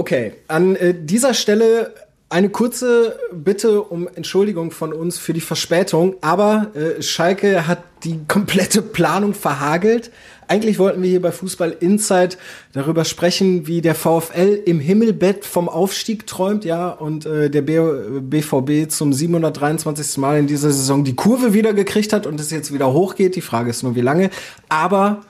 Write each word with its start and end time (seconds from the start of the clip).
Okay, 0.00 0.32
an 0.48 0.76
äh, 0.76 0.94
dieser 0.98 1.34
Stelle 1.34 1.92
eine 2.30 2.48
kurze 2.48 3.18
Bitte 3.34 3.82
um 3.82 4.08
Entschuldigung 4.08 4.70
von 4.70 4.94
uns 4.94 5.18
für 5.18 5.34
die 5.34 5.42
Verspätung, 5.42 6.14
aber 6.22 6.68
äh, 6.74 7.02
Schalke 7.02 7.66
hat 7.66 7.82
die 8.02 8.18
komplette 8.26 8.80
Planung 8.80 9.34
verhagelt. 9.34 10.10
Eigentlich 10.48 10.78
wollten 10.78 11.02
wir 11.02 11.10
hier 11.10 11.20
bei 11.20 11.32
Fußball 11.32 11.76
Insight 11.80 12.38
darüber 12.72 13.04
sprechen, 13.04 13.66
wie 13.66 13.82
der 13.82 13.94
VfL 13.94 14.62
im 14.64 14.80
Himmelbett 14.80 15.44
vom 15.44 15.68
Aufstieg 15.68 16.26
träumt, 16.26 16.64
ja, 16.64 16.88
und 16.88 17.26
äh, 17.26 17.50
der 17.50 17.60
B 17.60 17.78
BVB 18.20 18.90
zum 18.90 19.12
723. 19.12 20.16
Mal 20.16 20.38
in 20.38 20.46
dieser 20.46 20.70
Saison 20.70 21.04
die 21.04 21.14
Kurve 21.14 21.52
wieder 21.52 21.74
gekriegt 21.74 22.14
hat 22.14 22.26
und 22.26 22.40
es 22.40 22.50
jetzt 22.50 22.72
wieder 22.72 22.90
hochgeht. 22.94 23.36
Die 23.36 23.42
Frage 23.42 23.68
ist 23.68 23.82
nur, 23.82 23.96
wie 23.96 24.00
lange. 24.00 24.30
Aber 24.70 25.20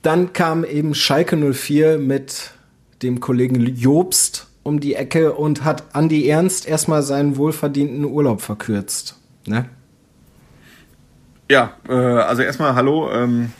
dann 0.00 0.32
kam 0.32 0.64
eben 0.64 0.94
Schalke 0.94 1.36
04 1.36 1.98
mit 1.98 2.53
dem 3.04 3.20
Kollegen 3.20 3.76
Jobst 3.76 4.48
um 4.64 4.80
die 4.80 4.94
Ecke 4.94 5.34
und 5.34 5.62
hat 5.62 5.84
Andi 5.92 6.26
Ernst 6.26 6.66
erstmal 6.66 7.02
seinen 7.02 7.36
wohlverdienten 7.36 8.04
Urlaub 8.04 8.40
verkürzt. 8.40 9.16
Ne? 9.46 9.66
Ja, 11.50 11.74
äh, 11.88 11.92
also 11.92 12.42
erstmal 12.42 12.74
hallo. 12.74 13.10
Ähm, 13.12 13.52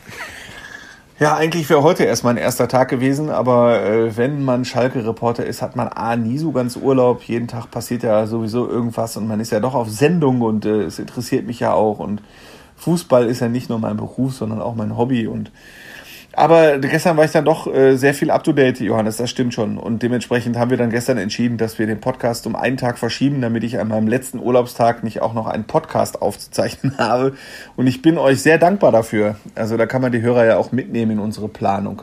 ja, 1.21 1.37
eigentlich 1.37 1.69
wäre 1.69 1.83
heute 1.83 2.05
erst 2.05 2.25
mein 2.25 2.39
erster 2.39 2.67
Tag 2.67 2.89
gewesen, 2.89 3.29
aber 3.29 3.83
äh, 3.83 4.17
wenn 4.17 4.43
man 4.45 4.65
Schalke-Reporter 4.65 5.45
ist, 5.45 5.61
hat 5.63 5.77
man 5.77 5.89
A, 5.89 6.17
nie 6.17 6.39
so 6.39 6.51
ganz 6.51 6.77
Urlaub. 6.77 7.23
Jeden 7.23 7.47
Tag 7.47 7.71
passiert 7.71 8.03
ja 8.03 8.27
sowieso 8.27 8.69
irgendwas 8.69 9.17
und 9.19 9.29
man 9.29 9.41
ist 9.41 9.53
ja 9.53 9.61
doch 9.61 9.75
auf 9.75 9.91
Sendung 9.91 10.41
und 10.41 10.65
äh, 10.65 10.85
es 10.85 10.99
interessiert 10.99 11.47
mich 11.47 11.61
ja 11.61 11.75
auch. 11.75 11.99
Und 11.99 12.23
Fußball 12.77 13.27
ist 13.27 13.41
ja 13.41 13.49
nicht 13.49 13.69
nur 13.69 13.79
mein 13.79 13.99
Beruf, 13.99 14.35
sondern 14.35 14.63
auch 14.63 14.75
mein 14.75 14.97
Hobby 14.97 15.27
und 15.27 15.53
aber 16.37 16.79
gestern 16.79 17.17
war 17.17 17.25
ich 17.25 17.31
dann 17.31 17.45
doch 17.45 17.67
äh, 17.67 17.97
sehr 17.97 18.15
viel 18.15 18.31
up 18.31 18.45
to 18.45 18.53
date, 18.53 18.81
Johannes, 18.81 19.17
das 19.17 19.31
stimmt 19.31 19.55
schon. 19.55 19.79
Und 19.79 20.03
dementsprechend 20.03 20.57
haben 20.57 20.71
wir 20.71 20.77
dann 20.77 20.91
gestern 20.91 21.19
entschieden, 21.19 21.59
dass 21.59 21.79
wir 21.79 21.87
den 21.87 22.01
Podcast 22.01 22.47
um 22.47 22.57
einen 22.57 22.77
Tag 22.77 22.99
verschieben, 22.99 23.41
damit 23.41 23.65
ich 23.65 23.79
an 23.79 23.89
meinem 23.89 24.09
letzten 24.09 24.39
Urlaubstag 24.39 25.05
nicht 25.05 25.23
auch 25.23 25.35
noch 25.35 25.47
einen 25.47 25.65
Podcast 25.65 26.23
aufzuzeichnen 26.23 26.97
habe. 26.99 27.35
Und 27.77 27.87
ich 27.87 28.03
bin 28.03 28.19
euch 28.19 28.43
sehr 28.43 28.59
dankbar 28.59 28.93
dafür. 28.93 29.37
Also 29.55 29.77
da 29.77 29.87
kann 29.87 30.03
man 30.03 30.13
die 30.13 30.23
Hörer 30.23 30.45
ja 30.45 30.57
auch 30.57 30.73
mitnehmen 30.73 31.13
in 31.13 31.19
unsere 31.19 31.49
Planung. 31.49 32.03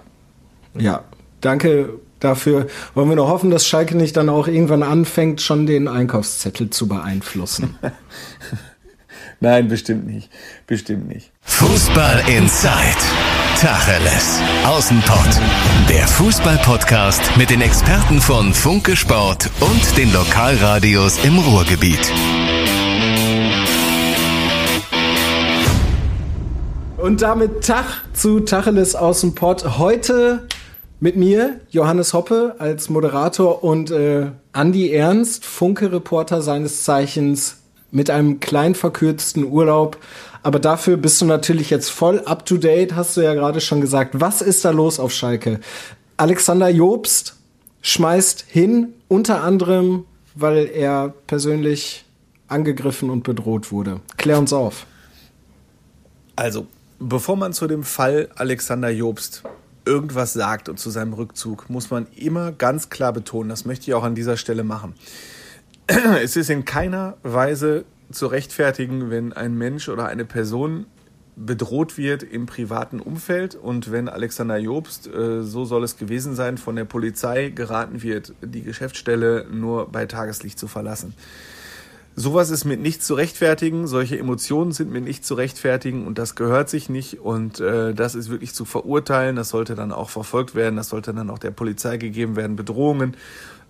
Ja, 0.77 1.03
danke 1.41 1.89
dafür. 2.19 2.67
Wollen 2.93 3.09
wir 3.09 3.15
noch 3.15 3.29
hoffen, 3.29 3.51
dass 3.51 3.65
Schalke 3.67 3.97
nicht 3.97 4.15
dann 4.15 4.29
auch 4.29 4.47
irgendwann 4.47 4.83
anfängt, 4.83 5.41
schon 5.41 5.65
den 5.65 5.87
Einkaufszettel 5.87 6.69
zu 6.69 6.87
beeinflussen. 6.87 7.77
Nein, 9.39 9.67
bestimmt 9.67 10.05
nicht. 10.05 10.29
Bestimmt 10.67 11.07
nicht. 11.07 11.31
Fußball 11.41 12.23
Inside. 12.27 13.30
Tacheles. 13.61 14.41
Außenpott. 14.65 15.39
Der 15.87 16.07
Fußball-Podcast 16.07 17.37
mit 17.37 17.51
den 17.51 17.61
Experten 17.61 18.19
von 18.19 18.55
Funke 18.55 18.95
Sport 18.95 19.51
und 19.59 19.97
den 19.99 20.11
Lokalradios 20.11 21.23
im 21.23 21.37
Ruhrgebiet. 21.37 22.11
Und 26.97 27.21
damit 27.21 27.63
Tag 27.63 27.85
zu 28.13 28.39
Tacheles 28.39 28.95
Außenpott. 28.95 29.77
Heute 29.77 30.47
mit 30.99 31.15
mir, 31.15 31.59
Johannes 31.69 32.15
Hoppe 32.15 32.55
als 32.57 32.89
Moderator 32.89 33.63
und 33.63 33.91
äh, 33.91 34.31
Andi 34.53 34.91
Ernst, 34.91 35.45
Funke-Reporter 35.45 36.41
seines 36.41 36.83
Zeichens 36.83 37.61
mit 37.91 38.09
einem 38.09 38.39
klein 38.39 38.73
verkürzten 38.73 39.43
Urlaub. 39.43 39.97
Aber 40.43 40.59
dafür 40.59 40.97
bist 40.97 41.21
du 41.21 41.25
natürlich 41.25 41.69
jetzt 41.69 41.89
voll 41.89 42.19
up 42.25 42.45
to 42.45 42.57
date, 42.57 42.95
hast 42.95 43.15
du 43.15 43.21
ja 43.21 43.33
gerade 43.33 43.61
schon 43.61 43.81
gesagt. 43.81 44.19
Was 44.19 44.41
ist 44.41 44.65
da 44.65 44.71
los 44.71 44.99
auf 44.99 45.11
Schalke? 45.11 45.59
Alexander 46.17 46.69
Jobst 46.69 47.35
schmeißt 47.81 48.45
hin, 48.47 48.93
unter 49.07 49.43
anderem, 49.43 50.05
weil 50.35 50.67
er 50.67 51.13
persönlich 51.27 52.05
angegriffen 52.47 53.09
und 53.09 53.23
bedroht 53.23 53.71
wurde. 53.71 54.01
Klär 54.17 54.39
uns 54.39 54.53
auf. 54.53 54.85
Also, 56.35 56.67
bevor 56.99 57.35
man 57.35 57.53
zu 57.53 57.67
dem 57.67 57.83
Fall 57.83 58.29
Alexander 58.35 58.89
Jobst 58.89 59.43
irgendwas 59.85 60.33
sagt 60.33 60.69
und 60.69 60.79
zu 60.79 60.89
seinem 60.89 61.13
Rückzug, 61.13 61.69
muss 61.69 61.89
man 61.89 62.07
immer 62.15 62.51
ganz 62.51 62.89
klar 62.89 63.13
betonen, 63.13 63.49
das 63.49 63.65
möchte 63.65 63.89
ich 63.89 63.93
auch 63.93 64.03
an 64.03 64.15
dieser 64.15 64.37
Stelle 64.37 64.63
machen 64.63 64.93
es 66.21 66.35
ist 66.35 66.49
in 66.49 66.65
keiner 66.65 67.17
Weise 67.23 67.85
zu 68.13 68.27
rechtfertigen, 68.27 69.09
wenn 69.09 69.33
ein 69.33 69.57
Mensch 69.57 69.89
oder 69.89 70.07
eine 70.07 70.25
Person 70.25 70.85
bedroht 71.35 71.97
wird 71.97 72.23
im 72.23 72.45
privaten 72.45 72.99
Umfeld 72.99 73.55
und 73.55 73.91
wenn 73.91 74.09
Alexander 74.09 74.57
Jobst, 74.57 75.07
äh, 75.07 75.41
so 75.43 75.65
soll 75.65 75.83
es 75.83 75.97
gewesen 75.97 76.35
sein, 76.35 76.57
von 76.57 76.75
der 76.75 76.85
Polizei 76.85 77.49
geraten 77.49 78.03
wird, 78.03 78.33
die 78.41 78.63
Geschäftsstelle 78.63 79.47
nur 79.51 79.89
bei 79.91 80.05
Tageslicht 80.05 80.59
zu 80.59 80.67
verlassen. 80.67 81.13
Sowas 82.15 82.49
ist 82.49 82.65
mit 82.65 82.81
nicht 82.81 83.03
zu 83.03 83.13
rechtfertigen, 83.13 83.87
solche 83.87 84.19
Emotionen 84.19 84.73
sind 84.73 84.91
mit 84.91 85.03
nicht 85.03 85.25
zu 85.25 85.33
rechtfertigen 85.33 86.05
und 86.05 86.17
das 86.17 86.35
gehört 86.35 86.69
sich 86.69 86.89
nicht 86.89 87.19
und 87.19 87.59
äh, 87.61 87.93
das 87.93 88.15
ist 88.15 88.29
wirklich 88.29 88.53
zu 88.53 88.65
verurteilen, 88.65 89.37
das 89.37 89.49
sollte 89.49 89.75
dann 89.75 89.93
auch 89.93 90.09
verfolgt 90.09 90.53
werden, 90.53 90.75
das 90.75 90.89
sollte 90.89 91.13
dann 91.13 91.29
auch 91.29 91.39
der 91.39 91.51
Polizei 91.51 91.97
gegeben 91.97 92.35
werden, 92.35 92.57
Bedrohungen 92.57 93.15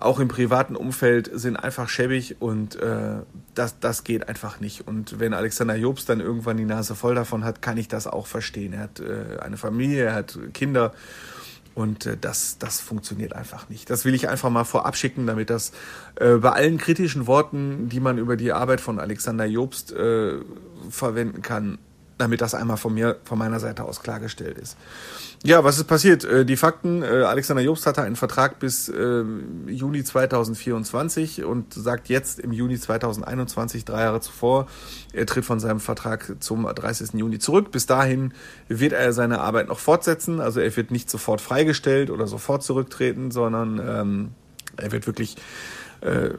auch 0.02 0.20
im 0.20 0.28
privaten 0.28 0.76
Umfeld 0.76 1.30
sind 1.34 1.56
einfach 1.56 1.88
schäbig 1.88 2.38
und 2.40 2.76
äh, 2.76 3.18
das, 3.54 3.80
das 3.80 4.04
geht 4.04 4.28
einfach 4.28 4.60
nicht. 4.60 4.88
Und 4.88 5.20
wenn 5.20 5.34
Alexander 5.34 5.76
Jobs 5.76 6.06
dann 6.06 6.20
irgendwann 6.20 6.58
die 6.58 6.66
Nase 6.66 6.96
voll 6.96 7.16
davon 7.16 7.44
hat, 7.44 7.62
kann 7.62 7.78
ich 7.78 7.88
das 7.88 8.08
auch 8.08 8.26
verstehen. 8.26 8.74
Er 8.74 8.80
hat 8.80 9.00
äh, 9.00 9.40
eine 9.40 9.58
Familie, 9.58 10.06
er 10.06 10.16
hat 10.16 10.38
Kinder 10.54 10.94
und 11.74 12.06
äh, 12.06 12.18
das, 12.20 12.58
das 12.58 12.80
funktioniert 12.80 13.34
einfach 13.34 13.70
nicht. 13.70 13.90
Das 13.90 14.06
will 14.06 14.14
ich 14.14 14.30
einfach 14.30 14.50
mal 14.50 14.64
vorab 14.64 14.96
schicken, 14.96 15.28
damit 15.28 15.50
das 15.50 15.72
äh, 16.16 16.36
bei 16.36 16.52
allen 16.52 16.78
kritischen 16.78 17.28
Worten, 17.28 17.90
die 17.90 18.00
man 18.00 18.18
über 18.18 18.38
die 18.38 18.52
Arbeit 18.52 18.82
von 18.82 19.00
Alexander 19.00 19.46
Jobst 19.46 19.92
äh, 19.92 20.40
verwenden 20.90 21.42
kann, 21.42 21.78
damit 22.22 22.40
das 22.40 22.54
einmal 22.54 22.78
von 22.78 22.94
mir, 22.94 23.18
von 23.24 23.38
meiner 23.38 23.60
Seite 23.60 23.84
aus 23.84 24.02
klargestellt 24.02 24.58
ist. 24.58 24.78
Ja, 25.44 25.64
was 25.64 25.78
ist 25.78 25.86
passiert? 25.86 26.24
Äh, 26.24 26.46
die 26.46 26.56
Fakten, 26.56 27.02
äh, 27.02 27.24
Alexander 27.24 27.64
Jobst 27.64 27.88
hatte 27.88 28.04
einen 28.04 28.16
Vertrag 28.16 28.60
bis 28.60 28.90
äh, 28.90 29.24
Juni 29.66 30.04
2024 30.04 31.44
und 31.44 31.74
sagt 31.74 32.10
jetzt 32.10 32.40
im 32.40 32.54
Juni 32.54 32.78
2021, 32.78 33.86
drei 33.86 34.02
Jahre 34.02 34.22
zuvor, 34.22 34.68
er 35.14 35.26
tritt 35.26 35.44
von 35.44 35.60
seinem 35.60 35.80
Vertrag 35.80 36.36
zum 36.40 36.64
30. 36.64 37.14
Juni 37.14 37.40
zurück. 37.40 37.72
Bis 37.72 37.88
dahin 37.88 38.34
wird 38.68 38.94
er 38.94 39.14
seine 39.14 39.42
Arbeit 39.42 39.68
noch 39.68 39.80
fortsetzen. 39.80 40.40
Also 40.40 40.60
er 40.60 40.76
wird 40.78 40.92
nicht 40.92 41.10
sofort 41.10 41.42
freigestellt 41.42 42.12
oder 42.12 42.28
sofort 42.28 42.62
zurücktreten, 42.62 43.32
sondern 43.32 43.80
ähm, 43.80 44.30
er 44.78 44.92
wird 44.92 45.08
wirklich 45.08 45.38
äh, 46.02 46.30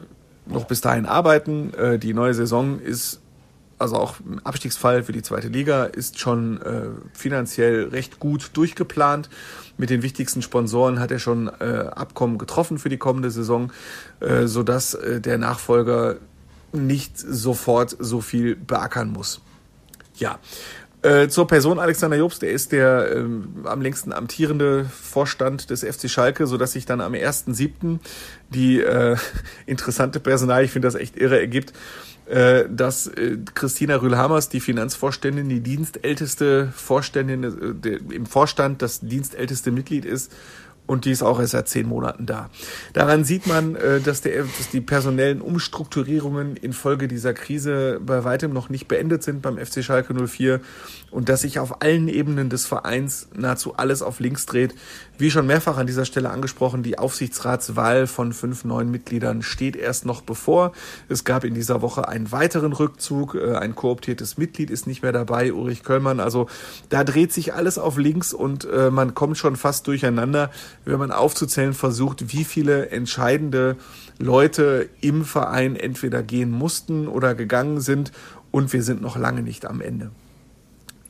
noch 0.45 0.65
bis 0.65 0.79
dahin 0.79 1.05
arbeiten. 1.05 1.73
Äh, 1.73 1.99
die 1.99 2.13
neue 2.13 2.33
Saison 2.33 2.79
ist 2.79 3.19
also 3.83 3.97
auch 3.97 4.15
ein 4.19 4.39
Abstiegsfall 4.43 5.03
für 5.03 5.11
die 5.11 5.21
zweite 5.21 5.49
Liga, 5.49 5.83
ist 5.83 6.19
schon 6.19 6.59
äh, 6.61 6.89
finanziell 7.13 7.89
recht 7.89 8.19
gut 8.19 8.51
durchgeplant. 8.53 9.29
Mit 9.77 9.89
den 9.89 10.01
wichtigsten 10.01 10.41
Sponsoren 10.41 10.99
hat 10.99 11.11
er 11.11 11.19
schon 11.19 11.47
äh, 11.59 11.85
Abkommen 11.93 12.37
getroffen 12.37 12.79
für 12.79 12.89
die 12.89 12.97
kommende 12.97 13.29
Saison, 13.29 13.71
äh, 14.19 14.47
sodass 14.47 14.95
äh, 14.95 15.21
der 15.21 15.37
Nachfolger 15.37 16.17
nicht 16.71 17.19
sofort 17.19 17.95
so 17.99 18.21
viel 18.21 18.55
beackern 18.55 19.11
muss. 19.11 19.41
Ja, 20.15 20.39
äh, 21.03 21.27
zur 21.27 21.47
Person 21.47 21.79
Alexander 21.79 22.15
Jobst, 22.15 22.41
der 22.41 22.51
ist 22.51 22.71
der 22.71 23.17
äh, 23.17 23.25
am 23.65 23.81
längsten 23.81 24.13
amtierende 24.13 24.85
Vorstand 24.85 25.69
des 25.69 25.83
FC 25.83 26.09
Schalke, 26.09 26.47
so 26.47 26.55
dass 26.55 26.71
sich 26.71 26.85
dann 26.85 27.01
am 27.01 27.13
1.7. 27.13 27.99
die 28.49 28.79
äh, 28.79 29.17
interessante 29.65 30.21
Personal, 30.21 30.63
ich 30.63 30.71
finde 30.71 30.87
das 30.87 30.95
echt 30.95 31.17
irre, 31.17 31.39
ergibt, 31.39 31.73
dass 32.69 33.07
äh, 33.07 33.37
Christina 33.53 33.95
Rühlhamers, 33.97 34.49
die 34.49 34.59
Finanzvorständin, 34.59 35.49
die 35.49 35.59
dienstälteste 35.59 36.71
Vorständin 36.75 37.43
äh, 37.83 37.87
im 38.13 38.25
Vorstand, 38.25 38.81
das 38.81 39.01
dienstälteste 39.01 39.71
Mitglied 39.71 40.05
ist 40.05 40.31
und 40.85 41.05
die 41.05 41.11
ist 41.11 41.23
auch 41.23 41.39
erst 41.39 41.53
seit 41.53 41.67
zehn 41.69 41.87
Monaten 41.87 42.25
da. 42.25 42.49
Daran 42.91 43.23
sieht 43.23 43.47
man, 43.47 43.75
äh, 43.75 44.01
dass, 44.01 44.21
der, 44.21 44.43
dass 44.43 44.69
die 44.71 44.81
personellen 44.81 45.41
Umstrukturierungen 45.41 46.57
infolge 46.57 47.07
dieser 47.07 47.33
Krise 47.33 47.99
bei 48.05 48.23
weitem 48.23 48.51
noch 48.53 48.69
nicht 48.69 48.87
beendet 48.87 49.23
sind 49.23 49.41
beim 49.41 49.57
FC 49.57 49.83
Schalke 49.83 50.13
04 50.13 50.59
und 51.11 51.29
dass 51.29 51.41
sich 51.41 51.59
auf 51.59 51.81
allen 51.81 52.07
Ebenen 52.07 52.49
des 52.49 52.65
Vereins 52.65 53.29
nahezu 53.35 53.75
alles 53.75 54.01
auf 54.01 54.19
links 54.19 54.45
dreht. 54.45 54.75
Wie 55.17 55.31
schon 55.31 55.45
mehrfach 55.45 55.77
an 55.77 55.87
dieser 55.87 56.05
Stelle 56.05 56.31
angesprochen, 56.31 56.83
die 56.83 56.97
Aufsichtsratswahl 56.97 58.07
von 58.07 58.33
fünf 58.33 58.65
neuen 58.65 58.89
Mitgliedern 58.89 59.43
steht 59.43 59.75
erst 59.75 60.05
noch 60.05 60.21
bevor. 60.21 60.73
Es 61.07 61.23
gab 61.23 61.43
in 61.43 61.53
dieser 61.53 61.81
Woche 61.81 62.07
einen 62.07 62.31
weiteren 62.31 62.73
Rückzug. 62.73 63.35
Äh, 63.35 63.55
ein 63.55 63.75
kooptiertes 63.75 64.37
Mitglied 64.37 64.69
ist 64.69 64.87
nicht 64.87 65.03
mehr 65.03 65.11
dabei, 65.11 65.53
Ulrich 65.53 65.83
Köllmann. 65.83 66.19
Also 66.19 66.47
da 66.89 67.03
dreht 67.03 67.31
sich 67.31 67.53
alles 67.53 67.77
auf 67.77 67.97
links 67.97 68.33
und 68.33 68.65
äh, 68.65 68.89
man 68.89 69.13
kommt 69.13 69.37
schon 69.37 69.55
fast 69.55 69.87
durcheinander, 69.87 70.49
wenn 70.85 70.99
man 70.99 71.11
aufzuzählen 71.11 71.73
versucht, 71.73 72.33
wie 72.33 72.43
viele 72.43 72.89
entscheidende 72.89 73.77
Leute 74.19 74.89
im 75.01 75.25
Verein 75.25 75.75
entweder 75.75 76.23
gehen 76.23 76.51
mussten 76.51 77.07
oder 77.07 77.35
gegangen 77.35 77.81
sind 77.81 78.11
und 78.51 78.73
wir 78.73 78.83
sind 78.83 79.01
noch 79.01 79.17
lange 79.17 79.41
nicht 79.41 79.65
am 79.65 79.81
Ende. 79.81 80.11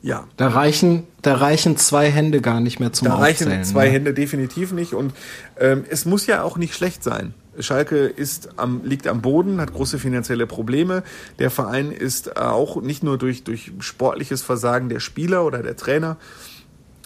Ja. 0.04 0.28
Da 0.36 0.48
reichen, 0.48 1.04
da 1.22 1.36
reichen 1.36 1.78
zwei 1.78 2.10
Hände 2.10 2.42
gar 2.42 2.60
nicht 2.60 2.78
mehr 2.78 2.92
zum 2.92 3.08
Da 3.08 3.14
reichen 3.14 3.44
Aufzählen, 3.44 3.64
zwei 3.64 3.86
ne? 3.86 3.92
Hände 3.92 4.12
definitiv 4.12 4.72
nicht. 4.72 4.92
Und 4.92 5.14
ähm, 5.58 5.84
es 5.88 6.04
muss 6.04 6.26
ja 6.26 6.42
auch 6.42 6.58
nicht 6.58 6.74
schlecht 6.74 7.02
sein. 7.02 7.32
Schalke 7.58 8.04
ist 8.04 8.50
am, 8.58 8.82
liegt 8.84 9.06
am 9.06 9.22
Boden, 9.22 9.62
hat 9.62 9.72
große 9.72 9.98
finanzielle 9.98 10.46
Probleme. 10.46 11.04
Der 11.38 11.50
Verein 11.50 11.90
ist 11.90 12.36
auch 12.36 12.82
nicht 12.82 13.02
nur 13.02 13.16
durch, 13.16 13.44
durch 13.44 13.72
sportliches 13.78 14.42
Versagen 14.42 14.90
der 14.90 15.00
Spieler 15.00 15.44
oder 15.46 15.62
der 15.62 15.74
Trainer, 15.74 16.18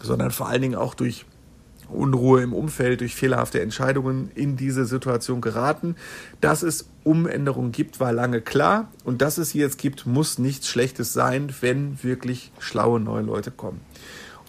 sondern 0.02 0.32
vor 0.32 0.48
allen 0.48 0.62
Dingen 0.62 0.74
auch 0.74 0.94
durch 0.94 1.24
Unruhe 1.90 2.42
im 2.42 2.52
Umfeld, 2.52 3.00
durch 3.00 3.14
fehlerhafte 3.14 3.60
Entscheidungen 3.60 4.30
in 4.34 4.56
diese 4.56 4.84
Situation 4.84 5.40
geraten. 5.40 5.96
Dass 6.40 6.62
es 6.62 6.88
Umänderungen 7.04 7.72
gibt, 7.72 8.00
war 8.00 8.12
lange 8.12 8.40
klar. 8.40 8.90
Und 9.04 9.22
dass 9.22 9.38
es 9.38 9.50
sie 9.50 9.58
jetzt 9.58 9.78
gibt, 9.78 10.06
muss 10.06 10.38
nichts 10.38 10.68
Schlechtes 10.68 11.12
sein, 11.12 11.52
wenn 11.60 12.02
wirklich 12.02 12.52
schlaue 12.58 13.00
neue 13.00 13.22
Leute 13.22 13.50
kommen. 13.50 13.80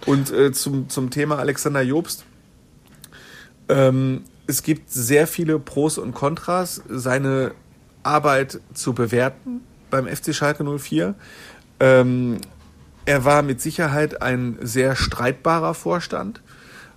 Und 0.05 0.31
äh, 0.31 0.51
zum, 0.51 0.89
zum 0.89 1.09
Thema 1.09 1.39
Alexander 1.39 1.81
Jobst. 1.81 2.25
Ähm, 3.67 4.23
es 4.47 4.63
gibt 4.63 4.91
sehr 4.91 5.27
viele 5.27 5.59
Pros 5.59 5.97
und 5.97 6.13
Kontras, 6.13 6.81
seine 6.89 7.51
Arbeit 8.01 8.59
zu 8.73 8.93
bewerten 8.93 9.61
beim 9.89 10.07
FC 10.07 10.33
Schalke 10.33 10.63
04. 10.63 11.15
Ähm, 11.79 12.37
er 13.05 13.25
war 13.25 13.41
mit 13.41 13.61
Sicherheit 13.61 14.21
ein 14.21 14.57
sehr 14.61 14.95
streitbarer 14.95 15.73
Vorstand, 15.73 16.41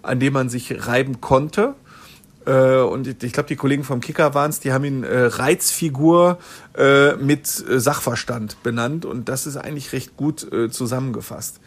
an 0.03 0.21
dem 0.21 0.33
man 0.33 0.49
sich 0.49 0.87
reiben 0.87 1.21
konnte. 1.21 1.75
Äh, 2.47 2.79
und 2.79 3.07
ich 3.23 3.33
glaube, 3.33 3.49
die 3.49 3.57
Kollegen 3.57 3.85
vom 3.85 4.01
Kicker 4.01 4.35
waren 4.35 4.51
es, 4.51 4.61
die 4.61 4.73
haben 4.73 4.85
ihn 4.85 5.05
äh, 5.05 5.25
Reizfigur 5.25 6.39
äh, 6.77 7.15
mit 7.17 7.65
äh, 7.69 7.79
Sachverstand 7.79 8.63
benannt 8.63 9.05
und 9.05 9.29
das 9.29 9.47
ist 9.47 9.57
eigentlich 9.57 9.93
recht 9.93 10.17
gut 10.17 10.51
äh, 10.53 10.71
zusammengefasst. 10.71 11.61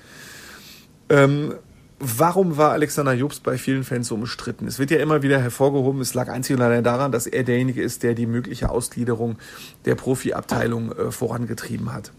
Ähm, 1.10 1.54
warum 2.00 2.58
war 2.58 2.72
Alexander 2.72 3.14
Jobs 3.14 3.40
bei 3.40 3.58
vielen 3.58 3.84
Fans 3.84 4.08
so 4.08 4.16
umstritten? 4.16 4.68
Es 4.68 4.80
wird 4.80 4.92
ja 4.92 4.98
immer 4.98 5.22
wieder 5.22 5.40
hervorgehoben, 5.40 6.02
es 6.02 6.14
lag 6.14 6.28
einzig 6.28 6.56
und 6.56 6.62
allein 6.62 6.84
daran, 6.84 7.12
dass 7.12 7.28
er 7.28 7.44
derjenige 7.44 7.82
ist, 7.82 8.04
der 8.04 8.14
die 8.14 8.26
mögliche 8.26 8.70
Ausgliederung 8.70 9.38
der 9.86 9.96
Profiabteilung 9.96 10.92
äh, 10.92 11.12
vorangetrieben 11.12 11.94
hat. 11.94 12.12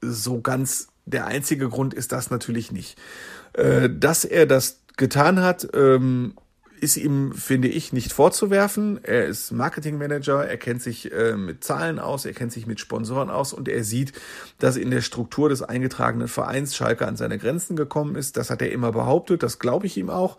So 0.00 0.40
ganz 0.40 0.88
der 1.04 1.26
einzige 1.26 1.68
Grund 1.68 1.94
ist 1.94 2.12
das 2.12 2.30
natürlich 2.30 2.72
nicht. 2.72 2.96
Äh, 3.54 3.90
dass 3.90 4.24
er 4.24 4.46
das 4.46 4.80
getan 4.96 5.40
hat, 5.40 5.68
ähm, 5.74 6.34
ist 6.82 6.96
ihm, 6.96 7.32
finde 7.32 7.68
ich, 7.68 7.92
nicht 7.92 8.12
vorzuwerfen. 8.12 8.98
Er 9.04 9.26
ist 9.26 9.52
Marketingmanager, 9.52 10.44
er 10.44 10.56
kennt 10.56 10.82
sich 10.82 11.12
äh, 11.12 11.36
mit 11.36 11.62
Zahlen 11.62 12.00
aus, 12.00 12.24
er 12.24 12.32
kennt 12.32 12.50
sich 12.50 12.66
mit 12.66 12.80
Sponsoren 12.80 13.30
aus 13.30 13.52
und 13.52 13.68
er 13.68 13.84
sieht, 13.84 14.12
dass 14.58 14.76
in 14.76 14.90
der 14.90 15.00
Struktur 15.00 15.48
des 15.48 15.62
eingetragenen 15.62 16.26
Vereins 16.26 16.74
Schalke 16.74 17.06
an 17.06 17.16
seine 17.16 17.38
Grenzen 17.38 17.76
gekommen 17.76 18.16
ist. 18.16 18.36
Das 18.36 18.50
hat 18.50 18.62
er 18.62 18.72
immer 18.72 18.90
behauptet, 18.90 19.44
das 19.44 19.60
glaube 19.60 19.86
ich 19.86 19.96
ihm 19.96 20.10
auch. 20.10 20.38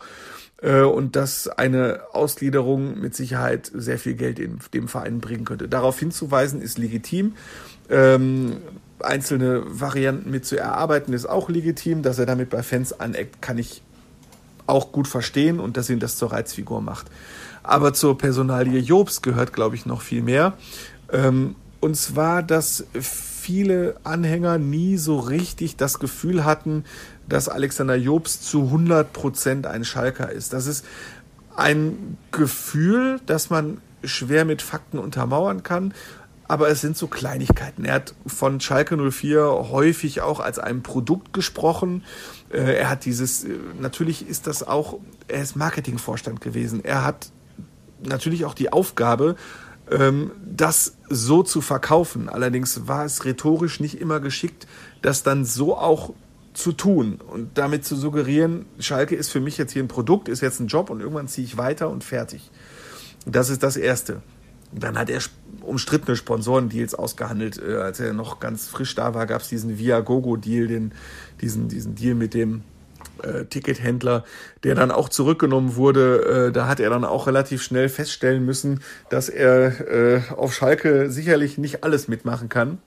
Äh, 0.62 0.82
und 0.82 1.16
dass 1.16 1.48
eine 1.48 2.02
Ausgliederung 2.12 3.00
mit 3.00 3.16
Sicherheit 3.16 3.72
sehr 3.74 3.98
viel 3.98 4.16
Geld 4.16 4.38
in 4.38 4.60
dem 4.74 4.90
Verein 4.90 5.22
bringen 5.22 5.46
könnte. 5.46 5.70
Darauf 5.70 5.98
hinzuweisen 5.98 6.62
ist 6.62 6.78
legitim. 6.78 7.36
Ähm, 7.90 8.58
einzelne 9.00 9.64
Varianten 9.66 10.30
mit 10.30 10.46
zu 10.46 10.58
erarbeiten 10.58 11.14
ist 11.14 11.26
auch 11.26 11.50
legitim. 11.50 12.02
Dass 12.02 12.20
er 12.20 12.26
damit 12.26 12.50
bei 12.50 12.64
Fans 12.64 13.00
aneckt, 13.00 13.42
kann 13.42 13.58
ich 13.58 13.82
auch 14.68 14.92
gut 14.92 15.08
verstehen 15.08 15.60
und 15.60 15.78
dass 15.78 15.90
ihn 15.90 16.00
das 16.00 16.18
zur 16.18 16.32
Reizfigur 16.32 16.82
macht. 16.82 17.08
Aber 17.64 17.94
zur 17.94 18.18
Personalie 18.18 18.80
Jobs 18.80 19.22
gehört, 19.22 19.54
glaube 19.54 19.76
ich, 19.76 19.86
noch 19.86 20.02
viel 20.02 20.22
mehr. 20.22 20.54
Ähm, 21.12 21.56
und 21.80 21.96
zwar, 21.96 22.44
dass 22.44 22.86
viele 23.00 23.98
Anhänger 24.04 24.58
nie 24.58 24.98
so 24.98 25.20
richtig 25.20 25.76
das 25.76 26.00
Gefühl 26.00 26.46
hatten, 26.46 26.86
dass 27.28 27.50
Alexander 27.50 27.96
Jobs 27.96 28.42
zu 28.42 28.64
100 28.64 29.12
Prozent 29.12 29.68
ein 29.68 29.84
Schalker 29.84 30.32
ist. 30.32 30.54
Das 30.54 30.66
ist 30.66 30.86
ein 31.56 32.18
Gefühl, 32.32 33.20
das 33.26 33.50
man 33.50 33.80
schwer 34.04 34.46
mit 34.46 34.62
Fakten 34.62 35.00
untermauern 35.00 35.64
kann. 35.64 35.94
Aber 36.48 36.70
es 36.70 36.82
sind 36.82 36.98
so 36.98 37.08
Kleinigkeiten. 37.08 37.86
Er 37.86 37.96
hat 37.96 38.16
von 38.28 38.60
Schalke 38.60 38.98
04 38.98 39.70
häufig 39.72 40.22
auch 40.22 40.40
als 40.40 40.60
einem 40.60 40.84
Produkt 40.84 41.34
gesprochen. 41.34 42.04
Äh, 42.52 42.76
Er 42.76 42.90
hat 42.90 43.06
dieses, 43.06 43.44
äh, 43.44 43.58
natürlich 43.80 44.28
ist 44.28 44.48
das 44.48 44.62
auch, 44.62 45.00
er 45.28 45.42
ist 45.42 45.56
Marketingvorstand 45.56 46.42
gewesen. 46.42 46.84
Er 46.84 47.06
hat 47.06 47.32
natürlich 48.06 48.46
auch 48.46 48.54
die 48.54 48.74
Aufgabe, 48.74 49.36
ähm, 49.90 50.32
das 50.46 50.96
so 51.10 51.44
zu 51.44 51.62
verkaufen. 51.62 52.30
Allerdings 52.30 52.88
war 52.88 53.06
es 53.06 53.26
rhetorisch 53.26 53.80
nicht 53.80 54.00
immer 54.00 54.20
geschickt, 54.20 54.68
das 55.02 55.24
dann 55.24 55.46
so 55.46 55.78
auch 55.78 56.14
zu 56.54 56.72
tun 56.72 57.20
und 57.28 57.58
damit 57.58 57.84
zu 57.84 57.96
suggerieren, 57.96 58.66
Schalke 58.80 59.16
ist 59.16 59.32
für 59.32 59.40
mich 59.40 59.58
jetzt 59.58 59.74
hier 59.74 59.84
ein 59.84 59.88
Produkt, 59.88 60.30
ist 60.30 60.42
jetzt 60.42 60.60
ein 60.60 60.68
Job 60.68 60.90
und 60.90 61.00
irgendwann 61.00 61.28
ziehe 61.28 61.46
ich 61.46 61.58
weiter 61.58 61.90
und 61.90 62.04
fertig. 62.04 62.52
Das 63.26 63.50
ist 63.50 63.64
das 63.64 63.76
Erste. 63.76 64.22
Dann 64.72 64.98
hat 64.98 65.10
er 65.10 65.22
umstrittene 65.64 66.16
Sponsorendeals 66.16 66.96
ausgehandelt. 66.96 67.62
Äh, 67.62 67.76
Als 67.76 68.00
er 68.00 68.14
noch 68.14 68.40
ganz 68.40 68.68
frisch 68.68 68.96
da 68.96 69.14
war, 69.14 69.26
gab 69.26 69.42
es 69.42 69.50
diesen 69.50 69.78
Viagogo-Deal, 69.78 70.68
den, 70.68 70.94
diesen, 71.42 71.68
diesen 71.68 71.96
Deal 71.96 72.16
mit 72.16 72.34
dem 72.34 72.64
äh, 73.22 73.46
Tickethändler, 73.46 74.24
der 74.64 74.76
dann 74.76 74.92
auch 74.92 75.10
zurückgenommen 75.10 75.76
wurde. 75.76 76.48
Äh, 76.48 76.52
da 76.52 76.68
hat 76.68 76.80
er 76.80 76.90
dann 76.90 77.06
auch 77.06 77.28
relativ 77.28 77.62
schnell 77.62 77.90
feststellen 77.90 78.46
müssen, 78.46 78.82
dass 79.10 79.30
er 79.30 79.90
äh, 79.90 80.22
auf 80.36 80.54
Schalke 80.54 81.10
sicherlich 81.10 81.58
nicht 81.58 81.84
alles 81.84 82.08
mitmachen 82.08 82.50
kann. 82.50 82.80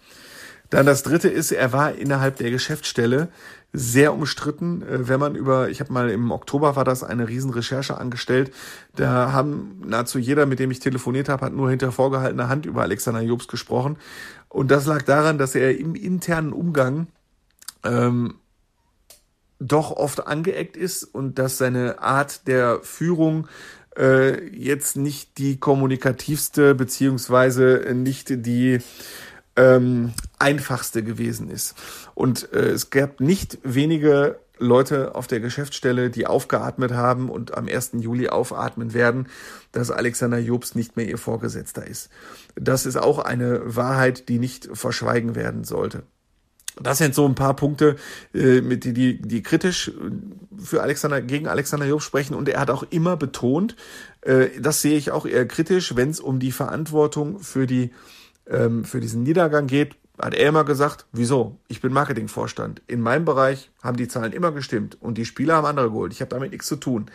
Dann 0.71 0.87
das 0.87 1.03
dritte 1.05 1.29
ist, 1.29 1.53
er 1.53 1.73
war 1.73 1.95
innerhalb 1.95 2.37
der 2.37 2.51
Geschäftsstelle 2.51 3.29
sehr 3.77 4.15
umstritten. 4.15 4.83
Äh, 4.83 5.09
Wenn 5.09 5.21
man 5.21 5.35
über, 5.37 5.69
ich 5.69 5.81
habe 5.81 5.93
mal 5.93 6.11
im 6.11 6.31
Oktober 6.31 6.77
war 6.77 6.85
das 6.85 7.05
eine 7.05 7.29
Riesenrecherche 7.29 7.99
angestellt, 7.99 8.53
da 8.95 9.33
haben 9.33 9.83
nahezu 9.85 10.19
jeder, 10.19 10.47
mit 10.47 10.59
dem 10.59 10.71
ich 10.71 10.81
telefoniert 10.81 11.29
habe, 11.29 11.45
hat 11.45 11.53
nur 11.53 11.69
hinter 11.69 11.93
vorgehaltener 11.93 12.49
Hand 12.49 12.67
über 12.67 12.83
Alexander 12.83 13.21
Jobs 13.21 13.49
gesprochen. 13.49 13.99
Und 14.49 14.71
das 14.71 14.87
lag 14.87 15.03
daran, 15.03 15.37
dass 15.39 15.55
er 15.55 15.79
im 15.79 15.95
internen 15.95 16.53
Umgang 16.53 17.09
ähm, 17.85 18.37
doch 19.59 19.91
oft 19.91 20.27
angeeckt 20.27 20.77
ist 20.77 21.03
und 21.05 21.39
dass 21.39 21.59
seine 21.59 22.01
Art 22.01 22.47
der 22.47 22.81
Führung 22.83 23.47
äh, 23.97 24.49
jetzt 24.55 24.97
nicht 24.97 25.39
die 25.39 25.59
kommunikativste 25.59 26.75
beziehungsweise 26.75 27.93
nicht 27.95 28.47
die 28.47 28.81
ähm, 29.57 30.13
einfachste 30.39 31.03
gewesen 31.03 31.51
ist. 31.51 31.75
Und 32.15 32.53
äh, 32.53 32.69
es 32.69 32.91
gab 32.91 33.21
nicht 33.21 33.59
wenige 33.63 34.39
Leute 34.59 35.15
auf 35.15 35.27
der 35.27 35.41
Geschäftsstelle, 35.41 36.11
die 36.11 36.27
aufgeatmet 36.27 36.93
haben 36.93 37.29
und 37.29 37.57
am 37.57 37.69
1. 37.69 37.93
Juli 37.99 38.29
aufatmen 38.29 38.95
werden, 38.95 39.29
dass 39.73 39.91
Alexander 39.91 40.39
Jobs 40.39 40.75
nicht 40.75 40.97
mehr 40.97 41.09
ihr 41.09 41.19
Vorgesetzter 41.19 41.87
ist. 41.87 42.09
Das 42.55 42.87
ist 42.87 42.97
auch 42.97 43.19
eine 43.19 43.61
Wahrheit, 43.65 44.29
die 44.29 44.39
nicht 44.39 44.69
verschweigen 44.73 45.35
werden 45.35 45.65
sollte. 45.65 46.05
Das 46.81 46.99
sind 46.99 47.15
so 47.15 47.27
ein 47.27 47.35
paar 47.35 47.57
Punkte, 47.57 47.97
äh, 48.35 48.61
mit 48.61 48.85
die, 48.85 48.93
die, 48.93 49.21
die 49.21 49.43
kritisch 49.43 49.93
für 50.59 50.83
Alexander, 50.83 51.23
gegen 51.23 51.49
Alexander 51.49 51.87
Job 51.87 52.03
sprechen. 52.03 52.35
Und 52.35 52.49
er 52.51 52.61
hat 52.61 52.71
auch 52.71 52.85
immer 52.91 53.17
betont, 53.17 53.77
äh, 54.21 54.49
das 54.61 54.83
sehe 54.83 54.99
ich 54.99 55.11
auch 55.11 55.25
eher 55.25 55.47
kritisch, 55.47 55.97
wenn 55.97 56.11
es 56.11 56.21
um 56.21 56.39
die 56.39 56.53
Verantwortung 56.53 57.41
für 57.41 57.67
die, 57.67 57.93
ähm, 58.49 58.85
für 58.85 59.01
diesen 59.01 59.23
Niedergang 59.23 59.67
geht, 59.67 59.97
hat 60.19 60.35
er 60.35 60.49
immer 60.49 60.65
gesagt, 60.65 61.07
wieso? 61.13 61.59
Ich 61.69 61.81
bin 61.81 61.93
Marketingvorstand. 61.93 62.83
In 62.87 63.01
meinem 63.01 63.25
Bereich 63.25 63.71
haben 63.83 63.97
die 63.97 64.09
Zahlen 64.09 64.33
immer 64.33 64.53
gestimmt 64.53 64.97
und 65.01 65.19
die 65.19 65.27
Spieler 65.27 65.57
haben 65.57 65.67
andere 65.67 65.91
geholt. 65.91 66.13
Ich 66.13 66.21
habe 66.21 66.31
damit 66.31 66.53
nichts 66.53 66.67
zu 66.67 66.77
tun. 66.77 67.11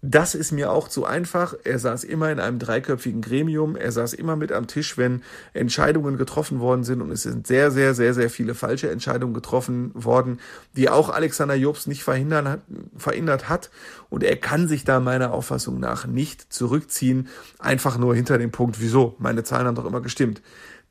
Das 0.00 0.36
ist 0.36 0.52
mir 0.52 0.70
auch 0.70 0.86
zu 0.86 1.06
einfach. 1.06 1.54
Er 1.64 1.80
saß 1.80 2.04
immer 2.04 2.30
in 2.30 2.38
einem 2.38 2.60
dreiköpfigen 2.60 3.20
Gremium. 3.20 3.74
Er 3.74 3.90
saß 3.90 4.12
immer 4.12 4.36
mit 4.36 4.52
am 4.52 4.68
Tisch, 4.68 4.96
wenn 4.96 5.22
Entscheidungen 5.54 6.16
getroffen 6.16 6.60
worden 6.60 6.84
sind. 6.84 7.02
Und 7.02 7.10
es 7.10 7.24
sind 7.24 7.48
sehr, 7.48 7.72
sehr, 7.72 7.94
sehr, 7.94 8.14
sehr 8.14 8.30
viele 8.30 8.54
falsche 8.54 8.90
Entscheidungen 8.90 9.34
getroffen 9.34 9.90
worden, 9.94 10.38
die 10.76 10.88
auch 10.88 11.08
Alexander 11.08 11.56
Jobs 11.56 11.88
nicht 11.88 12.04
verhindern 12.04 12.48
hat, 12.48 12.60
verhindert 12.96 13.48
hat. 13.48 13.70
Und 14.08 14.22
er 14.22 14.36
kann 14.36 14.68
sich 14.68 14.84
da 14.84 15.00
meiner 15.00 15.32
Auffassung 15.32 15.80
nach 15.80 16.06
nicht 16.06 16.52
zurückziehen. 16.52 17.26
Einfach 17.58 17.98
nur 17.98 18.14
hinter 18.14 18.38
dem 18.38 18.52
Punkt, 18.52 18.80
wieso? 18.80 19.16
Meine 19.18 19.42
Zahlen 19.42 19.66
haben 19.66 19.74
doch 19.74 19.84
immer 19.84 20.00
gestimmt. 20.00 20.42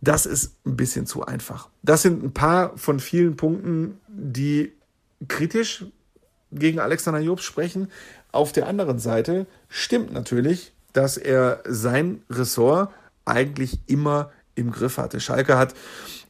Das 0.01 0.25
ist 0.25 0.55
ein 0.65 0.77
bisschen 0.77 1.05
zu 1.05 1.25
einfach. 1.25 1.69
Das 1.81 2.03
sind 2.03 2.23
ein 2.23 2.33
paar 2.33 2.77
von 2.77 2.99
vielen 2.99 3.35
Punkten, 3.35 3.99
die 4.07 4.73
kritisch 5.27 5.85
gegen 6.51 6.79
Alexander 6.79 7.19
Jobs 7.19 7.43
sprechen. 7.43 7.91
Auf 8.31 8.51
der 8.51 8.67
anderen 8.67 8.99
Seite 8.99 9.47
stimmt 9.69 10.13
natürlich, 10.13 10.73
dass 10.93 11.17
er 11.17 11.61
sein 11.65 12.21
Ressort 12.29 12.91
eigentlich 13.25 13.79
immer 13.87 14.31
im 14.55 14.71
Griff 14.71 14.97
hatte. 14.97 15.19
Schalke 15.19 15.57
hat 15.57 15.73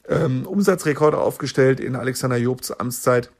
ähm, 0.07 0.45
Umsatzrekorde 0.45 1.17
aufgestellt 1.17 1.79
in 1.79 1.95
Alexander 1.95 2.37
Jobs 2.37 2.71
Amtszeit. 2.71 3.31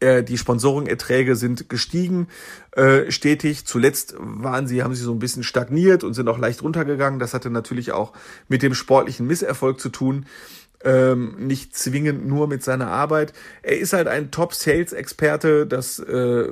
Äh, 0.00 0.24
die 0.24 0.38
Sponsoring-Erträge 0.38 1.36
sind 1.36 1.68
gestiegen, 1.68 2.28
äh, 2.72 3.10
stetig. 3.10 3.66
Zuletzt 3.66 4.14
waren 4.18 4.66
sie, 4.66 4.82
haben 4.82 4.94
sie 4.94 5.02
so 5.02 5.12
ein 5.12 5.18
bisschen 5.18 5.42
stagniert 5.42 6.04
und 6.04 6.14
sind 6.14 6.28
auch 6.28 6.38
leicht 6.38 6.62
runtergegangen. 6.62 7.20
Das 7.20 7.34
hatte 7.34 7.50
natürlich 7.50 7.92
auch 7.92 8.12
mit 8.48 8.62
dem 8.62 8.74
sportlichen 8.74 9.26
Misserfolg 9.26 9.78
zu 9.78 9.90
tun. 9.90 10.26
ähm, 10.82 11.34
nicht 11.38 11.76
zwingend 11.76 12.26
nur 12.26 12.48
mit 12.48 12.62
seiner 12.62 12.88
Arbeit. 12.88 13.32
Er 13.62 13.78
ist 13.78 13.92
halt 13.92 14.08
ein 14.08 14.30
Top-Sales-Experte, 14.30 15.66
das 15.66 15.98
äh, 15.98 16.48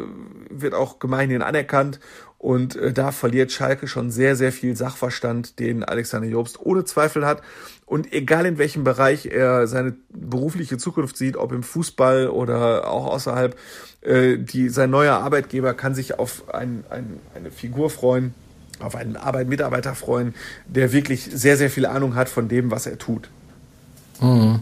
wird 0.51 0.75
auch 0.75 0.99
gemeinhin 0.99 1.43
anerkannt. 1.43 1.99
Und 2.39 2.77
äh, 2.77 2.93
da 2.93 3.11
verliert 3.11 3.51
Schalke 3.51 3.89
schon 3.89 4.11
sehr, 4.11 4.37
sehr 4.37 4.53
viel 4.53 4.77
Sachverstand, 4.77 5.59
den 5.59 5.83
Alexander 5.83 6.29
Jobst 6.29 6.61
ohne 6.61 6.85
Zweifel 6.85 7.27
hat. 7.27 7.43
Und 7.85 8.13
egal 8.13 8.47
in 8.47 8.59
welchem 8.59 8.85
Bereich 8.85 9.27
er 9.27 9.67
seine 9.67 9.95
berufliche 10.11 10.79
Zukunft 10.79 11.17
sieht, 11.17 11.37
ob 11.37 11.53
im 11.53 11.63
Fußball 11.63 12.29
oder 12.29 12.89
auch 12.89 13.07
außerhalb, 13.07 13.57
äh, 14.03 14.39
die, 14.39 14.69
sein 14.69 14.91
neuer 14.91 15.15
Arbeitgeber 15.15 15.75
kann 15.75 15.95
sich 15.95 16.19
auf 16.19 16.55
ein, 16.55 16.85
ein, 16.91 17.19
eine 17.35 17.51
Figur 17.51 17.91
freuen, 17.91 18.35
auf 18.79 18.95
einen 18.95 19.17
Arbeit 19.17 19.49
Mitarbeiter 19.49 19.95
freuen, 19.95 20.35
der 20.67 20.93
wirklich 20.93 21.29
sehr, 21.33 21.57
sehr 21.57 21.71
viel 21.71 21.87
Ahnung 21.87 22.15
hat 22.15 22.29
von 22.29 22.49
dem, 22.49 22.71
was 22.71 22.87
er 22.87 22.99
tut. 22.99 23.29
Mhm. 24.21 24.61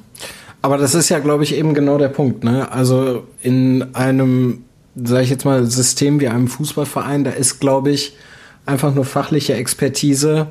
Aber 0.62 0.78
das 0.78 0.94
ist 0.94 1.10
ja, 1.10 1.18
glaube 1.18 1.44
ich, 1.44 1.54
eben 1.54 1.74
genau 1.74 1.98
der 1.98 2.08
Punkt. 2.08 2.42
Ne? 2.42 2.70
Also 2.72 3.26
in 3.40 3.94
einem, 3.94 4.64
sage 5.04 5.24
ich 5.24 5.30
jetzt 5.30 5.44
mal, 5.44 5.64
System 5.66 6.20
wie 6.20 6.28
einem 6.28 6.48
Fußballverein, 6.48 7.24
da 7.24 7.30
ist, 7.30 7.60
glaube 7.60 7.90
ich, 7.90 8.16
einfach 8.64 8.94
nur 8.94 9.04
fachliche 9.04 9.54
Expertise 9.54 10.48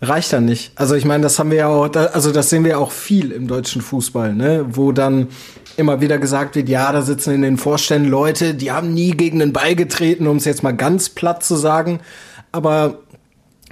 reicht 0.00 0.32
dann 0.32 0.44
nicht. 0.44 0.72
Also 0.74 0.96
ich 0.96 1.04
meine, 1.04 1.22
das 1.22 1.38
haben 1.38 1.50
wir 1.50 1.58
ja 1.58 1.68
auch, 1.68 1.88
also 1.94 2.32
das 2.32 2.50
sehen 2.50 2.64
wir 2.64 2.80
auch 2.80 2.90
viel 2.90 3.30
im 3.30 3.46
deutschen 3.46 3.80
Fußball, 3.80 4.34
ne? 4.34 4.66
wo 4.68 4.90
dann 4.90 5.28
immer 5.76 6.00
wieder 6.00 6.18
gesagt 6.18 6.56
wird, 6.56 6.68
ja, 6.68 6.90
da 6.92 7.02
sitzen 7.02 7.34
in 7.34 7.42
den 7.42 7.56
Vorständen 7.56 8.10
Leute, 8.10 8.54
die 8.54 8.72
haben 8.72 8.92
nie 8.92 9.12
gegen 9.12 9.38
den 9.38 9.52
Ball 9.52 9.76
getreten, 9.76 10.26
um 10.26 10.38
es 10.38 10.44
jetzt 10.44 10.64
mal 10.64 10.72
ganz 10.72 11.08
platt 11.08 11.44
zu 11.44 11.54
sagen. 11.54 12.00
Aber 12.50 12.98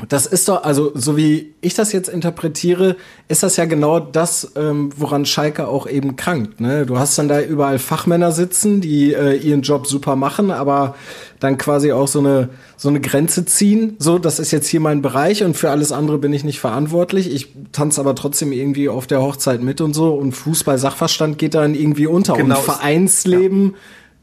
das 0.09 0.27
ist 0.27 0.49
doch, 0.49 0.65
also 0.65 0.93
so 0.95 1.17
wie 1.17 1.55
ich 1.61 1.75
das 1.75 1.93
jetzt 1.93 2.09
interpretiere, 2.09 2.97
ist 3.29 3.43
das 3.43 3.57
ja 3.57 3.65
genau 3.65 4.01
das, 4.01 4.53
ähm, 4.57 4.91
woran 4.97 5.27
Schalke 5.27 5.69
auch 5.69 5.87
eben 5.87 6.17
krankt. 6.17 6.61
Ne? 6.61 6.87
Du 6.87 6.99
hast 6.99 7.19
dann 7.19 7.29
da 7.29 7.41
überall 7.41 7.79
Fachmänner 7.79 8.33
sitzen, 8.33 8.81
die 8.81 9.13
äh, 9.13 9.37
ihren 9.37 9.63
Job 9.63 9.87
super 9.87 10.17
machen, 10.17 10.51
aber 10.51 10.95
dann 11.39 11.59
quasi 11.59 11.93
auch 11.93 12.09
so 12.09 12.19
eine 12.21 12.51
so 12.77 12.89
eine 12.89 13.01
Grenze 13.01 13.45
ziehen. 13.45 13.97
So, 13.99 14.19
das 14.19 14.39
ist 14.39 14.51
jetzt 14.53 14.67
hier 14.67 14.81
mein 14.81 15.03
Bereich 15.03 15.45
und 15.45 15.57
für 15.57 15.71
alles 15.71 15.93
andere 15.93 16.19
bin 16.19 16.33
ich 16.33 16.45
nicht 16.45 16.61
verantwortlich. 16.61 17.33
Ich 17.33 17.49
tanze 17.73 18.01
aber 18.01 18.15
trotzdem 18.15 18.53
irgendwie 18.53 18.89
auf 18.89 19.07
der 19.07 19.21
Hochzeit 19.21 19.63
mit 19.63 19.81
und 19.81 19.93
so 19.93 20.15
und 20.15 20.33
Fußball-Sachverstand 20.33 21.37
geht 21.37 21.55
dann 21.55 21.75
irgendwie 21.75 22.07
unter 22.07 22.35
genau. 22.35 22.57
und 22.57 22.65
Vereinsleben 22.65 23.75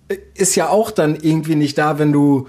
ja. 0.09 0.17
ist 0.33 0.55
ja 0.55 0.69
auch 0.69 0.91
dann 0.91 1.15
irgendwie 1.15 1.55
nicht 1.55 1.77
da, 1.77 1.99
wenn 1.99 2.11
du 2.11 2.47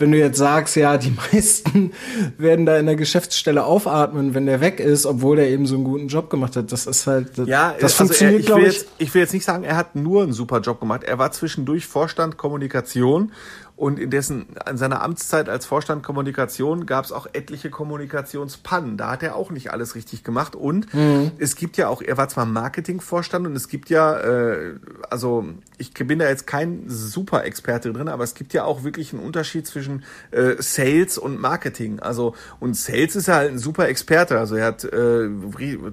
wenn 0.00 0.12
du 0.12 0.18
jetzt 0.18 0.38
sagst, 0.38 0.76
ja, 0.76 0.96
die 0.96 1.12
meisten 1.32 1.92
werden 2.38 2.66
da 2.66 2.78
in 2.78 2.86
der 2.86 2.96
Geschäftsstelle 2.96 3.64
aufatmen, 3.64 4.34
wenn 4.34 4.46
der 4.46 4.60
weg 4.60 4.80
ist, 4.80 5.06
obwohl 5.06 5.36
der 5.36 5.48
eben 5.50 5.66
so 5.66 5.74
einen 5.76 5.84
guten 5.84 6.08
Job 6.08 6.30
gemacht 6.30 6.56
hat. 6.56 6.72
Das 6.72 6.86
ist 6.86 7.06
halt, 7.06 7.38
das, 7.38 7.46
ja, 7.46 7.74
das 7.74 7.92
also 7.92 8.06
funktioniert, 8.06 8.46
glaube 8.46 8.62
ich. 8.62 8.74
Jetzt, 8.78 8.88
ich 8.98 9.14
will 9.14 9.22
jetzt 9.22 9.34
nicht 9.34 9.44
sagen, 9.44 9.62
er 9.64 9.76
hat 9.76 9.94
nur 9.94 10.22
einen 10.22 10.32
super 10.32 10.60
Job 10.60 10.80
gemacht. 10.80 11.04
Er 11.04 11.18
war 11.18 11.30
zwischendurch 11.32 11.86
Vorstand 11.86 12.38
Kommunikation 12.38 13.32
und 13.80 13.98
in 13.98 14.10
dessen, 14.10 14.44
in 14.68 14.76
seiner 14.76 15.00
Amtszeit 15.00 15.48
als 15.48 15.64
Vorstand 15.64 16.02
Kommunikation 16.02 16.84
gab 16.84 17.06
es 17.06 17.12
auch 17.12 17.26
etliche 17.32 17.70
Kommunikationspannen. 17.70 18.98
Da 18.98 19.12
hat 19.12 19.22
er 19.22 19.36
auch 19.36 19.50
nicht 19.50 19.72
alles 19.72 19.94
richtig 19.94 20.22
gemacht. 20.22 20.54
Und 20.54 20.92
mhm. 20.92 21.30
es 21.38 21.56
gibt 21.56 21.78
ja 21.78 21.88
auch, 21.88 22.02
er 22.02 22.18
war 22.18 22.28
zwar 22.28 22.44
Marketingvorstand 22.44 23.46
und 23.46 23.56
es 23.56 23.68
gibt 23.68 23.88
ja, 23.88 24.18
äh, 24.18 24.74
also 25.08 25.46
ich 25.78 25.94
bin 25.94 26.18
da 26.18 26.28
jetzt 26.28 26.46
kein 26.46 26.84
super 26.88 27.44
Experte 27.44 27.90
drin, 27.94 28.08
aber 28.08 28.22
es 28.22 28.34
gibt 28.34 28.52
ja 28.52 28.64
auch 28.64 28.84
wirklich 28.84 29.14
einen 29.14 29.22
Unterschied 29.22 29.66
zwischen 29.66 30.04
äh, 30.30 30.56
Sales 30.58 31.16
und 31.16 31.40
Marketing. 31.40 32.00
Also, 32.00 32.34
und 32.58 32.76
Sales 32.76 33.16
ist 33.16 33.28
ja 33.28 33.36
halt 33.36 33.50
ein 33.50 33.58
super 33.58 33.88
Experte. 33.88 34.38
Also 34.38 34.56
er 34.56 34.66
hat 34.66 34.84
äh, 34.84 35.30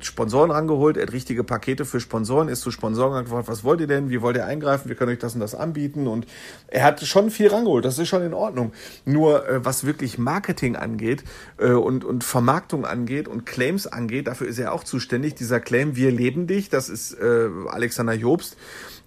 Sponsoren 0.02 0.52
rangeholt, 0.52 0.98
er 0.98 1.04
hat 1.04 1.14
richtige 1.14 1.46
Pakete 1.46 1.86
für 1.86 2.02
Sponsoren, 2.02 2.50
ist 2.50 2.64
zu 2.64 2.72
Sponsoren 2.72 3.24
gefragt, 3.24 3.48
was 3.48 3.64
wollt 3.64 3.80
ihr 3.80 3.88
denn? 3.88 4.10
Wie 4.10 4.22
wollt 4.22 4.36
ihr 4.36 4.46
eingreifen? 4.46 4.90
Wir 4.90 4.98
können 4.98 5.14
euch 5.14 5.20
das 5.20 5.36
und 5.36 5.40
das 5.40 5.56
anbieten. 5.56 6.08
Und 6.08 6.28
er 6.68 6.84
hat 6.84 7.00
schon 7.00 7.32
viel 7.32 7.48
rangeholt 7.48 7.77
geholt, 7.78 7.86
das 7.86 8.00
ist 8.00 8.10
schon 8.10 8.24
in 8.24 8.34
Ordnung. 8.34 8.72
Nur 9.06 9.48
äh, 9.48 9.64
was 9.66 9.86
wirklich 9.86 10.18
Marketing 10.18 10.76
angeht 10.76 11.24
äh, 11.58 11.72
und, 11.72 12.04
und 12.04 12.24
Vermarktung 12.24 12.86
angeht 12.86 13.28
und 13.28 13.46
Claims 13.46 13.88
angeht, 13.88 14.28
dafür 14.28 14.48
ist 14.48 14.60
er 14.60 14.74
auch 14.74 14.84
zuständig. 14.84 15.36
Dieser 15.36 15.60
Claim, 15.60 15.96
wir 15.96 16.12
leben 16.12 16.48
dich, 16.48 16.70
das 16.70 16.90
ist 16.90 17.14
äh, 17.14 17.50
Alexander 17.70 18.14
Jobst. 18.14 18.58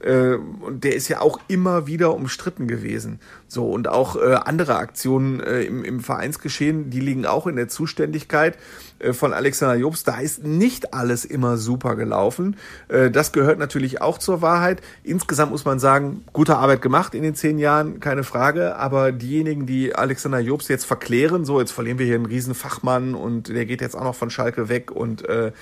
Äh, 0.01 0.35
und 0.35 0.85
der 0.85 0.95
ist 0.95 1.09
ja 1.09 1.21
auch 1.21 1.41
immer 1.49 1.87
wieder 1.87 2.15
umstritten 2.15 2.67
gewesen. 2.67 3.21
So, 3.49 3.71
und 3.71 3.89
auch 3.89 4.17
äh, 4.17 4.35
andere 4.35 4.77
Aktionen 4.77 5.41
äh, 5.41 5.63
im, 5.63 5.85
im 5.85 6.01
Vereinsgeschehen, 6.01 6.91
die 6.91 7.01
liegen 7.01 7.27
auch 7.27 7.47
in 7.47 7.57
der 7.57 7.69
Zuständigkeit 7.69 8.57
äh, 8.99 9.13
von 9.13 9.33
Alexander 9.33 9.77
Jobs. 9.77 10.05
Da 10.05 10.19
ist 10.19 10.45
nicht 10.45 10.95
alles 10.95 11.25
immer 11.25 11.57
super 11.57 11.97
gelaufen. 11.97 12.57
Äh, 12.89 13.11
das 13.11 13.33
gehört 13.33 13.59
natürlich 13.59 14.01
auch 14.01 14.19
zur 14.19 14.43
Wahrheit. 14.43 14.81
Insgesamt 15.03 15.53
muss 15.53 15.65
man 15.65 15.79
sagen, 15.79 16.25
gute 16.33 16.57
Arbeit 16.57 16.83
gemacht 16.83 17.15
in 17.15 17.23
den 17.23 17.35
zehn 17.35 17.59
Jahren, 17.59 18.01
keine 18.01 18.25
Frage. 18.25 18.77
Aber 18.77 19.13
diejenigen, 19.13 19.67
die 19.67 19.95
Alexander 19.95 20.41
Jobs 20.41 20.69
jetzt 20.69 20.85
verklären, 20.85 21.45
so, 21.45 21.61
jetzt 21.61 21.73
verlieren 21.73 21.99
wir 21.99 22.07
hier 22.07 22.15
einen 22.15 22.27
riesen 22.27 22.55
Fachmann 22.55 23.15
und 23.15 23.49
der 23.49 23.67
geht 23.67 23.81
jetzt 23.81 23.97
auch 23.97 24.05
noch 24.05 24.15
von 24.15 24.31
Schalke 24.31 24.69
weg 24.69 24.91
und 24.91 25.29
äh, 25.29 25.53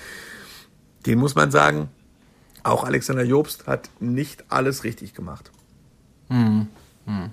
den 1.05 1.17
muss 1.17 1.35
man 1.35 1.51
sagen, 1.51 1.89
auch 2.69 2.83
Alexander 2.83 3.23
Jobst 3.23 3.67
hat 3.67 3.89
nicht 3.99 4.45
alles 4.49 4.83
richtig 4.83 5.13
gemacht. 5.13 5.51
Hm. 6.29 6.67
Hm. 7.05 7.31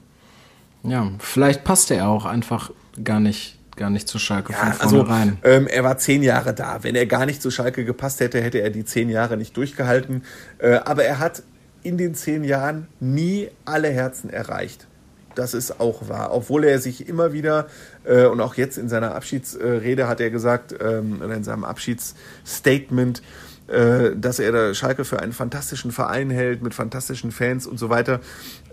Ja, 0.83 1.11
vielleicht 1.19 1.64
passte 1.64 1.95
er 1.95 2.09
auch 2.09 2.25
einfach 2.25 2.71
gar 3.02 3.21
nicht, 3.21 3.59
gar 3.76 3.90
nicht 3.90 4.09
zu 4.09 4.19
Schalke 4.19 4.52
ja, 4.52 4.73
von 4.73 4.88
vornherein. 4.90 5.38
Also, 5.43 5.57
ähm, 5.57 5.66
er 5.66 5.85
war 5.85 5.99
zehn 5.99 6.23
Jahre 6.23 6.55
da. 6.55 6.83
Wenn 6.83 6.95
er 6.95 7.07
gar 7.07 7.26
nicht 7.26 7.43
zu 7.43 7.50
Schalke 7.50 7.85
gepasst 7.85 8.21
hätte, 8.21 8.40
hätte 8.40 8.59
er 8.59 8.71
die 8.71 8.85
zehn 8.85 9.09
Jahre 9.09 9.37
nicht 9.37 9.57
durchgehalten. 9.57 10.23
Äh, 10.59 10.76
aber 10.76 11.05
er 11.05 11.19
hat 11.19 11.43
in 11.83 11.99
den 11.99 12.14
zehn 12.14 12.45
Jahren 12.45 12.88
nie 13.00 13.49
alle 13.64 13.88
Herzen 13.88 14.31
erreicht. 14.31 14.87
Das 15.35 15.52
ist 15.52 15.81
auch 15.81 16.09
wahr. 16.09 16.31
Obwohl 16.33 16.64
er 16.64 16.78
sich 16.78 17.09
immer 17.09 17.33
wieder, 17.33 17.66
äh, 18.05 18.25
und 18.25 18.40
auch 18.40 18.55
jetzt 18.55 18.78
in 18.78 18.88
seiner 18.88 19.14
Abschiedsrede 19.14 20.09
hat 20.09 20.21
er 20.21 20.31
gesagt, 20.31 20.75
ähm, 20.81 21.21
in 21.23 21.45
seinem 21.45 21.64
Abschiedsstatement, 21.64 23.19
äh, 23.19 23.23
dass 23.67 24.39
er 24.39 24.53
da 24.53 24.75
Schalke 24.75 25.05
für 25.05 25.21
einen 25.21 25.33
fantastischen 25.33 25.91
Verein 25.91 26.31
hält, 26.31 26.63
mit 26.63 26.75
fantastischen 26.75 27.33
Fans 27.33 27.67
und 27.67 27.79
so 27.79 27.91
weiter. 27.91 28.21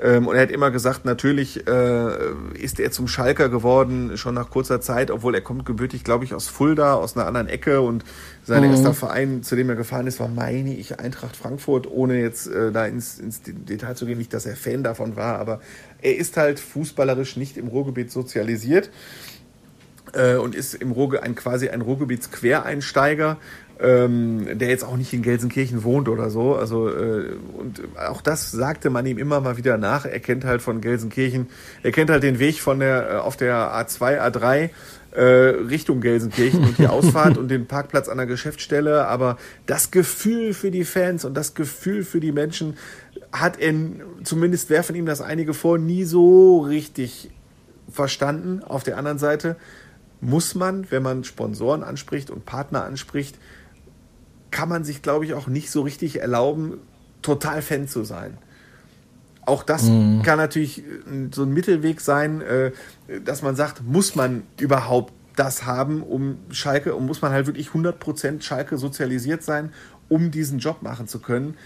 Ähm, 0.01 0.27
und 0.27 0.35
er 0.35 0.41
hat 0.41 0.51
immer 0.51 0.69
gesagt, 0.69 1.05
natürlich 1.05 1.67
äh, 1.67 2.07
ist 2.53 2.79
er 2.79 2.91
zum 2.91 3.07
Schalker 3.07 3.49
geworden, 3.49 4.17
schon 4.17 4.35
nach 4.35 4.49
kurzer 4.49 4.81
Zeit, 4.81 5.09
obwohl 5.09 5.33
er 5.33 5.41
kommt 5.41 5.65
gebürtig, 5.65 6.03
glaube 6.03 6.25
ich, 6.25 6.33
aus 6.33 6.47
Fulda, 6.47 6.93
aus 6.93 7.15
einer 7.15 7.25
anderen 7.25 7.47
Ecke 7.47 7.81
und 7.81 8.03
sein 8.43 8.63
mhm. 8.63 8.71
erster 8.71 8.93
Verein, 8.93 9.41
zu 9.41 9.55
dem 9.55 9.69
er 9.69 9.75
gefahren 9.75 10.05
ist, 10.05 10.19
war, 10.19 10.27
meine 10.27 10.75
ich, 10.75 10.99
Eintracht 10.99 11.35
Frankfurt, 11.35 11.89
ohne 11.89 12.19
jetzt 12.19 12.47
äh, 12.47 12.71
da 12.71 12.85
ins, 12.85 13.19
ins 13.19 13.41
Detail 13.43 13.95
zu 13.95 14.05
gehen, 14.05 14.17
nicht, 14.17 14.33
dass 14.33 14.45
er 14.45 14.55
Fan 14.55 14.83
davon 14.83 15.15
war, 15.15 15.39
aber 15.39 15.61
er 16.01 16.17
ist 16.17 16.37
halt 16.37 16.59
fußballerisch 16.59 17.37
nicht 17.37 17.57
im 17.57 17.67
Ruhrgebiet 17.67 18.11
sozialisiert 18.11 18.89
äh, 20.13 20.35
und 20.35 20.55
ist 20.55 20.75
im 20.75 20.91
Ruhrge 20.91 21.23
ein 21.23 21.35
quasi 21.35 21.69
ein 21.69 21.81
Ruhrgebietsquereinsteiger 21.81 23.37
ähm, 23.79 24.57
der 24.57 24.69
jetzt 24.69 24.83
auch 24.83 24.97
nicht 24.97 25.13
in 25.13 25.21
Gelsenkirchen 25.21 25.83
wohnt 25.83 26.07
oder 26.07 26.29
so. 26.29 26.55
Also 26.55 26.89
äh, 26.89 27.35
und 27.57 27.81
auch 27.97 28.21
das 28.21 28.51
sagte 28.51 28.89
man 28.89 29.05
ihm 29.05 29.17
immer 29.17 29.41
mal 29.41 29.57
wieder 29.57 29.77
nach. 29.77 30.05
Er 30.05 30.19
kennt 30.19 30.45
halt 30.45 30.61
von 30.61 30.81
Gelsenkirchen, 30.81 31.47
er 31.81 31.91
kennt 31.91 32.09
halt 32.09 32.23
den 32.23 32.39
Weg 32.39 32.61
von 32.61 32.79
der 32.79 33.09
äh, 33.09 33.15
auf 33.15 33.35
der 33.35 33.55
A2, 33.55 34.19
A3 34.19 34.69
äh, 35.11 35.21
Richtung 35.21 36.01
Gelsenkirchen 36.01 36.63
und 36.63 36.77
die 36.77 36.87
Ausfahrt 36.87 37.37
und 37.37 37.49
den 37.49 37.67
Parkplatz 37.67 38.09
an 38.09 38.17
der 38.17 38.25
Geschäftsstelle. 38.25 39.07
Aber 39.07 39.37
das 39.65 39.91
Gefühl 39.91 40.53
für 40.53 40.71
die 40.71 40.85
Fans 40.85 41.25
und 41.25 41.35
das 41.35 41.53
Gefühl 41.53 42.03
für 42.03 42.19
die 42.19 42.31
Menschen 42.31 42.77
hat 43.31 43.59
er, 43.59 43.73
zumindest 44.23 44.69
werfen 44.69 44.95
ihm 44.95 45.05
das 45.05 45.21
einige 45.21 45.53
vor, 45.53 45.77
nie 45.77 46.03
so 46.03 46.59
richtig 46.59 47.31
verstanden. 47.91 48.63
Auf 48.63 48.83
der 48.83 48.97
anderen 48.97 49.19
Seite 49.19 49.55
muss 50.21 50.55
man, 50.55 50.89
wenn 50.89 51.03
man 51.03 51.23
Sponsoren 51.23 51.83
anspricht 51.83 52.29
und 52.29 52.45
Partner 52.45 52.83
anspricht, 52.85 53.37
kann 54.53 54.69
man 54.69 54.83
sich, 54.83 55.01
glaube 55.01 55.25
ich, 55.25 55.33
auch 55.33 55.47
nicht 55.47 55.71
so 55.71 55.81
richtig 55.81 56.21
erlauben, 56.21 56.79
total 57.21 57.61
Fan 57.61 57.87
zu 57.87 58.03
sein. 58.03 58.37
Auch 59.45 59.63
das 59.63 59.83
mhm. 59.83 60.21
kann 60.21 60.37
natürlich 60.37 60.79
äh, 60.79 60.83
so 61.31 61.43
ein 61.43 61.53
Mittelweg 61.53 61.99
sein, 61.99 62.41
äh, 62.41 62.71
dass 63.25 63.41
man 63.41 63.55
sagt, 63.55 63.83
muss 63.83 64.15
man 64.15 64.43
überhaupt 64.59 65.11
das 65.35 65.65
haben, 65.65 66.03
um 66.03 66.37
Schalke, 66.51 66.95
und 66.95 67.07
muss 67.07 67.21
man 67.21 67.31
halt 67.31 67.47
wirklich 67.47 67.69
100% 67.69 68.41
Schalke 68.43 68.77
sozialisiert 68.77 69.41
sein, 69.41 69.73
um 70.07 70.29
diesen 70.29 70.59
Job 70.59 70.83
machen 70.83 71.07
zu 71.07 71.19
können. 71.19 71.57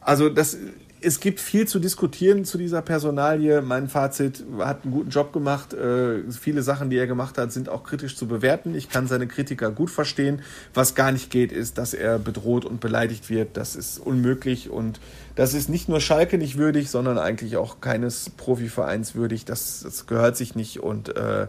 Also 0.00 0.30
das 0.30 0.56
es 1.04 1.20
gibt 1.20 1.40
viel 1.40 1.68
zu 1.68 1.78
diskutieren 1.78 2.44
zu 2.44 2.56
dieser 2.56 2.80
Personalie. 2.80 3.60
Mein 3.60 3.88
Fazit 3.88 4.44
hat 4.58 4.84
einen 4.84 4.92
guten 4.92 5.10
Job 5.10 5.32
gemacht. 5.32 5.74
Äh, 5.74 6.30
viele 6.32 6.62
Sachen, 6.62 6.88
die 6.88 6.96
er 6.96 7.06
gemacht 7.06 7.36
hat, 7.36 7.52
sind 7.52 7.68
auch 7.68 7.84
kritisch 7.84 8.16
zu 8.16 8.26
bewerten. 8.26 8.74
Ich 8.74 8.88
kann 8.88 9.06
seine 9.06 9.26
Kritiker 9.26 9.70
gut 9.70 9.90
verstehen. 9.90 10.42
Was 10.72 10.94
gar 10.94 11.12
nicht 11.12 11.30
geht, 11.30 11.52
ist, 11.52 11.78
dass 11.78 11.94
er 11.94 12.18
bedroht 12.18 12.64
und 12.64 12.80
beleidigt 12.80 13.28
wird. 13.28 13.56
Das 13.56 13.76
ist 13.76 13.98
unmöglich 13.98 14.70
und 14.70 14.98
das 15.36 15.52
ist 15.52 15.68
nicht 15.68 15.88
nur 15.88 16.00
Schalke 16.00 16.38
nicht 16.38 16.56
würdig, 16.56 16.90
sondern 16.90 17.18
eigentlich 17.18 17.56
auch 17.56 17.80
keines 17.80 18.30
Profivereins 18.30 19.14
würdig. 19.14 19.44
Das, 19.44 19.80
das 19.82 20.06
gehört 20.06 20.36
sich 20.36 20.54
nicht 20.54 20.80
und 20.80 21.14
äh, 21.16 21.48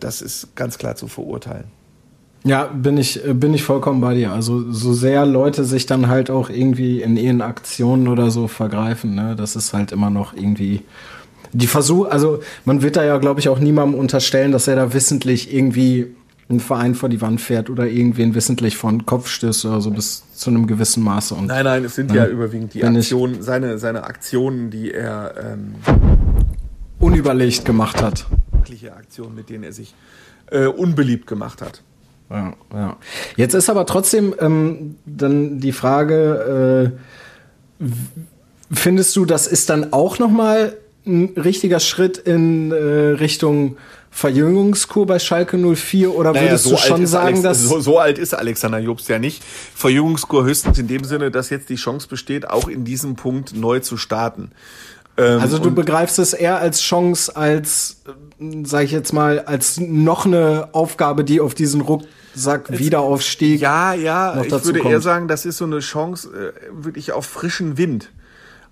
das 0.00 0.20
ist 0.20 0.56
ganz 0.56 0.78
klar 0.78 0.96
zu 0.96 1.06
verurteilen. 1.08 1.83
Ja, 2.44 2.64
bin 2.64 2.98
ich, 2.98 3.20
bin 3.24 3.54
ich 3.54 3.62
vollkommen 3.62 4.02
bei 4.02 4.14
dir. 4.14 4.32
Also 4.32 4.70
so 4.70 4.92
sehr 4.92 5.24
Leute 5.24 5.64
sich 5.64 5.86
dann 5.86 6.08
halt 6.08 6.30
auch 6.30 6.50
irgendwie 6.50 7.00
in 7.00 7.16
ihren 7.16 7.40
Aktionen 7.40 8.06
oder 8.06 8.30
so 8.30 8.48
vergreifen, 8.48 9.14
ne, 9.14 9.34
das 9.34 9.56
ist 9.56 9.72
halt 9.72 9.92
immer 9.92 10.10
noch 10.10 10.34
irgendwie 10.34 10.82
die 11.54 11.66
Versuch, 11.66 12.06
also 12.06 12.40
man 12.64 12.82
wird 12.82 12.96
da 12.96 13.04
ja, 13.04 13.16
glaube 13.18 13.40
ich, 13.40 13.48
auch 13.48 13.60
niemandem 13.60 13.98
unterstellen, 13.98 14.52
dass 14.52 14.66
er 14.66 14.76
da 14.76 14.92
wissentlich 14.92 15.54
irgendwie 15.54 16.14
einen 16.48 16.60
Verein 16.60 16.94
vor 16.94 17.08
die 17.08 17.20
Wand 17.20 17.40
fährt 17.40 17.70
oder 17.70 17.86
irgendwen 17.86 18.34
wissentlich 18.34 18.76
von 18.76 19.06
Kopf 19.06 19.28
stößt 19.28 19.64
oder 19.64 19.80
so 19.80 19.90
bis 19.90 20.24
zu 20.34 20.50
einem 20.50 20.66
gewissen 20.66 21.02
Maße. 21.02 21.34
Und, 21.34 21.46
nein, 21.46 21.64
nein, 21.64 21.84
es 21.84 21.94
sind 21.94 22.10
ne, 22.10 22.16
ja 22.16 22.26
überwiegend 22.26 22.74
die 22.74 22.84
Aktionen, 22.84 23.42
seine, 23.42 23.78
seine 23.78 24.04
Aktionen, 24.04 24.70
die 24.70 24.92
er 24.92 25.34
ähm, 25.38 25.76
unüberlegt 26.98 27.64
gemacht 27.64 28.02
hat. 28.02 28.26
Aktionen, 28.96 29.34
mit 29.34 29.48
denen 29.48 29.64
er 29.64 29.72
sich 29.72 29.94
äh, 30.50 30.66
unbeliebt 30.66 31.26
gemacht 31.26 31.62
hat. 31.62 31.82
Ja, 32.30 32.54
ja. 32.72 32.96
Jetzt 33.36 33.54
ist 33.54 33.68
aber 33.68 33.86
trotzdem 33.86 34.34
ähm, 34.40 34.96
dann 35.04 35.60
die 35.60 35.72
Frage, 35.72 36.92
äh, 37.80 37.84
findest 38.72 39.14
du, 39.16 39.24
das 39.24 39.46
ist 39.46 39.70
dann 39.70 39.92
auch 39.92 40.18
noch 40.18 40.30
mal 40.30 40.76
ein 41.06 41.34
richtiger 41.36 41.80
Schritt 41.80 42.18
in 42.18 42.72
äh, 42.72 42.74
Richtung 42.74 43.76
Verjüngungskur 44.10 45.06
bei 45.06 45.18
Schalke 45.18 45.58
04 45.58 46.14
oder 46.14 46.32
naja, 46.32 46.46
würdest 46.46 46.64
so 46.64 46.70
du 46.70 46.76
schon 46.76 47.06
sagen, 47.06 47.26
Alex, 47.26 47.42
dass 47.42 47.62
so, 47.62 47.80
so, 47.80 47.98
alt 47.98 48.16
ist 48.16 48.32
Alexander 48.32 48.78
Jobst 48.78 49.08
ja 49.08 49.18
nicht. 49.18 49.42
Verjüngungskur 49.74 50.44
höchstens 50.44 50.78
in 50.78 50.86
dem 50.86 51.02
Sinne, 51.02 51.32
dass 51.32 51.50
jetzt 51.50 51.68
die 51.68 51.74
Chance 51.74 52.06
besteht, 52.06 52.48
auch 52.48 52.68
in 52.68 52.84
diesem 52.84 53.16
Punkt 53.16 53.56
neu 53.56 53.80
zu 53.80 53.96
starten. 53.96 54.52
Ähm, 55.16 55.40
also 55.40 55.58
du 55.58 55.70
begreifst 55.70 56.18
es 56.18 56.32
eher 56.32 56.58
als 56.58 56.80
Chance, 56.80 57.34
als, 57.36 58.02
sag 58.64 58.84
ich 58.84 58.90
jetzt 58.90 59.12
mal, 59.12 59.40
als 59.40 59.78
noch 59.78 60.26
eine 60.26 60.68
Aufgabe, 60.72 61.24
die 61.24 61.40
auf 61.40 61.54
diesen 61.54 61.80
Rucksack 61.80 62.70
jetzt, 62.70 62.78
Wiederaufstieg. 62.78 63.60
Ja, 63.60 63.94
ja, 63.94 64.42
ich 64.42 64.50
würde 64.50 64.80
kommt. 64.80 64.92
eher 64.92 65.00
sagen, 65.00 65.28
das 65.28 65.46
ist 65.46 65.58
so 65.58 65.64
eine 65.64 65.80
Chance 65.80 66.28
äh, 66.28 66.84
wirklich 66.84 67.12
auf 67.12 67.26
frischen 67.26 67.78
Wind. 67.78 68.10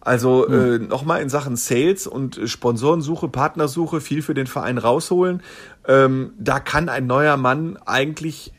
Also 0.00 0.46
mhm. 0.48 0.54
äh, 0.54 0.78
nochmal 0.78 1.22
in 1.22 1.28
Sachen 1.28 1.54
Sales 1.54 2.08
und 2.08 2.40
Sponsorensuche, 2.44 3.28
Partnersuche 3.28 4.00
viel 4.00 4.22
für 4.22 4.34
den 4.34 4.48
Verein 4.48 4.78
rausholen. 4.78 5.42
Ähm, 5.86 6.32
da 6.38 6.58
kann 6.58 6.88
ein 6.88 7.06
neuer 7.06 7.36
Mann 7.36 7.78
eigentlich 7.86 8.52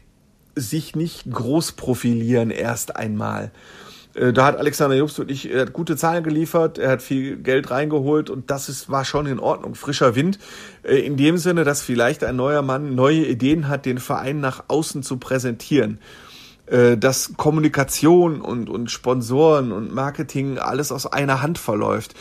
sich 0.56 0.96
nicht 0.96 1.30
groß 1.30 1.74
profilieren 1.74 2.50
erst 2.50 2.96
einmal. 2.96 3.52
Äh, 4.16 4.34
da 4.34 4.46
hat 4.46 4.58
Alexander 4.58 4.96
Jobst 4.96 5.18
wirklich 5.18 5.52
er 5.52 5.62
hat 5.62 5.74
gute 5.74 5.96
Zahlen 5.96 6.24
geliefert, 6.24 6.78
er 6.78 6.92
hat 6.92 7.02
viel 7.02 7.38
Geld 7.38 7.72
reingeholt 7.72 8.30
und 8.30 8.52
das 8.52 8.70
ist, 8.70 8.90
war 8.90 9.06
schon 9.06 9.26
in 9.26 9.40
Ordnung. 9.40 9.76
Frischer 9.76 10.16
Wind. 10.16 10.40
Äh, 10.84 10.98
in 11.00 11.18
dem 11.18 11.38
Sinne, 11.38 11.64
dass 11.64 11.82
vielleicht 11.82 12.24
ein 12.24 12.36
neuer 12.36 12.62
Mann 12.62 12.96
neue 12.96 13.26
Ideen 13.26 13.68
hat, 13.68 13.86
den 13.86 13.98
Verein 13.98 14.40
nach 14.40 14.66
außen 14.68 15.04
zu 15.04 15.18
präsentieren. 15.18 16.00
Äh, 16.66 16.98
dass 16.98 17.34
Kommunikation 17.36 18.40
und, 18.40 18.70
und 18.70 18.90
Sponsoren 18.90 19.74
und 19.74 19.94
Marketing 19.94 20.58
alles 20.58 20.94
aus 20.94 21.06
einer 21.06 21.42
Hand 21.42 21.58
verläuft, 21.58 22.14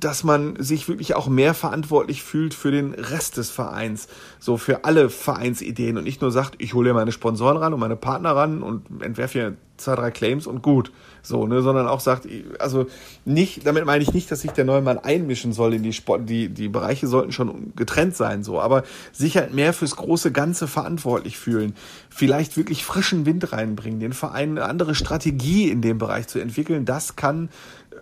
dass 0.00 0.24
man 0.24 0.56
sich 0.62 0.88
wirklich 0.88 1.14
auch 1.14 1.28
mehr 1.28 1.54
verantwortlich 1.54 2.22
fühlt 2.22 2.54
für 2.54 2.70
den 2.70 2.94
Rest 2.94 3.36
des 3.36 3.50
Vereins, 3.50 4.08
so 4.38 4.56
für 4.56 4.84
alle 4.84 5.10
Vereinsideen 5.10 5.98
und 5.98 6.04
nicht 6.04 6.22
nur 6.22 6.32
sagt, 6.32 6.54
ich 6.58 6.74
hole 6.74 6.88
ja 6.88 6.94
meine 6.94 7.12
Sponsoren 7.12 7.58
ran 7.58 7.74
und 7.74 7.80
meine 7.80 7.96
Partner 7.96 8.34
ran 8.34 8.62
und 8.62 9.02
entwerfe 9.02 9.32
hier 9.38 9.56
zwei, 9.76 9.94
drei 9.94 10.10
Claims 10.10 10.46
und 10.46 10.62
gut. 10.62 10.92
So, 11.22 11.46
ne, 11.46 11.60
sondern 11.60 11.86
auch 11.86 12.00
sagt, 12.00 12.26
also 12.58 12.86
nicht, 13.26 13.66
damit 13.66 13.84
meine 13.84 14.02
ich 14.02 14.14
nicht, 14.14 14.30
dass 14.30 14.40
sich 14.40 14.52
der 14.52 14.64
neue 14.64 14.80
Mann 14.80 14.98
einmischen 14.98 15.52
soll 15.52 15.74
in 15.74 15.82
die 15.82 15.92
Sport, 15.92 16.28
die, 16.30 16.48
die 16.48 16.68
Bereiche 16.68 17.06
sollten 17.08 17.30
schon 17.30 17.74
getrennt 17.76 18.16
sein, 18.16 18.42
so, 18.42 18.58
aber 18.58 18.84
sich 19.12 19.36
halt 19.36 19.52
mehr 19.52 19.74
fürs 19.74 19.96
große 19.96 20.32
Ganze 20.32 20.66
verantwortlich 20.66 21.36
fühlen, 21.36 21.74
vielleicht 22.08 22.56
wirklich 22.56 22.86
frischen 22.86 23.26
Wind 23.26 23.52
reinbringen, 23.52 24.00
den 24.00 24.14
Verein 24.14 24.56
eine 24.56 24.64
andere 24.64 24.94
Strategie 24.94 25.68
in 25.68 25.82
dem 25.82 25.98
Bereich 25.98 26.26
zu 26.26 26.38
entwickeln, 26.38 26.86
das 26.86 27.16
kann 27.16 27.50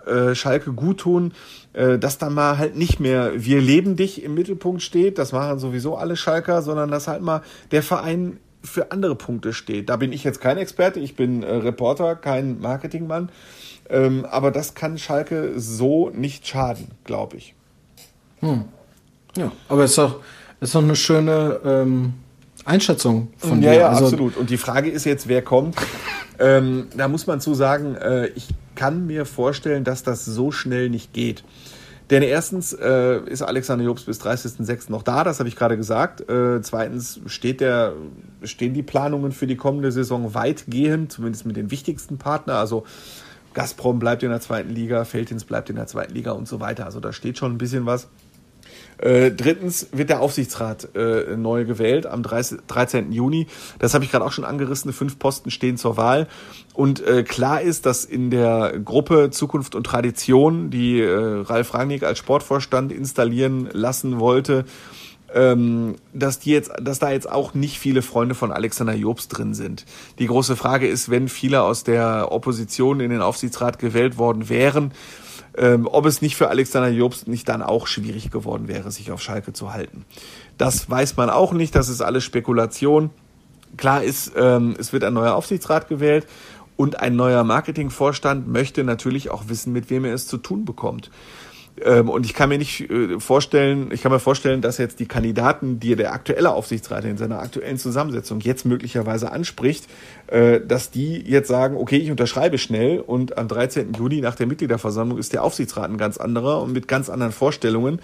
äh, 0.07 0.35
Schalke 0.35 0.73
gut 0.73 1.01
tun, 1.01 1.33
äh, 1.73 1.99
dass 1.99 2.19
dann 2.19 2.35
mal 2.35 2.59
halt 2.59 2.77
nicht 2.77 3.01
mehr 3.01 3.33
wir 3.35 3.61
leben 3.61 3.97
dich 3.97 4.23
im 4.23 4.35
Mittelpunkt 4.35 4.83
steht, 4.83 5.19
das 5.19 5.33
machen 5.33 5.59
sowieso 5.59 5.97
alle 5.97 6.17
Schalker, 6.17 6.63
sondern 6.63 6.91
dass 6.91 7.09
halt 7.09 7.23
mal 7.23 7.43
der 7.71 7.83
Verein 7.83 8.39
für 8.63 8.91
andere 8.93 9.15
Punkte 9.15 9.53
steht. 9.53 9.89
Da 9.89 9.97
bin 9.97 10.13
ich 10.13 10.25
jetzt 10.25 10.41
kein 10.41 10.59
Experte, 10.59 11.01
ich 11.01 11.17
bin 11.17 11.43
äh, 11.43 11.55
Reporter, 11.55 12.17
kein 12.17 12.61
Marketingmann. 12.61 13.31
Ähm, 13.91 14.27
aber 14.27 14.51
das 14.51 14.75
kann 14.75 14.99
Schalke 14.99 15.59
so 15.59 16.11
nicht 16.11 16.47
schaden, 16.47 16.89
glaube 17.05 17.37
ich. 17.37 17.55
Hm. 18.41 18.65
Ja, 19.37 19.53
aber 19.69 19.85
es 19.85 19.91
ist 19.91 19.99
doch, 19.99 20.21
ist 20.61 20.75
doch 20.75 20.83
eine 20.83 20.97
schöne 20.97 21.61
ähm, 21.65 22.15
Einschätzung 22.69 23.29
von 23.39 23.63
ja, 23.63 23.73
dir. 23.73 23.79
Ja, 23.81 23.89
also, 23.89 24.05
absolut. 24.05 24.37
Und 24.37 24.51
die 24.51 24.59
Frage 24.59 24.91
ist 24.91 25.05
jetzt, 25.05 25.29
wer 25.29 25.43
kommt. 25.43 25.77
ähm, 26.39 26.89
da 26.97 27.09
muss 27.09 27.27
man 27.27 27.41
zu 27.41 27.55
sagen, 27.55 27.95
äh, 27.97 28.27
ich 28.29 28.49
kann 28.75 29.07
mir 29.07 29.25
vorstellen, 29.25 29.85
dass 29.85 30.03
das 30.03 30.25
so 30.25 30.53
schnell 30.53 30.91
nicht 30.91 31.13
geht. 31.13 31.43
Denn 32.11 32.23
erstens 32.23 32.73
äh, 32.73 33.21
ist 33.27 33.43
Alexander 33.43 33.85
Jobs 33.85 34.05
bis 34.05 34.21
30.06. 34.21 34.91
noch 34.91 35.03
da, 35.03 35.25
das 35.25 35.41
habe 35.41 35.49
ich 35.49 35.57
gerade 35.57 35.77
gesagt. 35.77 36.29
Äh, 36.31 36.63
zweitens 36.63 37.21
steht 37.27 37.61
der, 37.61 37.93
stehen 38.45 38.73
die 38.73 38.83
Planungen 38.83 39.33
für 39.33 39.47
die 39.47 39.57
kommende 39.57 39.93
Saison 39.93 40.33
weitgehend, 40.33 41.13
zumindest 41.13 41.45
mit 41.45 41.57
den 41.57 41.71
wichtigsten 41.71 42.17
Partnern. 42.17 42.57
Also 42.57 42.85
Gazprom 43.53 43.99
bleibt 43.99 44.23
in 44.23 44.31
der 44.31 44.41
zweiten 44.41 44.71
Liga, 44.71 45.05
Feldins 45.05 45.45
bleibt 45.45 45.69
in 45.69 45.77
der 45.77 45.87
zweiten 45.87 46.15
Liga 46.15 46.33
und 46.33 46.49
so 46.49 46.61
weiter. 46.61 46.87
Also 46.87 47.01
da 47.01 47.13
steht 47.13 47.37
schon 47.37 47.53
ein 47.53 47.59
bisschen 47.59 47.85
was. 47.85 48.09
Äh, 48.99 49.31
drittens 49.31 49.89
wird 49.93 50.11
der 50.11 50.21
Aufsichtsrat 50.21 50.95
äh, 50.97 51.37
neu 51.37 51.65
gewählt 51.65 52.07
am 52.07 52.23
30, 52.23 52.61
13. 52.67 53.13
Juni. 53.13 53.47
Das 53.79 53.95
habe 53.95 54.05
ich 54.05 54.11
gerade 54.11 54.25
auch 54.25 54.33
schon 54.33 54.45
angerissen. 54.45 54.93
Fünf 54.93 55.19
Posten 55.19 55.51
stehen 55.51 55.77
zur 55.77 55.97
Wahl. 55.97 56.27
Und 56.75 57.01
äh, 57.07 57.23
klar 57.23 57.61
ist, 57.61 57.87
dass 57.87 58.05
in 58.05 58.31
der 58.31 58.79
Gruppe 58.85 59.31
Zukunft 59.31 59.75
und 59.75 59.85
Tradition, 59.85 60.71
die 60.71 61.01
äh, 61.01 61.43
Ralf 61.43 61.75
Rangnick 61.75 62.03
als 62.03 62.19
Sportvorstand 62.19 62.93
installieren 62.93 63.69
lassen 63.73 64.19
wollte, 64.19 64.65
ähm, 65.35 65.97
dass 66.13 66.39
die 66.39 66.51
jetzt, 66.51 66.73
dass 66.81 66.99
da 66.99 67.11
jetzt 67.11 67.31
auch 67.31 67.55
nicht 67.55 67.79
viele 67.79 68.03
Freunde 68.03 68.35
von 68.35 68.51
Alexander 68.51 68.95
Jobs 68.95 69.29
drin 69.29 69.55
sind. 69.55 69.85
Die 70.19 70.27
große 70.27 70.57
Frage 70.57 70.89
ist, 70.89 71.11
wenn 71.11 71.29
viele 71.29 71.63
aus 71.63 71.85
der 71.85 72.33
Opposition 72.33 73.01
in 73.01 73.11
den 73.11 73.21
Aufsichtsrat 73.21 73.79
gewählt 73.79 74.19
worden 74.19 74.49
wären, 74.49 74.93
ähm, 75.59 75.89
ob 75.91 76.07
es 76.07 76.23
nicht 76.23 76.37
für 76.37 76.49
Alexander 76.49 76.89
Jobst 76.89 77.29
nicht 77.29 77.49
dann 77.49 77.63
auch 77.63 77.87
schwierig 77.87 78.31
geworden 78.31 78.69
wäre, 78.69 78.91
sich 78.91 79.11
auf 79.11 79.21
Schalke 79.21 79.53
zu 79.53 79.73
halten. 79.73 80.05
Das 80.57 80.89
weiß 80.89 81.17
man 81.17 81.31
auch 81.31 81.53
nicht, 81.53 81.75
das 81.75 81.89
ist 81.89 82.01
alles 82.01 82.25
Spekulation. 82.25 83.11
Klar 83.77 84.03
ist, 84.03 84.33
ähm, 84.37 84.77
es 84.79 84.93
wird 84.93 85.05
ein 85.05 85.15
neuer 85.15 85.35
Aufsichtsrat 85.35 85.89
gewählt 85.89 86.27
und 86.77 87.01
ein 87.01 87.17
neuer 87.17 87.45
Marketingvorstand 87.45 88.47
möchte 88.49 88.85
natürlich 88.85 89.31
auch 89.31 89.49
wissen, 89.49 89.73
mit 89.73 89.91
wem 89.91 90.05
er 90.05 90.15
es 90.15 90.27
zu 90.27 90.39
tun 90.39 90.65
bekommt. 90.65 91.11
Ähm, 91.85 92.09
und 92.09 92.27
ich 92.27 92.35
kann 92.35 92.49
mir 92.49 92.59
nicht 92.59 92.91
äh, 92.91 93.21
vorstellen, 93.21 93.91
ich 93.93 94.03
kann 94.03 94.13
mir 94.13 94.21
vorstellen, 94.21 94.61
dass 94.61 94.79
jetzt 94.79 95.01
die 95.01 95.07
Kandidaten, 95.07 95.81
die 95.81 95.95
der 95.97 96.13
aktuelle 96.13 96.51
Aufsichtsrat 96.51 97.05
in 97.05 97.17
seiner 97.17 97.41
aktuellen 97.41 97.79
Zusammensetzung 97.79 98.41
jetzt 98.41 98.65
möglicherweise 98.65 99.33
anspricht, 99.33 99.87
äh, 100.29 100.61
dass 100.61 100.91
die 100.91 101.21
jetzt 101.21 101.49
sagen, 101.49 101.77
okay, 101.77 101.97
ich 101.97 102.11
unterschreibe 102.11 102.59
schnell 102.59 103.01
und 103.01 103.39
am 103.39 103.49
13. 103.49 103.93
Juni 103.95 104.21
nach 104.21 104.35
der 104.35 104.47
Mitgliederversammlung 104.47 105.19
ist 105.19 105.33
der 105.33 105.43
Aufsichtsrat 105.43 105.91
ein 105.91 105.99
ganz 105.99 106.19
anderer 106.19 106.63
und 106.63 106.73
mit 106.73 106.89
ganz 106.89 107.09
anderen 107.09 107.33
Vorstellungen. 107.33 108.01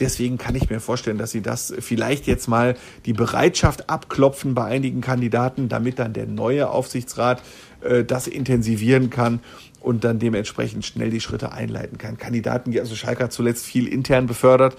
Deswegen 0.00 0.38
kann 0.38 0.54
ich 0.54 0.70
mir 0.70 0.80
vorstellen, 0.80 1.18
dass 1.18 1.30
sie 1.30 1.42
das 1.42 1.72
vielleicht 1.78 2.26
jetzt 2.26 2.48
mal 2.48 2.76
die 3.04 3.12
Bereitschaft 3.12 3.90
abklopfen 3.90 4.54
bei 4.54 4.64
einigen 4.64 5.00
Kandidaten, 5.00 5.68
damit 5.68 5.98
dann 5.98 6.12
der 6.12 6.26
neue 6.26 6.70
Aufsichtsrat 6.70 7.42
äh, 7.84 8.04
das 8.04 8.26
intensivieren 8.26 9.10
kann 9.10 9.40
und 9.80 10.04
dann 10.04 10.18
dementsprechend 10.18 10.84
schnell 10.84 11.10
die 11.10 11.20
Schritte 11.20 11.52
einleiten 11.52 11.98
kann. 11.98 12.16
Kandidaten, 12.16 12.76
also 12.78 12.94
Schalke 12.94 13.24
hat 13.24 13.32
zuletzt 13.32 13.66
viel 13.66 13.88
intern 13.88 14.26
befördert. 14.26 14.76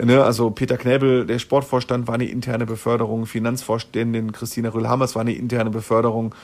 Ne? 0.00 0.24
Also 0.24 0.50
Peter 0.50 0.76
Knäbel, 0.76 1.26
der 1.26 1.38
Sportvorstand, 1.38 2.08
war 2.08 2.14
eine 2.14 2.28
interne 2.28 2.66
Beförderung. 2.66 3.26
Finanzvorständin 3.26 4.32
Christina 4.32 4.70
Rühl-Hammers 4.70 5.14
war 5.14 5.22
eine 5.22 5.34
interne 5.34 5.70
Beförderung. 5.70 6.34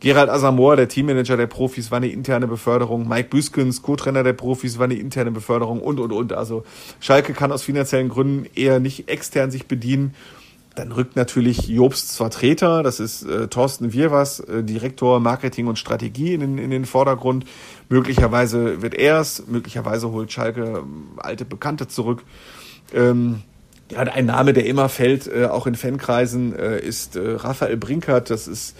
Gerald 0.00 0.28
Asamoah, 0.28 0.76
der 0.76 0.88
Teammanager 0.88 1.36
der 1.36 1.46
Profis, 1.46 1.90
war 1.90 1.96
eine 1.96 2.08
interne 2.08 2.46
Beförderung. 2.46 3.08
Mike 3.08 3.30
Büskens, 3.30 3.80
Co-Trainer 3.80 4.22
der 4.22 4.34
Profis, 4.34 4.78
war 4.78 4.84
eine 4.84 4.94
interne 4.94 5.30
Beförderung 5.30 5.80
und, 5.80 5.98
und, 5.98 6.12
und. 6.12 6.32
Also 6.32 6.64
Schalke 7.00 7.32
kann 7.32 7.52
aus 7.52 7.62
finanziellen 7.62 8.08
Gründen 8.08 8.46
eher 8.54 8.80
nicht 8.80 9.08
extern 9.08 9.50
sich 9.50 9.66
bedienen. 9.66 10.14
Dann 10.74 10.90
rückt 10.90 11.14
natürlich 11.14 11.68
Jobsts 11.68 12.16
Vertreter, 12.16 12.82
das 12.82 12.98
ist 12.98 13.22
äh, 13.22 13.46
Thorsten 13.46 13.92
Wirwas, 13.92 14.40
äh, 14.40 14.64
Direktor 14.64 15.20
Marketing 15.20 15.68
und 15.68 15.78
Strategie 15.78 16.34
in 16.34 16.40
den, 16.40 16.58
in 16.58 16.70
den 16.70 16.84
Vordergrund. 16.84 17.44
Möglicherweise 17.88 18.82
wird 18.82 18.94
er 18.94 19.20
es, 19.20 19.46
möglicherweise 19.46 20.10
holt 20.10 20.32
Schalke 20.32 20.78
ähm, 20.78 21.12
alte 21.18 21.44
Bekannte 21.44 21.86
zurück. 21.86 22.24
Ähm, 22.92 23.42
ja, 23.90 24.00
ein 24.00 24.26
Name, 24.26 24.52
der 24.52 24.66
immer 24.66 24.88
fällt, 24.88 25.28
äh, 25.28 25.46
auch 25.46 25.66
in 25.68 25.76
Fankreisen, 25.76 26.58
äh, 26.58 26.80
ist 26.80 27.14
äh, 27.14 27.36
Raphael 27.36 27.76
Brinkert. 27.76 28.30
Das 28.30 28.48
ist 28.48 28.76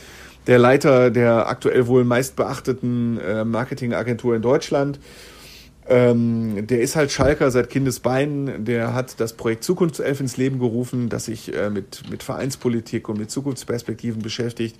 der 0.46 0.58
Leiter 0.58 1.10
der 1.10 1.48
aktuell 1.48 1.86
wohl 1.86 2.04
meist 2.04 2.36
beachteten 2.36 3.18
äh, 3.20 3.44
Marketingagentur 3.44 4.34
in 4.34 4.42
Deutschland. 4.42 4.98
Ähm, 5.86 6.66
der 6.66 6.80
ist 6.80 6.96
halt 6.96 7.12
Schalker 7.12 7.50
seit 7.50 7.68
Kindesbeinen. 7.68 8.64
Der 8.64 8.94
hat 8.94 9.20
das 9.20 9.34
Projekt 9.34 9.64
Zukunftself 9.64 10.20
ins 10.20 10.36
Leben 10.36 10.58
gerufen, 10.58 11.08
das 11.08 11.26
sich 11.26 11.54
äh, 11.54 11.68
mit, 11.70 12.08
mit 12.10 12.22
Vereinspolitik 12.22 13.08
und 13.08 13.18
mit 13.18 13.30
Zukunftsperspektiven 13.30 14.22
beschäftigt. 14.22 14.76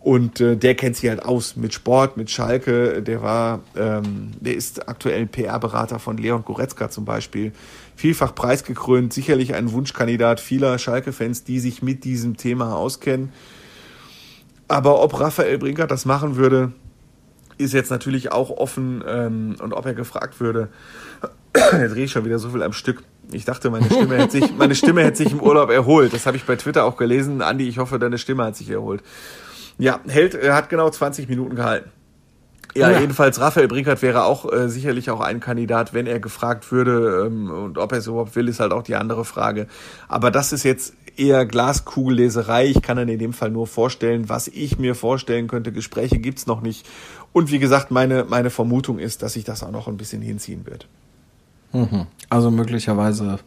Und 0.00 0.40
äh, 0.40 0.56
der 0.56 0.74
kennt 0.76 0.96
sich 0.96 1.10
halt 1.10 1.22
aus 1.22 1.56
mit 1.56 1.74
Sport, 1.74 2.16
mit 2.16 2.30
Schalke. 2.30 3.02
Der 3.02 3.20
war, 3.20 3.60
ähm, 3.76 4.30
der 4.40 4.54
ist 4.54 4.88
aktuell 4.88 5.26
PR-Berater 5.26 5.98
von 5.98 6.16
Leon 6.16 6.42
Goretzka 6.42 6.88
zum 6.88 7.04
Beispiel. 7.04 7.52
Vielfach 7.96 8.34
preisgekrönt, 8.34 9.12
sicherlich 9.12 9.54
ein 9.54 9.72
Wunschkandidat 9.72 10.40
vieler 10.40 10.78
Schalke-Fans, 10.78 11.44
die 11.44 11.60
sich 11.60 11.82
mit 11.82 12.04
diesem 12.04 12.38
Thema 12.38 12.76
auskennen. 12.76 13.30
Aber 14.68 15.02
ob 15.02 15.20
Raphael 15.20 15.58
Brinker 15.58 15.86
das 15.86 16.06
machen 16.06 16.36
würde, 16.36 16.72
ist 17.60 17.72
jetzt 17.72 17.90
natürlich 17.90 18.32
auch 18.32 18.50
offen 18.50 19.04
ähm, 19.06 19.56
und 19.62 19.72
ob 19.72 19.86
er 19.86 19.94
gefragt 19.94 20.40
würde, 20.40 20.68
jetzt 21.54 21.94
rede 21.94 22.02
ich 22.02 22.12
schon 22.12 22.24
wieder 22.24 22.38
so 22.38 22.50
viel 22.50 22.62
am 22.62 22.72
Stück. 22.72 23.02
Ich 23.32 23.44
dachte, 23.44 23.70
meine 23.70 23.86
Stimme 23.86 24.16
hätte 24.16 24.32
sich, 24.32 24.56
meine 24.56 24.74
Stimme 24.74 25.04
hätte 25.04 25.18
sich 25.18 25.32
im 25.32 25.40
Urlaub 25.40 25.70
erholt. 25.70 26.12
Das 26.12 26.26
habe 26.26 26.36
ich 26.36 26.44
bei 26.44 26.56
Twitter 26.56 26.84
auch 26.84 26.96
gelesen. 26.96 27.42
Andi, 27.42 27.68
ich 27.68 27.78
hoffe, 27.78 27.98
deine 27.98 28.18
Stimme 28.18 28.44
hat 28.44 28.56
sich 28.56 28.70
erholt. 28.70 29.02
Ja, 29.78 30.00
hält, 30.08 30.34
er 30.34 30.54
hat 30.54 30.68
genau 30.68 30.90
20 30.90 31.28
Minuten 31.28 31.54
gehalten. 31.54 31.90
Ja, 32.74 32.90
ja, 32.90 33.00
jedenfalls 33.00 33.40
Raphael 33.40 33.66
Brinkert 33.66 34.00
wäre 34.00 34.24
auch 34.24 34.50
äh, 34.52 34.68
sicherlich 34.68 35.10
auch 35.10 35.20
ein 35.20 35.40
Kandidat, 35.40 35.92
wenn 35.92 36.06
er 36.06 36.20
gefragt 36.20 36.70
würde 36.70 37.24
ähm, 37.26 37.50
und 37.50 37.78
ob 37.78 37.90
er 37.90 37.98
es 37.98 38.06
überhaupt 38.06 38.36
will, 38.36 38.48
ist 38.48 38.60
halt 38.60 38.72
auch 38.72 38.84
die 38.84 38.94
andere 38.94 39.24
Frage. 39.24 39.66
Aber 40.06 40.30
das 40.30 40.52
ist 40.52 40.62
jetzt 40.62 40.94
eher 41.16 41.46
Glaskugelleserei. 41.46 42.66
Ich 42.66 42.82
kann 42.82 42.96
dann 42.96 43.08
in 43.08 43.18
dem 43.18 43.32
Fall 43.32 43.50
nur 43.50 43.66
vorstellen, 43.66 44.28
was 44.28 44.46
ich 44.48 44.78
mir 44.78 44.94
vorstellen 44.94 45.48
könnte. 45.48 45.72
Gespräche 45.72 46.18
gibt's 46.18 46.46
noch 46.46 46.60
nicht. 46.60 46.86
Und 47.32 47.50
wie 47.50 47.58
gesagt, 47.58 47.90
meine, 47.90 48.24
meine 48.24 48.50
Vermutung 48.50 48.98
ist, 48.98 49.22
dass 49.22 49.34
sich 49.34 49.44
das 49.44 49.62
auch 49.62 49.70
noch 49.70 49.88
ein 49.88 49.96
bisschen 49.96 50.22
hinziehen 50.22 50.66
wird. 50.66 50.86
Mhm. 51.72 52.06
Also 52.28 52.50
möglicherweise 52.50 53.38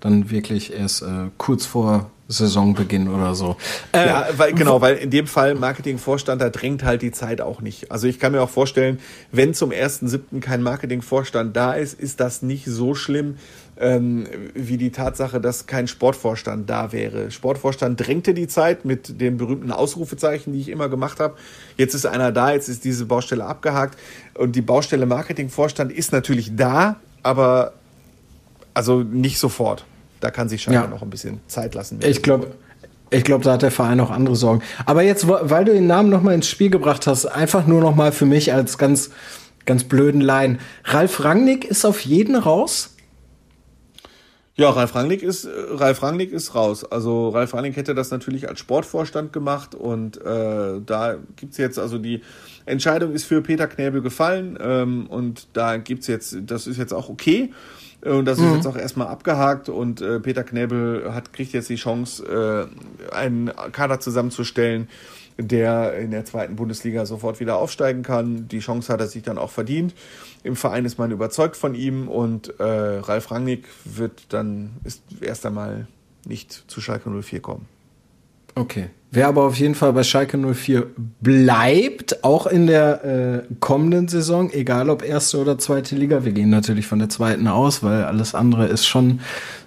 dann 0.00 0.30
wirklich 0.30 0.72
erst 0.72 1.02
äh, 1.02 1.30
kurz 1.38 1.66
vor 1.66 2.10
Saisonbeginn 2.28 3.08
oder 3.08 3.34
so. 3.34 3.56
Äh, 3.92 4.06
ja, 4.06 4.26
weil, 4.36 4.52
genau, 4.52 4.80
weil 4.80 4.96
in 4.96 5.10
dem 5.10 5.26
Fall 5.26 5.54
Marketingvorstand, 5.54 6.42
da 6.42 6.50
drängt 6.50 6.84
halt 6.84 7.00
die 7.02 7.10
Zeit 7.10 7.40
auch 7.40 7.62
nicht. 7.62 7.90
Also 7.90 8.06
ich 8.06 8.20
kann 8.20 8.32
mir 8.32 8.42
auch 8.42 8.50
vorstellen, 8.50 9.00
wenn 9.32 9.54
zum 9.54 9.70
1.7. 9.70 10.40
kein 10.40 10.62
Marketingvorstand 10.62 11.56
da 11.56 11.72
ist, 11.72 11.98
ist 11.98 12.20
das 12.20 12.42
nicht 12.42 12.66
so 12.66 12.94
schlimm, 12.94 13.38
ähm, 13.80 14.26
wie 14.54 14.76
die 14.76 14.90
Tatsache, 14.90 15.40
dass 15.40 15.66
kein 15.66 15.86
Sportvorstand 15.86 16.68
da 16.68 16.92
wäre. 16.92 17.30
Sportvorstand 17.30 18.04
drängte 18.04 18.34
die 18.34 18.48
Zeit 18.48 18.84
mit 18.84 19.20
den 19.20 19.36
berühmten 19.36 19.70
Ausrufezeichen, 19.70 20.52
die 20.52 20.60
ich 20.60 20.68
immer 20.68 20.88
gemacht 20.88 21.20
habe. 21.20 21.36
Jetzt 21.76 21.94
ist 21.94 22.04
einer 22.04 22.32
da, 22.32 22.52
jetzt 22.52 22.68
ist 22.68 22.84
diese 22.84 23.06
Baustelle 23.06 23.44
abgehakt 23.44 23.98
und 24.34 24.56
die 24.56 24.62
Baustelle 24.62 25.06
Marketingvorstand 25.06 25.92
ist 25.92 26.12
natürlich 26.12 26.56
da, 26.56 26.96
aber 27.22 27.74
also 28.74 29.00
nicht 29.02 29.38
sofort. 29.38 29.84
Da 30.20 30.30
kann 30.30 30.48
sich 30.48 30.62
scheinbar 30.62 30.84
ja. 30.84 30.90
noch 30.90 31.02
ein 31.02 31.10
bisschen 31.10 31.40
Zeit 31.46 31.74
lassen. 31.74 32.00
Ich 32.02 32.22
glaube, 32.22 32.48
ich 33.10 33.22
glaube, 33.22 33.44
da 33.44 33.52
hat 33.52 33.62
der 33.62 33.70
Verein 33.70 34.00
auch 34.00 34.10
andere 34.10 34.34
Sorgen. 34.34 34.62
Aber 34.86 35.02
jetzt, 35.02 35.28
weil 35.28 35.64
du 35.64 35.72
den 35.72 35.86
Namen 35.86 36.10
noch 36.10 36.22
mal 36.22 36.34
ins 36.34 36.48
Spiel 36.48 36.70
gebracht 36.70 37.06
hast, 37.06 37.26
einfach 37.26 37.66
nur 37.66 37.80
noch 37.80 37.94
mal 37.94 38.10
für 38.10 38.26
mich 38.26 38.52
als 38.52 38.76
ganz, 38.76 39.10
ganz 39.66 39.84
blöden 39.84 40.20
Laien. 40.20 40.58
Ralf 40.84 41.22
Rangnick 41.22 41.64
ist 41.64 41.84
auf 41.84 42.00
jeden 42.00 42.34
raus? 42.34 42.96
Ja, 44.58 44.70
Ralf 44.70 44.96
Rangnick 44.96 45.22
ist 45.22 45.48
Ralf 45.70 46.02
Rangnick 46.02 46.32
ist 46.32 46.56
raus. 46.56 46.84
Also 46.84 47.28
Ralf 47.28 47.54
Rangnick 47.54 47.76
hätte 47.76 47.94
das 47.94 48.10
natürlich 48.10 48.48
als 48.48 48.58
Sportvorstand 48.58 49.32
gemacht 49.32 49.76
und 49.76 50.20
äh, 50.20 50.80
da 50.84 51.16
gibt's 51.36 51.58
jetzt 51.58 51.78
also 51.78 51.96
die 51.96 52.22
Entscheidung 52.66 53.12
ist 53.12 53.22
für 53.22 53.40
Peter 53.40 53.68
Knäbel 53.68 54.02
gefallen 54.02 54.58
ähm, 54.60 55.06
und 55.06 55.46
da 55.52 55.76
gibt's 55.76 56.08
jetzt 56.08 56.38
das 56.44 56.66
ist 56.66 56.76
jetzt 56.76 56.92
auch 56.92 57.08
okay 57.08 57.52
und 58.04 58.24
das 58.24 58.38
mhm. 58.38 58.48
ist 58.48 58.54
jetzt 58.56 58.66
auch 58.66 58.76
erstmal 58.76 59.06
abgehakt 59.06 59.68
und 59.68 60.00
äh, 60.00 60.18
Peter 60.18 60.42
Knäbel 60.42 61.14
hat 61.14 61.32
kriegt 61.32 61.52
jetzt 61.52 61.68
die 61.68 61.76
Chance 61.76 62.68
äh, 63.12 63.14
einen 63.14 63.52
Kader 63.70 64.00
zusammenzustellen, 64.00 64.88
der 65.38 65.96
in 65.98 66.10
der 66.10 66.24
zweiten 66.24 66.56
Bundesliga 66.56 67.06
sofort 67.06 67.38
wieder 67.38 67.56
aufsteigen 67.58 68.02
kann. 68.02 68.48
Die 68.48 68.58
Chance 68.58 68.92
hat 68.92 69.00
er 69.00 69.06
sich 69.06 69.22
dann 69.22 69.38
auch 69.38 69.50
verdient. 69.50 69.94
Im 70.42 70.56
Verein 70.56 70.84
ist 70.84 70.98
man 70.98 71.12
überzeugt 71.12 71.56
von 71.56 71.74
ihm 71.74 72.08
und 72.08 72.58
äh, 72.58 72.64
Ralf 72.64 73.30
Rangnick 73.30 73.66
wird 73.84 74.32
dann 74.32 74.76
ist 74.84 75.02
erst 75.20 75.46
einmal 75.46 75.86
nicht 76.26 76.52
zu 76.52 76.80
Schalke 76.80 77.08
04 77.08 77.40
kommen. 77.40 77.66
Okay. 78.54 78.90
Wer 79.10 79.28
aber 79.28 79.44
auf 79.44 79.56
jeden 79.58 79.74
Fall 79.74 79.94
bei 79.94 80.02
Schalke 80.02 80.36
04 80.36 80.86
bleibt, 81.22 82.24
auch 82.24 82.46
in 82.46 82.66
der 82.66 83.04
äh, 83.04 83.54
kommenden 83.58 84.06
Saison, 84.06 84.50
egal 84.52 84.90
ob 84.90 85.02
erste 85.02 85.38
oder 85.38 85.56
zweite 85.56 85.96
Liga, 85.96 86.26
wir 86.26 86.32
gehen 86.32 86.50
natürlich 86.50 86.86
von 86.86 86.98
der 86.98 87.08
zweiten 87.08 87.48
aus, 87.48 87.82
weil 87.82 88.04
alles 88.04 88.34
andere 88.34 88.66
ist 88.66 88.86
schon 88.86 89.20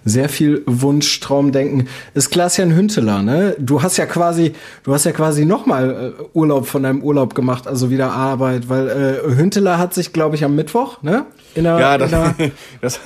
sehr 0.06 0.30
viel 0.30 0.64
Wunsch, 0.66 1.20
Traumdenken, 1.20 1.88
ist 2.14 2.30
Klaas-Jan 2.30 2.76
Hünteler, 2.76 3.22
ne? 3.22 3.56
Du 3.60 3.82
hast 3.82 3.98
ja 3.98 4.06
quasi, 4.06 4.54
du 4.84 4.94
hast 4.94 5.06
ja 5.06 5.12
quasi 5.12 5.46
nochmal 5.46 6.14
äh, 6.20 6.24
Urlaub 6.34 6.68
von 6.68 6.84
deinem 6.84 7.04
Urlaub 7.04 7.34
gemacht, 7.36 7.68
also 7.68 7.90
wieder 7.90 8.12
Arbeit, 8.12 8.70
weil 8.70 8.90
äh, 8.90 9.36
Hünteler 9.36 9.78
hat 9.78 9.94
sich, 9.94 10.14
glaube 10.14 10.36
ich, 10.36 10.44
am 10.44 10.56
Mittwoch, 10.56 11.02
ne? 11.02 11.26
In 11.54 11.66
der, 11.66 11.80
ja, 11.80 11.98
das, 11.98 12.12
das, 12.82 13.00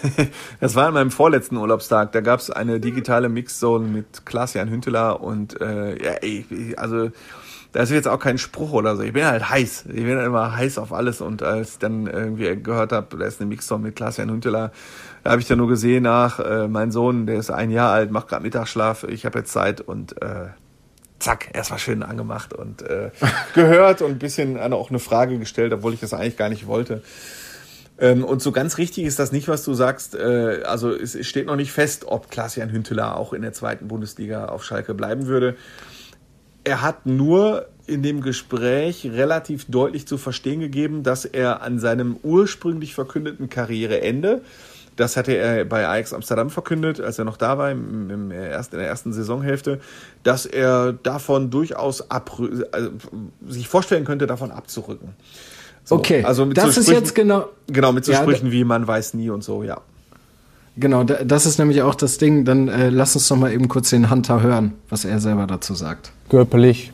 das 0.60 0.76
war 0.76 0.88
an 0.88 0.94
meinem 0.94 1.12
vorletzten 1.12 1.58
Urlaubstag. 1.58 2.12
Da 2.12 2.22
gab 2.22 2.40
es 2.40 2.50
eine 2.50 2.80
digitale 2.80 3.28
Mixzone 3.28 3.88
mit 3.88 4.26
Klaas-Jan 4.26 4.70
Hünteler 4.70 5.22
und 5.22 5.60
äh, 5.60 6.02
ja, 6.04 6.24
ey, 6.26 6.76
also 6.78 7.12
das 7.76 7.90
ist 7.90 7.96
jetzt 7.96 8.08
auch 8.08 8.20
kein 8.20 8.38
Spruch 8.38 8.72
oder 8.72 8.96
so. 8.96 9.04
Ich 9.04 9.12
bin 9.12 9.26
halt 9.26 9.50
heiß. 9.50 9.86
Ich 9.90 10.06
bin 10.06 10.16
halt 10.16 10.28
immer 10.28 10.56
heiß 10.56 10.78
auf 10.78 10.94
alles. 10.94 11.20
Und 11.20 11.44
als 11.44 11.74
ich 11.74 11.80
dann 11.80 12.08
irgendwie 12.08 12.56
gehört 12.56 12.94
habe, 12.94 13.18
da 13.18 13.26
ist 13.26 13.42
eine 13.42 13.50
Mixzone 13.50 13.84
mit 13.84 13.98
Klaas-Jan 13.98 14.32
Hünteler, 14.32 14.72
da 15.24 15.32
habe 15.32 15.42
ich 15.42 15.48
dann 15.48 15.58
nur 15.58 15.68
gesehen 15.68 16.04
nach, 16.04 16.40
äh, 16.40 16.70
mein 16.70 16.92
Sohn, 16.92 17.26
der 17.26 17.36
ist 17.36 17.52
ein 17.52 17.72
Jahr 17.72 17.92
alt, 17.92 18.12
macht 18.12 18.30
gerade 18.30 18.44
Mittagsschlaf, 18.44 19.04
ich 19.04 19.26
habe 19.26 19.40
jetzt 19.40 19.52
Zeit 19.52 19.82
und 19.82 20.22
äh, 20.22 20.48
zack, 21.20 21.50
erstmal 21.54 21.80
schön 21.80 22.02
angemacht 22.02 22.54
und 22.54 22.82
äh, 22.84 23.12
gehört 23.56 24.02
und 24.02 24.12
ein 24.12 24.20
bisschen 24.20 24.58
auch 24.58 24.90
eine 24.90 25.00
Frage 25.00 25.38
gestellt, 25.38 25.74
obwohl 25.74 25.94
ich 25.94 26.00
das 26.00 26.14
eigentlich 26.14 26.38
gar 26.38 26.50
nicht 26.50 26.68
wollte. 26.68 27.02
Ähm, 27.98 28.24
und 28.24 28.42
so 28.42 28.52
ganz 28.52 28.78
richtig 28.78 29.04
ist 29.06 29.20
das 29.20 29.32
nicht, 29.32 29.48
was 29.48 29.64
du 29.64 29.74
sagst. 29.74 30.16
Äh, 30.16 30.64
also 30.66 30.94
es, 30.94 31.14
es 31.14 31.28
steht 31.28 31.48
noch 31.48 31.56
nicht 31.56 31.72
fest, 31.72 32.06
ob 32.08 32.30
Klaas-Jan 32.30 32.72
Hünteler 32.72 33.18
auch 33.18 33.34
in 33.34 33.42
der 33.42 33.52
zweiten 33.52 33.88
Bundesliga 33.88 34.46
auf 34.46 34.64
Schalke 34.64 34.94
bleiben 34.94 35.28
würde. 35.28 35.58
Er 36.66 36.82
hat 36.82 37.06
nur 37.06 37.68
in 37.88 38.04
dem 38.04 38.22
Gespräch 38.22 39.06
relativ 39.06 39.66
deutlich 39.66 40.08
zu 40.08 40.18
verstehen 40.18 40.60
gegeben, 40.60 41.04
dass 41.04 41.24
er 41.24 41.62
an 41.62 41.80
seinem 41.80 42.18
ursprünglich 42.24 42.94
verkündeten 42.94 43.50
Karriereende, 43.50 44.42
das 44.96 45.18
hatte 45.18 45.34
er 45.34 45.66
bei 45.66 45.88
Ajax 45.88 46.14
Amsterdam 46.14 46.50
verkündet, 46.50 47.00
als 47.00 47.20
er 47.20 47.26
noch 47.26 47.38
da 47.38 47.58
war, 47.58 47.70
im, 47.70 48.10
im 48.10 48.32
ersten, 48.32 48.76
in 48.76 48.80
der 48.80 48.88
ersten 48.90 49.14
Saisonhälfte, 49.14 49.80
dass 50.24 50.46
er 50.46 50.94
davon 50.94 51.52
durchaus 51.52 52.10
also, 52.10 52.44
sich 53.48 53.68
vorstellen 53.68 54.06
könnte, 54.06 54.26
davon 54.26 54.52
abzurücken. 54.52 55.10
So, 55.84 55.96
okay, 55.96 56.24
also 56.24 56.46
das 56.46 56.76
so 56.76 56.82
ist 56.82 56.90
jetzt 56.90 57.14
genau. 57.14 57.50
Genau, 57.68 57.92
mit 57.92 58.06
so 58.06 58.12
ja, 58.12 58.22
Sprüchen 58.22 58.52
wie 58.52 58.64
man 58.64 58.88
weiß 58.88 59.14
nie 59.14 59.30
und 59.30 59.44
so, 59.44 59.64
ja. 59.64 59.82
Genau, 60.78 61.04
das 61.04 61.46
ist 61.46 61.58
nämlich 61.58 61.82
auch 61.82 61.96
das 61.96 62.18
Ding. 62.18 62.44
Dann 62.44 62.68
äh, 62.68 62.90
lass 62.90 63.16
uns 63.16 63.28
doch 63.30 63.38
mal 63.38 63.52
eben 63.52 63.70
kurz 63.70 63.92
den 63.92 64.10
Hunter 64.10 64.42
hören, 64.42 64.74
was 64.90 65.06
er 65.06 65.20
selber 65.20 65.48
dazu 65.48 65.74
sagt. 65.74 66.12
Körperlich 66.30 66.92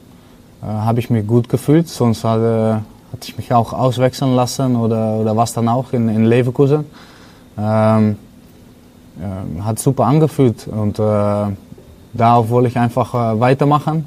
äh, 0.62 0.66
habe 0.66 1.00
ich 1.00 1.10
mich 1.10 1.26
gut 1.26 1.50
gefühlt, 1.50 1.88
sonst 1.88 2.24
hatte, 2.24 2.84
hatte 3.12 3.28
ich 3.28 3.38
mich 3.38 3.52
auch 3.54 3.74
auswechseln 3.74 4.36
lassen 4.36 4.76
oder, 4.76 5.16
oder 5.16 5.36
was 5.36 5.54
dann 5.54 5.68
auch 5.68 5.94
in, 5.94 6.10
in 6.10 6.26
Leverkusen. 6.26 6.86
Ähm, 7.58 8.18
äh, 9.20 9.62
hat 9.62 9.80
super 9.80 10.06
angefühlt 10.06 10.68
und 10.68 11.00
äh, 11.00 11.04
darauf 12.14 12.50
wollte 12.50 12.70
ich 12.70 12.78
einfach 12.78 13.14
äh, 13.14 13.40
weitermachen. 13.40 14.06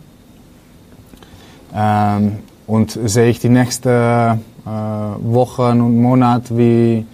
Ähm, 1.75 2.39
und 2.67 2.99
sehe 3.05 3.29
ich 3.29 3.41
die 3.41 3.49
nächsten 3.49 3.89
äh, 3.89 4.37
Wochen 4.67 5.81
und 5.81 6.01
Monate, 6.01 6.57
wie, 6.57 6.99
äh, 6.99 7.05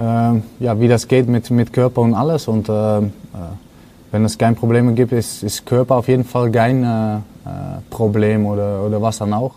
ja, 0.00 0.80
wie 0.80 0.88
das 0.88 1.06
geht 1.06 1.28
mit, 1.28 1.50
mit 1.50 1.72
Körper 1.72 2.00
und 2.00 2.14
alles. 2.14 2.48
Und 2.48 2.68
äh, 2.68 2.72
wenn 4.12 4.24
es 4.24 4.38
keine 4.38 4.56
Probleme 4.56 4.94
gibt, 4.94 5.12
ist, 5.12 5.42
ist 5.42 5.66
Körper 5.66 5.96
auf 5.96 6.08
jeden 6.08 6.24
Fall 6.24 6.50
kein 6.50 7.22
Problem 7.90 8.46
oder, 8.46 8.82
oder 8.84 9.00
was 9.02 9.18
dann 9.18 9.32
auch. 9.32 9.54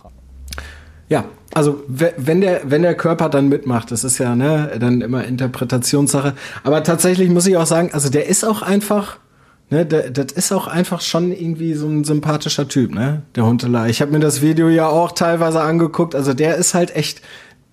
Ja, 1.10 1.26
also 1.54 1.84
wenn 1.88 2.42
der, 2.42 2.62
wenn 2.66 2.82
der 2.82 2.96
Körper 2.96 3.30
dann 3.30 3.50
mitmacht, 3.50 3.92
das 3.92 4.04
ist 4.04 4.18
ja 4.18 4.36
ne, 4.36 4.72
dann 4.80 5.02
immer 5.02 5.24
Interpretationssache. 5.24 6.34
Aber 6.64 6.84
tatsächlich 6.84 7.30
muss 7.30 7.46
ich 7.46 7.58
auch 7.58 7.66
sagen, 7.66 7.90
also 7.94 8.10
der 8.10 8.28
ist 8.28 8.44
auch 8.44 8.62
einfach 8.62 9.20
Ne, 9.70 9.88
das 9.88 10.32
ist 10.34 10.52
auch 10.52 10.68
einfach 10.68 11.02
schon 11.02 11.32
irgendwie 11.32 11.74
so 11.74 11.88
ein 11.88 12.04
sympathischer 12.04 12.68
Typ, 12.68 12.94
ne? 12.94 13.24
Der 13.36 13.46
Huntelei. 13.46 13.90
Ich 13.90 14.02
habe 14.02 14.12
mir 14.12 14.20
das 14.20 14.44
Video 14.44 14.70
ja 14.70 14.88
auch 14.88 15.14
teilweise 15.14 15.62
angeguckt. 15.62 16.14
Also 16.14 16.36
der 16.36 16.58
ist 16.58 16.76
halt 16.76 16.96
echt, 16.96 17.22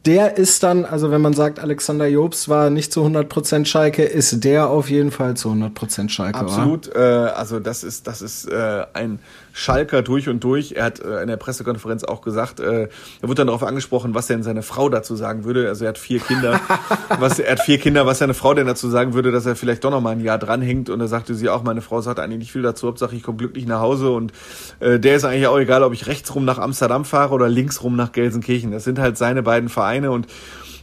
der 0.06 0.38
ist 0.38 0.62
dann, 0.62 0.86
also 0.86 1.10
wenn 1.10 1.20
man 1.20 1.34
sagt, 1.34 1.58
Alexander 1.58 2.06
Jobs 2.06 2.48
war 2.48 2.70
nicht 2.70 2.92
zu 2.92 3.04
100% 3.04 3.66
Schalke, 3.66 4.02
ist 4.02 4.42
der 4.44 4.70
auf 4.70 4.88
jeden 4.88 5.10
Fall 5.10 5.36
zu 5.36 5.50
100% 5.50 6.08
Schalke. 6.08 6.38
Absolut. 6.38 6.94
Äh, 6.94 6.98
also 6.98 7.60
das 7.60 7.84
ist, 7.84 8.06
das 8.06 8.22
ist 8.22 8.46
äh, 8.46 8.86
ein 8.94 9.18
Schalker 9.52 10.02
durch 10.02 10.28
und 10.28 10.42
durch. 10.44 10.72
Er 10.72 10.84
hat 10.84 11.00
äh, 11.00 11.22
in 11.22 11.28
der 11.28 11.36
Pressekonferenz 11.36 12.04
auch 12.04 12.20
gesagt, 12.20 12.60
äh, 12.60 12.82
er 12.84 12.88
wurde 13.22 13.36
dann 13.36 13.48
darauf 13.48 13.62
angesprochen, 13.62 14.14
was 14.14 14.26
denn 14.26 14.42
seine 14.42 14.62
Frau 14.62 14.88
dazu 14.88 15.16
sagen 15.16 15.44
würde. 15.44 15.68
Also 15.68 15.84
er 15.84 15.90
hat 15.90 15.98
vier 15.98 16.20
Kinder, 16.20 16.60
was 17.18 17.38
er 17.38 17.52
hat 17.52 17.60
vier 17.60 17.78
Kinder, 17.78 18.06
was 18.06 18.18
seine 18.18 18.34
Frau 18.34 18.54
denn 18.54 18.66
dazu 18.66 18.88
sagen 18.88 19.14
würde, 19.14 19.32
dass 19.32 19.46
er 19.46 19.56
vielleicht 19.56 19.84
doch 19.84 19.90
noch 19.90 20.00
mal 20.00 20.10
ein 20.10 20.20
Jahr 20.20 20.38
dranhängt. 20.38 20.90
Und 20.90 20.98
da 20.98 21.06
sagte 21.06 21.34
sie 21.34 21.48
auch, 21.48 21.62
meine 21.62 21.80
Frau 21.80 22.00
sagt 22.00 22.20
eigentlich 22.20 22.38
nicht 22.38 22.52
viel 22.52 22.62
dazu. 22.62 22.88
Hauptsache 22.88 23.14
ich 23.14 23.22
komme 23.22 23.38
glücklich 23.38 23.66
nach 23.66 23.80
Hause 23.80 24.10
und 24.10 24.32
äh, 24.80 24.98
der 24.98 25.16
ist 25.16 25.24
eigentlich 25.24 25.46
auch 25.46 25.58
egal, 25.58 25.82
ob 25.82 25.92
ich 25.92 26.06
rechts 26.06 26.34
rum 26.34 26.44
nach 26.44 26.58
Amsterdam 26.58 27.04
fahre 27.04 27.34
oder 27.34 27.48
links 27.48 27.82
rum 27.82 27.96
nach 27.96 28.12
Gelsenkirchen. 28.12 28.70
Das 28.70 28.84
sind 28.84 28.98
halt 28.98 29.18
seine 29.18 29.42
beiden 29.42 29.68
Vereine 29.68 30.10
und 30.10 30.26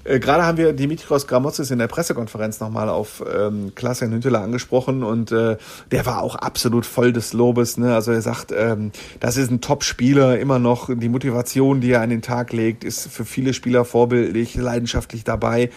äh, 0.08 0.20
Gerade 0.20 0.46
haben 0.46 0.58
wir 0.58 0.74
Dimitrios 0.74 1.28
Gramotzis 1.28 1.72
in 1.72 1.80
der 1.80 1.88
Pressekonferenz 1.88 2.60
nochmal 2.60 2.89
auf 2.89 3.24
ähm, 3.32 3.74
Klaas-Jan 3.76 4.12
Hünteler 4.12 4.41
angesprochen 4.41 5.04
und 5.04 5.32
äh, 5.32 5.58
der 5.91 6.06
war 6.06 6.22
auch 6.22 6.36
absolut 6.36 6.86
voll 6.86 7.13
des 7.13 7.34
Lobes. 7.34 7.78
Ne? 7.78 7.93
Also 7.93 8.12
er 8.12 8.22
sagt, 8.22 8.54
ähm, 8.56 8.91
das 9.20 9.38
ist 9.38 9.52
ein 9.52 9.62
Top-Spieler, 9.62 10.39
immer 10.39 10.60
noch 10.60 10.89
die 10.93 11.10
Motivation, 11.10 11.82
die 11.82 11.91
er 11.91 12.02
an 12.02 12.10
den 12.10 12.22
Tag 12.22 12.54
legt, 12.54 12.84
ist 12.84 13.08
für 13.08 13.26
viele 13.26 13.54
Spieler 13.54 13.86
vorbildlich, 13.86 14.56
leidenschaftlich 14.56 15.24
dabei. 15.24 15.70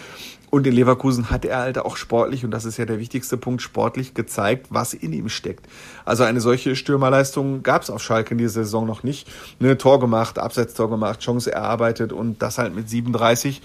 Und 0.51 0.67
in 0.67 0.75
Leverkusen 0.75 1.31
hat 1.31 1.45
er 1.45 1.59
halt 1.59 1.79
auch 1.79 1.97
sportlich, 1.97 2.45
und 2.45 2.51
das 2.51 2.65
ist 2.65 2.77
ja 2.77 2.85
der 2.85 2.99
wichtigste 2.99 3.37
Punkt, 3.37 3.63
sportlich 3.63 4.15
gezeigt, 4.15 4.67
was 4.71 4.95
in 4.95 5.13
ihm 5.13 5.29
steckt. 5.29 5.67
Also 6.05 6.25
eine 6.25 6.41
solche 6.41 6.75
Stürmerleistung 6.75 7.63
gab 7.63 7.83
es 7.83 7.91
auf 7.91 8.03
Schalke 8.03 8.33
in 8.33 8.39
dieser 8.39 8.65
Saison 8.65 8.85
noch 8.85 9.05
nicht. 9.05 9.31
Ne, 9.61 9.79
Tor 9.79 10.01
gemacht, 10.01 10.41
Abseitstor 10.41 10.91
gemacht, 10.91 11.21
Chance 11.21 11.53
erarbeitet 11.53 12.13
und 12.13 12.43
das 12.43 12.59
halt 12.59 12.75
mit 12.75 12.91
37 12.91 13.63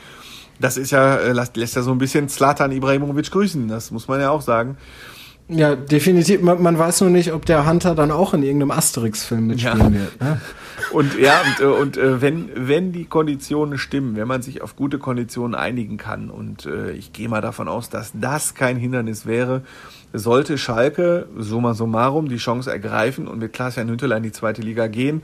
das 0.59 0.77
ist 0.77 0.91
ja, 0.91 1.15
äh, 1.15 1.31
lässt, 1.31 1.75
ja 1.75 1.81
so 1.81 1.91
ein 1.91 1.97
bisschen 1.97 2.29
Zlatan 2.29 2.71
Ibrahimovic 2.71 3.31
grüßen, 3.31 3.67
das 3.67 3.91
muss 3.91 4.07
man 4.07 4.19
ja 4.19 4.29
auch 4.29 4.41
sagen. 4.41 4.77
Ja, 5.47 5.75
definitiv. 5.75 6.41
Man, 6.41 6.61
man 6.61 6.79
weiß 6.79 7.01
nur 7.01 7.11
nicht, 7.11 7.31
ob 7.31 7.45
der 7.45 7.69
Hunter 7.69 7.93
dann 7.93 8.09
auch 8.09 8.33
in 8.33 8.41
irgendeinem 8.41 8.71
Asterix-Film 8.71 9.47
mitspielen 9.47 9.93
ja. 9.93 9.99
wird. 9.99 10.21
Ne? 10.21 10.41
Und 10.91 11.19
ja, 11.19 11.39
und, 11.41 11.63
äh, 11.63 11.65
und 11.65 11.97
äh, 11.97 12.21
wenn, 12.21 12.49
wenn 12.55 12.91
die 12.91 13.05
Konditionen 13.05 13.77
stimmen, 13.77 14.15
wenn 14.15 14.27
man 14.27 14.41
sich 14.41 14.63
auf 14.63 14.75
gute 14.75 14.97
Konditionen 14.97 15.53
einigen 15.53 15.97
kann, 15.97 16.31
und 16.31 16.65
äh, 16.65 16.91
ich 16.91 17.13
gehe 17.13 17.29
mal 17.29 17.41
davon 17.41 17.67
aus, 17.67 17.89
dass 17.89 18.11
das 18.15 18.55
kein 18.55 18.77
Hindernis 18.77 19.27
wäre, 19.27 19.61
sollte 20.13 20.57
Schalke 20.57 21.27
summa 21.37 21.75
summarum 21.75 22.27
die 22.27 22.37
Chance 22.37 22.71
ergreifen 22.71 23.27
und 23.27 23.39
mit 23.39 23.53
Klaas-Jan 23.53 23.89
Hünteler 23.89 24.17
in 24.17 24.23
die 24.23 24.31
zweite 24.31 24.61
Liga 24.61 24.87
gehen 24.87 25.21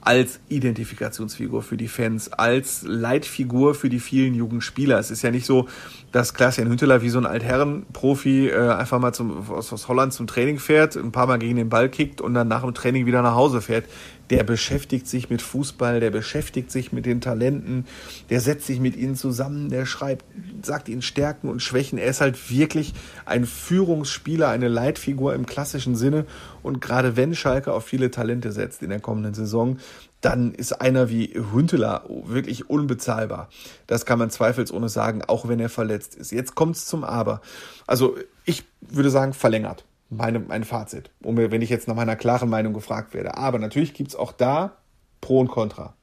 als 0.00 0.40
Identifikationsfigur 0.48 1.62
für 1.62 1.76
die 1.76 1.88
Fans, 1.88 2.32
als 2.32 2.82
Leitfigur 2.82 3.74
für 3.74 3.88
die 3.88 4.00
vielen 4.00 4.34
Jugendspieler. 4.34 4.98
Es 4.98 5.10
ist 5.10 5.22
ja 5.22 5.30
nicht 5.30 5.46
so, 5.46 5.68
dass 6.12 6.34
Klaas-Jan 6.34 6.68
Hünteler 6.68 7.02
wie 7.02 7.10
so 7.10 7.18
ein 7.18 7.26
Altherren-Profi 7.26 8.48
äh, 8.48 8.70
einfach 8.70 8.98
mal 8.98 9.12
zum, 9.12 9.50
aus, 9.50 9.72
aus 9.72 9.88
Holland 9.88 10.12
zum 10.12 10.26
Training 10.26 10.58
fährt, 10.58 10.96
ein 10.96 11.12
paar 11.12 11.26
Mal 11.26 11.38
gegen 11.38 11.56
den 11.56 11.68
Ball 11.68 11.88
kickt 11.88 12.20
und 12.20 12.34
dann 12.34 12.48
nach 12.48 12.62
dem 12.62 12.74
Training 12.74 13.06
wieder 13.06 13.22
nach 13.22 13.34
Hause 13.34 13.60
fährt 13.60 13.84
der 14.30 14.44
beschäftigt 14.44 15.08
sich 15.08 15.28
mit 15.28 15.42
Fußball, 15.42 16.00
der 16.00 16.10
beschäftigt 16.10 16.70
sich 16.70 16.92
mit 16.92 17.04
den 17.04 17.20
Talenten, 17.20 17.86
der 18.30 18.40
setzt 18.40 18.66
sich 18.66 18.78
mit 18.78 18.96
ihnen 18.96 19.16
zusammen, 19.16 19.68
der 19.68 19.86
schreibt, 19.86 20.24
sagt 20.62 20.88
ihnen 20.88 21.02
Stärken 21.02 21.48
und 21.48 21.60
Schwächen. 21.60 21.98
Er 21.98 22.06
ist 22.06 22.20
halt 22.20 22.50
wirklich 22.50 22.94
ein 23.26 23.44
Führungsspieler, 23.44 24.48
eine 24.48 24.68
Leitfigur 24.68 25.34
im 25.34 25.46
klassischen 25.46 25.96
Sinne. 25.96 26.26
Und 26.62 26.80
gerade 26.80 27.16
wenn 27.16 27.34
Schalke 27.34 27.72
auf 27.72 27.84
viele 27.84 28.10
Talente 28.10 28.52
setzt 28.52 28.82
in 28.82 28.90
der 28.90 29.00
kommenden 29.00 29.34
Saison, 29.34 29.78
dann 30.20 30.52
ist 30.52 30.80
einer 30.80 31.08
wie 31.08 31.34
Hünteler 31.52 32.04
wirklich 32.26 32.70
unbezahlbar. 32.70 33.48
Das 33.86 34.04
kann 34.04 34.18
man 34.18 34.30
zweifelsohne 34.30 34.88
sagen, 34.88 35.22
auch 35.26 35.48
wenn 35.48 35.60
er 35.60 35.70
verletzt 35.70 36.14
ist. 36.14 36.30
Jetzt 36.30 36.54
kommt 36.54 36.76
es 36.76 36.86
zum 36.86 37.04
Aber. 37.04 37.40
Also 37.86 38.16
ich 38.44 38.64
würde 38.80 39.10
sagen, 39.10 39.32
verlängert 39.32 39.84
meine, 40.10 40.40
mein 40.40 40.64
Fazit, 40.64 41.10
um, 41.22 41.36
wenn 41.36 41.62
ich 41.62 41.70
jetzt 41.70 41.88
nach 41.88 41.94
meiner 41.94 42.16
klaren 42.16 42.50
Meinung 42.50 42.74
gefragt 42.74 43.14
werde. 43.14 43.36
Aber 43.36 43.58
natürlich 43.58 43.94
gibt 43.94 44.10
es 44.10 44.16
auch 44.16 44.32
da 44.32 44.76
Pro 45.20 45.40
und 45.40 45.48
Contra. 45.48 45.94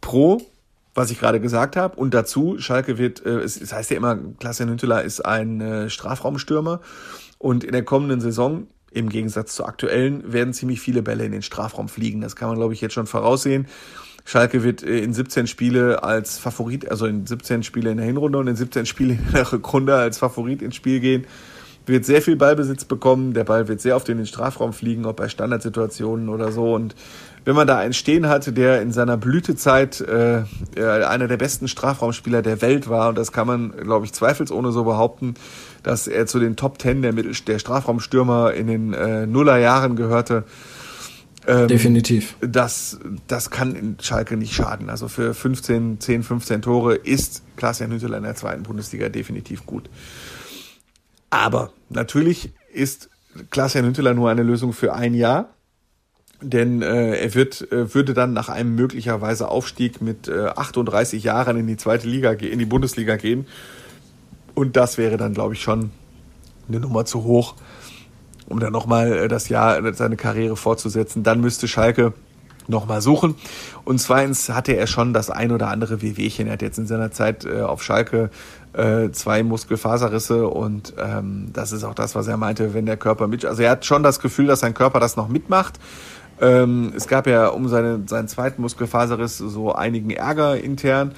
Pro, 0.00 0.40
was 0.94 1.10
ich 1.10 1.20
gerade 1.20 1.40
gesagt 1.40 1.76
habe, 1.76 1.96
und 1.96 2.12
dazu, 2.12 2.58
Schalke 2.58 2.98
wird, 2.98 3.24
äh, 3.24 3.38
es, 3.38 3.60
es 3.60 3.72
heißt 3.72 3.90
ja 3.90 3.96
immer, 3.96 4.18
Klaas-Jan 4.38 4.68
Hünteler 4.68 5.02
ist 5.02 5.24
ein 5.24 5.60
äh, 5.60 5.90
Strafraumstürmer 5.90 6.80
und 7.38 7.64
in 7.64 7.72
der 7.72 7.84
kommenden 7.84 8.20
Saison, 8.20 8.66
im 8.90 9.08
Gegensatz 9.08 9.54
zur 9.54 9.68
aktuellen, 9.68 10.32
werden 10.32 10.54
ziemlich 10.54 10.80
viele 10.80 11.02
Bälle 11.02 11.24
in 11.24 11.32
den 11.32 11.42
Strafraum 11.42 11.88
fliegen. 11.88 12.20
Das 12.20 12.34
kann 12.34 12.48
man, 12.48 12.56
glaube 12.56 12.72
ich, 12.72 12.80
jetzt 12.80 12.94
schon 12.94 13.06
voraussehen. 13.06 13.66
Schalke 14.24 14.64
wird 14.64 14.82
äh, 14.82 14.98
in 14.98 15.12
17 15.12 15.46
Spiele 15.46 16.02
als 16.02 16.38
Favorit, 16.38 16.90
also 16.90 17.06
in 17.06 17.26
17 17.26 17.62
Spiele 17.62 17.92
in 17.92 17.98
der 17.98 18.06
Hinrunde 18.06 18.38
und 18.38 18.48
in 18.48 18.56
17 18.56 18.86
Spiele 18.86 19.14
in 19.14 19.32
der 19.32 19.52
Rückrunde 19.52 19.94
als 19.94 20.18
Favorit 20.18 20.62
ins 20.62 20.74
Spiel 20.74 20.98
gehen 20.98 21.26
wird 21.86 22.04
sehr 22.04 22.20
viel 22.20 22.36
Ballbesitz 22.36 22.84
bekommen. 22.84 23.32
Der 23.32 23.44
Ball 23.44 23.68
wird 23.68 23.80
sehr 23.80 23.96
oft 23.96 24.08
in 24.08 24.18
den 24.18 24.26
Strafraum 24.26 24.72
fliegen, 24.72 25.06
ob 25.06 25.16
bei 25.16 25.28
Standardsituationen 25.28 26.28
oder 26.28 26.52
so. 26.52 26.74
Und 26.74 26.94
wenn 27.44 27.54
man 27.54 27.66
da 27.66 27.78
einen 27.78 27.94
stehen 27.94 28.28
hatte, 28.28 28.52
der 28.52 28.82
in 28.82 28.92
seiner 28.92 29.16
Blütezeit 29.16 30.00
äh, 30.00 30.42
einer 30.76 31.28
der 31.28 31.36
besten 31.36 31.68
Strafraumspieler 31.68 32.42
der 32.42 32.60
Welt 32.60 32.88
war, 32.88 33.10
und 33.10 33.16
das 33.16 33.30
kann 33.30 33.46
man, 33.46 33.70
glaube 33.70 34.04
ich, 34.04 34.12
zweifelsohne 34.12 34.72
so 34.72 34.84
behaupten, 34.84 35.34
dass 35.84 36.08
er 36.08 36.26
zu 36.26 36.40
den 36.40 36.56
Top 36.56 36.78
Ten 36.78 37.02
der, 37.02 37.12
Mittel 37.12 37.32
der 37.46 37.60
Strafraumstürmer 37.60 38.52
in 38.52 38.66
den 38.66 38.92
äh, 38.92 39.26
Nullerjahren 39.26 39.94
gehörte. 39.94 40.42
Ähm, 41.46 41.68
Definitiv. 41.68 42.34
Das, 42.40 42.98
das 43.28 43.50
kann 43.50 43.76
in 43.76 43.96
Schalke 44.02 44.36
nicht 44.36 44.52
schaden. 44.52 44.90
Also 44.90 45.06
für 45.06 45.32
15, 45.32 46.00
10, 46.00 46.22
15 46.24 46.62
Tore 46.62 46.96
ist 46.96 47.42
Klaas-Jan 47.56 47.92
Hütteler 47.92 48.16
in 48.16 48.24
der 48.24 48.34
zweiten 48.34 48.64
Bundesliga 48.64 49.08
definitiv 49.08 49.64
gut. 49.64 49.88
Aber 51.36 51.70
natürlich 51.90 52.54
ist 52.72 53.10
Klaas-Jan 53.50 53.84
Hünteler 53.84 54.14
nur 54.14 54.30
eine 54.30 54.42
Lösung 54.42 54.72
für 54.72 54.94
ein 54.94 55.12
Jahr. 55.12 55.50
Denn 56.40 56.80
äh, 56.80 57.16
er 57.16 57.34
wird, 57.34 57.70
äh, 57.72 57.94
würde 57.94 58.14
dann 58.14 58.32
nach 58.32 58.48
einem 58.48 58.74
möglicherweise 58.74 59.48
Aufstieg 59.48 60.00
mit 60.00 60.28
äh, 60.28 60.46
38 60.46 61.22
Jahren 61.22 61.58
in 61.58 61.66
die 61.66 61.76
zweite 61.76 62.08
Liga, 62.08 62.32
in 62.32 62.58
die 62.58 62.64
Bundesliga 62.64 63.16
gehen. 63.16 63.46
Und 64.54 64.76
das 64.76 64.96
wäre 64.96 65.18
dann, 65.18 65.34
glaube 65.34 65.52
ich, 65.52 65.62
schon 65.62 65.90
eine 66.68 66.80
Nummer 66.80 67.04
zu 67.04 67.24
hoch, 67.24 67.54
um 68.46 68.58
dann 68.58 68.72
nochmal 68.72 69.12
äh, 69.12 69.28
das 69.28 69.50
Jahr, 69.50 69.92
seine 69.94 70.16
Karriere 70.16 70.56
fortzusetzen. 70.56 71.22
Dann 71.22 71.42
müsste 71.42 71.68
Schalke 71.68 72.14
nochmal 72.68 73.00
suchen. 73.02 73.34
Und 73.84 74.00
zweitens 74.00 74.48
hatte 74.48 74.72
er 74.72 74.86
schon 74.86 75.12
das 75.12 75.30
ein 75.30 75.52
oder 75.52 75.68
andere 75.68 76.02
Wehwehchen. 76.02 76.46
Er 76.46 76.54
hat 76.54 76.62
jetzt 76.62 76.78
in 76.78 76.86
seiner 76.86 77.12
Zeit 77.12 77.44
äh, 77.44 77.60
auf 77.60 77.82
Schalke 77.82 78.30
äh, 78.76 79.10
zwei 79.10 79.42
Muskelfaserrisse 79.42 80.46
und 80.48 80.94
ähm, 80.98 81.48
das 81.52 81.72
ist 81.72 81.84
auch 81.84 81.94
das, 81.94 82.14
was 82.14 82.26
er 82.28 82.36
meinte, 82.36 82.74
wenn 82.74 82.86
der 82.86 82.96
Körper 82.96 83.26
mit. 83.26 83.44
Also 83.44 83.62
er 83.62 83.70
hat 83.70 83.86
schon 83.86 84.02
das 84.02 84.20
Gefühl, 84.20 84.46
dass 84.46 84.60
sein 84.60 84.74
Körper 84.74 85.00
das 85.00 85.16
noch 85.16 85.28
mitmacht. 85.28 85.80
Ähm, 86.40 86.92
es 86.94 87.08
gab 87.08 87.26
ja 87.26 87.48
um 87.48 87.68
seine, 87.68 88.02
seinen 88.06 88.28
zweiten 88.28 88.60
Muskelfaserriss 88.60 89.38
so 89.38 89.72
einigen 89.72 90.10
Ärger 90.10 90.60
intern. 90.60 91.12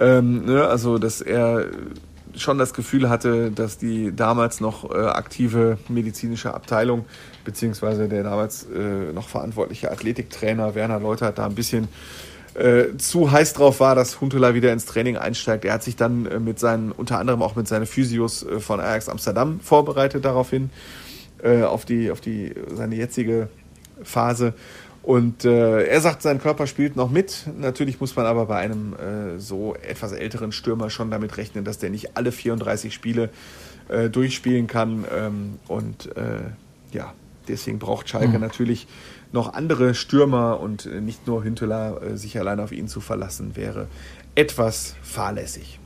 Ähm, 0.00 0.44
ne? 0.46 0.66
Also 0.66 0.98
dass 0.98 1.20
er 1.20 1.66
schon 2.34 2.58
das 2.58 2.74
Gefühl 2.74 3.08
hatte, 3.08 3.50
dass 3.50 3.78
die 3.78 4.14
damals 4.14 4.60
noch 4.60 4.90
äh, 4.90 4.98
aktive 4.98 5.78
medizinische 5.88 6.52
Abteilung 6.52 7.04
beziehungsweise 7.44 8.08
der 8.08 8.24
damals 8.24 8.64
äh, 8.64 9.12
noch 9.12 9.28
verantwortliche 9.28 9.90
Athletiktrainer 9.90 10.74
Werner 10.74 11.00
Leutert 11.00 11.38
da 11.38 11.46
ein 11.46 11.54
bisschen 11.54 11.88
äh, 12.56 12.96
zu 12.96 13.30
heiß 13.30 13.52
drauf 13.52 13.80
war, 13.80 13.94
dass 13.94 14.20
Huntela 14.20 14.54
wieder 14.54 14.72
ins 14.72 14.86
Training 14.86 15.18
einsteigt. 15.18 15.66
Er 15.66 15.74
hat 15.74 15.82
sich 15.82 15.94
dann 15.94 16.24
äh, 16.24 16.40
mit 16.40 16.58
seinen, 16.58 16.90
unter 16.90 17.18
anderem 17.18 17.42
auch 17.42 17.54
mit 17.54 17.68
seinen 17.68 17.84
Physios 17.84 18.44
äh, 18.44 18.60
von 18.60 18.80
Ajax 18.80 19.10
Amsterdam 19.10 19.60
vorbereitet 19.60 20.24
daraufhin, 20.24 20.70
äh, 21.42 21.62
auf 21.64 21.84
die, 21.84 22.10
auf 22.10 22.22
die, 22.22 22.54
seine 22.74 22.94
jetzige 22.94 23.48
Phase. 24.02 24.54
Und 25.02 25.44
äh, 25.44 25.84
er 25.84 26.00
sagt, 26.00 26.22
sein 26.22 26.40
Körper 26.40 26.66
spielt 26.66 26.96
noch 26.96 27.10
mit. 27.10 27.44
Natürlich 27.58 28.00
muss 28.00 28.16
man 28.16 28.24
aber 28.24 28.46
bei 28.46 28.56
einem 28.56 28.96
so 29.38 29.74
etwas 29.74 30.12
älteren 30.12 30.50
Stürmer 30.50 30.88
schon 30.90 31.10
damit 31.10 31.36
rechnen, 31.36 31.64
dass 31.64 31.78
der 31.78 31.90
nicht 31.90 32.16
alle 32.16 32.32
34 32.32 32.92
Spiele 32.92 33.28
durchspielen 34.10 34.66
kann. 34.66 35.04
Ähm, 35.14 35.58
und 35.68 36.10
ja, 36.90 37.12
deswegen 37.46 37.78
braucht 37.78 38.08
Schalke 38.08 38.34
mhm. 38.34 38.40
natürlich 38.40 38.88
noch 39.32 39.54
andere 39.54 39.94
Stürmer 39.94 40.60
und 40.60 40.86
äh, 40.86 41.00
nicht 41.00 41.26
nur 41.26 41.44
Hünteler 41.44 42.00
äh, 42.02 42.16
sich 42.16 42.38
allein 42.38 42.60
auf 42.60 42.72
ihn 42.72 42.88
zu 42.88 43.00
verlassen, 43.00 43.56
wäre 43.56 43.88
etwas 44.34 44.94
fahrlässig. 45.02 45.78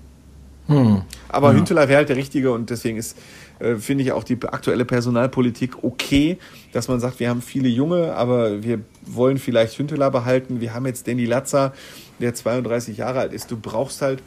Hm. 0.66 1.02
Aber 1.28 1.50
ja. 1.50 1.58
Hünteler 1.58 1.88
wäre 1.88 1.98
halt 1.98 2.08
der 2.08 2.16
Richtige 2.16 2.52
und 2.52 2.70
deswegen 2.70 2.96
ist, 2.96 3.16
äh, 3.58 3.76
finde 3.76 4.04
ich, 4.04 4.12
auch 4.12 4.22
die 4.22 4.38
aktuelle 4.42 4.84
Personalpolitik 4.84 5.82
okay, 5.82 6.38
dass 6.72 6.86
man 6.88 7.00
sagt, 7.00 7.18
wir 7.18 7.28
haben 7.28 7.42
viele 7.42 7.68
Junge, 7.68 8.14
aber 8.14 8.62
wir 8.62 8.80
wollen 9.04 9.38
vielleicht 9.38 9.78
Hünteler 9.78 10.10
behalten. 10.10 10.60
Wir 10.60 10.72
haben 10.72 10.86
jetzt 10.86 11.08
Danny 11.08 11.24
Latzer, 11.24 11.72
der 12.20 12.34
32 12.34 12.98
Jahre 12.98 13.20
alt 13.20 13.32
ist. 13.32 13.50
Du 13.50 13.56
brauchst 13.56 14.00
halt 14.00 14.22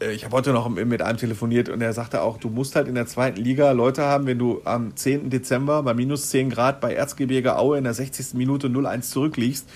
ich 0.00 0.24
habe 0.24 0.36
heute 0.36 0.52
noch 0.52 0.68
mit 0.68 1.00
einem 1.00 1.18
telefoniert 1.18 1.68
und 1.68 1.80
er 1.80 1.92
sagte 1.92 2.20
auch, 2.20 2.38
du 2.38 2.48
musst 2.48 2.76
halt 2.76 2.88
in 2.88 2.94
der 2.94 3.06
zweiten 3.06 3.40
Liga 3.40 3.72
Leute 3.72 4.02
haben, 4.02 4.26
wenn 4.26 4.38
du 4.38 4.60
am 4.64 4.94
10. 4.94 5.30
Dezember 5.30 5.82
bei 5.82 5.94
minus 5.94 6.28
10 6.30 6.50
Grad 6.50 6.80
bei 6.80 6.94
Erzgebirge 6.94 7.56
Aue 7.56 7.78
in 7.78 7.84
der 7.84 7.94
60. 7.94 8.34
Minute 8.34 8.68
0-1 8.68 9.02
zurückliegst, 9.10 9.66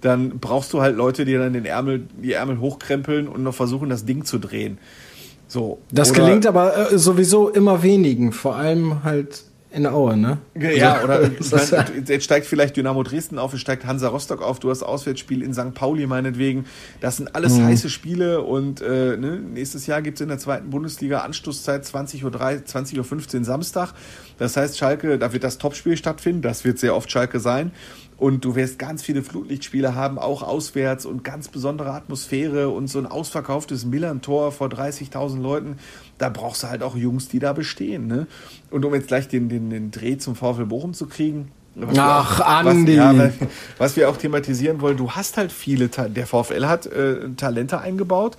dann 0.00 0.38
brauchst 0.38 0.72
du 0.72 0.80
halt 0.80 0.96
Leute, 0.96 1.24
die 1.24 1.34
dann 1.34 1.52
den 1.52 1.64
Ärmel, 1.64 2.06
die 2.22 2.32
Ärmel 2.32 2.60
hochkrempeln 2.60 3.28
und 3.28 3.42
noch 3.42 3.54
versuchen, 3.54 3.88
das 3.88 4.04
Ding 4.04 4.24
zu 4.24 4.38
drehen. 4.38 4.78
So. 5.46 5.78
Das 5.90 6.12
gelingt 6.12 6.46
aber 6.46 6.92
äh, 6.92 6.98
sowieso 6.98 7.48
immer 7.48 7.82
wenigen, 7.82 8.32
vor 8.32 8.56
allem 8.56 9.02
halt 9.02 9.44
in 9.70 9.86
Aue, 9.86 10.16
ne? 10.16 10.38
Ja, 10.54 11.04
oder 11.04 11.20
meine, 11.50 12.02
jetzt 12.06 12.24
steigt 12.24 12.46
vielleicht 12.46 12.76
Dynamo 12.76 13.02
Dresden 13.02 13.38
auf, 13.38 13.52
es 13.52 13.60
steigt 13.60 13.84
Hansa 13.84 14.08
Rostock 14.08 14.40
auf, 14.40 14.58
du 14.60 14.70
hast 14.70 14.82
Auswärtsspiel 14.82 15.42
in 15.42 15.52
St. 15.52 15.74
Pauli 15.74 16.06
meinetwegen. 16.06 16.64
Das 17.00 17.18
sind 17.18 17.34
alles 17.34 17.58
mhm. 17.58 17.64
heiße 17.64 17.90
Spiele 17.90 18.40
und 18.42 18.80
äh, 18.80 19.16
ne, 19.16 19.38
nächstes 19.38 19.86
Jahr 19.86 20.00
gibt 20.00 20.18
es 20.18 20.22
in 20.22 20.28
der 20.28 20.38
zweiten 20.38 20.70
Bundesliga 20.70 21.20
Anstoßzeit 21.20 21.84
20.03 21.84 22.24
Uhr, 22.24 22.30
20.15 22.32 23.38
Uhr 23.38 23.44
Samstag. 23.44 23.92
Das 24.38 24.56
heißt, 24.56 24.78
Schalke, 24.78 25.18
da 25.18 25.32
wird 25.32 25.44
das 25.44 25.58
Topspiel 25.58 25.96
stattfinden, 25.96 26.40
das 26.42 26.64
wird 26.64 26.78
sehr 26.78 26.94
oft 26.94 27.10
Schalke 27.10 27.38
sein. 27.38 27.72
Und 28.18 28.44
du 28.44 28.56
wirst 28.56 28.80
ganz 28.80 29.04
viele 29.04 29.22
Flutlichtspiele 29.22 29.94
haben, 29.94 30.18
auch 30.18 30.42
auswärts 30.42 31.06
und 31.06 31.22
ganz 31.22 31.46
besondere 31.46 31.92
Atmosphäre 31.92 32.68
und 32.68 32.88
so 32.88 32.98
ein 32.98 33.06
ausverkauftes 33.06 33.84
Millern-Tor 33.84 34.50
vor 34.50 34.66
30.000 34.66 35.40
Leuten. 35.40 35.76
Da 36.18 36.28
brauchst 36.28 36.62
du 36.62 36.68
halt 36.68 36.82
auch 36.82 36.96
Jungs, 36.96 37.28
die 37.28 37.38
da 37.38 37.52
bestehen. 37.52 38.06
Ne? 38.06 38.26
Und 38.70 38.84
um 38.84 38.94
jetzt 38.94 39.08
gleich 39.08 39.28
den, 39.28 39.48
den, 39.48 39.70
den 39.70 39.90
Dreh 39.90 40.18
zum 40.18 40.34
VfL 40.34 40.66
Bochum 40.66 40.94
zu 40.94 41.06
kriegen, 41.06 41.50
Ach, 41.96 42.40
auch, 42.40 42.46
Andi. 42.46 42.98
Was, 42.98 43.16
ja, 43.16 43.30
was, 43.78 43.96
wir 43.96 44.10
auch 44.10 44.16
thematisieren 44.16 44.80
wollen, 44.80 44.96
du 44.96 45.12
hast 45.12 45.36
halt 45.36 45.52
viele, 45.52 45.88
der 45.88 46.26
VfL 46.26 46.66
hat 46.66 46.86
äh, 46.86 47.28
Talente 47.36 47.80
eingebaut 47.80 48.36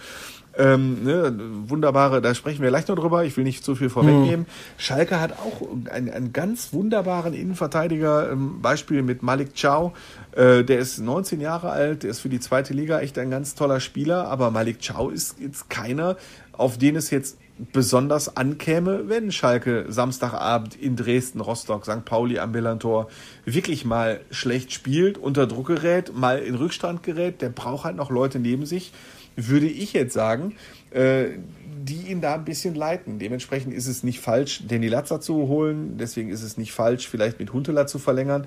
ähm, 0.60 1.04
ne, 1.04 1.34
wunderbare, 1.68 2.22
da 2.22 2.36
sprechen 2.36 2.62
wir 2.62 2.70
gleich 2.70 2.88
noch 2.88 2.98
drüber, 2.98 3.24
ich 3.24 3.38
will 3.38 3.46
nicht 3.46 3.64
zu 3.64 3.76
viel 3.76 3.90
vorwegnehmen. 3.90 4.42
Mhm. 4.42 4.46
Schalke 4.78 5.20
hat 5.22 5.34
auch 5.34 5.62
einen, 5.90 6.10
einen 6.10 6.34
ganz 6.34 6.74
wunderbaren 6.74 7.34
Innenverteidiger, 7.34 8.32
ähm, 8.32 8.62
Beispiel 8.62 9.02
mit 9.02 9.24
Malik 9.24 9.52
Chow, 9.60 9.94
äh, 10.34 10.64
der 10.64 10.80
ist 10.80 11.00
19 11.00 11.40
Jahre 11.40 11.70
alt, 11.70 12.04
der 12.04 12.10
ist 12.10 12.20
für 12.20 12.30
die 12.30 12.42
zweite 12.42 12.74
Liga 12.74 13.00
echt 13.00 13.18
ein 13.18 13.32
ganz 13.32 13.56
toller 13.56 13.80
Spieler, 13.80 14.28
aber 14.28 14.52
Malik 14.52 14.80
Chow 14.86 15.10
ist 15.12 15.40
jetzt 15.40 15.70
keiner, 15.70 16.18
auf 16.52 16.78
den 16.78 16.98
es 16.98 17.10
jetzt 17.10 17.38
besonders 17.74 18.38
ankäme, 18.38 19.10
wenn 19.10 19.32
Schalke 19.32 19.86
Samstagabend 19.90 20.76
in 20.76 20.96
Dresden, 20.96 21.42
Rostock, 21.42 21.86
St. 21.86 22.06
Pauli 22.06 22.40
am 22.40 22.52
Millantor 22.52 23.10
wirklich 23.46 23.86
mal 23.86 24.22
schlecht 24.32 24.72
spielt, 24.72 25.18
unter 25.18 25.48
Druck 25.48 25.68
gerät, 25.68 26.16
mal 26.16 26.40
in 26.40 26.56
Rückstand 26.56 27.04
gerät. 27.04 27.42
Der 27.42 27.50
braucht 27.50 27.84
halt 27.84 27.96
noch 27.96 28.10
Leute 28.10 28.40
neben 28.40 28.66
sich 28.66 28.92
würde 29.48 29.68
ich 29.68 29.94
jetzt 29.94 30.14
sagen, 30.14 30.56
äh, 30.92 31.26
die 31.82 32.12
ihn 32.12 32.22
da 32.22 32.36
ein 32.36 32.46
bisschen 32.46 32.76
leiten. 32.76 33.20
Dementsprechend 33.20 33.74
ist 33.74 33.88
es 33.88 34.04
nicht 34.04 34.20
falsch, 34.20 34.64
Danny 34.68 34.88
Latzer 34.88 35.22
zu 35.22 35.48
holen. 35.48 35.98
Deswegen 35.98 36.30
ist 36.30 36.44
es 36.44 36.58
nicht 36.58 36.74
falsch, 36.74 37.08
vielleicht 37.08 37.40
mit 37.40 37.54
Huntela 37.54 37.88
zu 37.88 38.00
verlängern. 38.00 38.46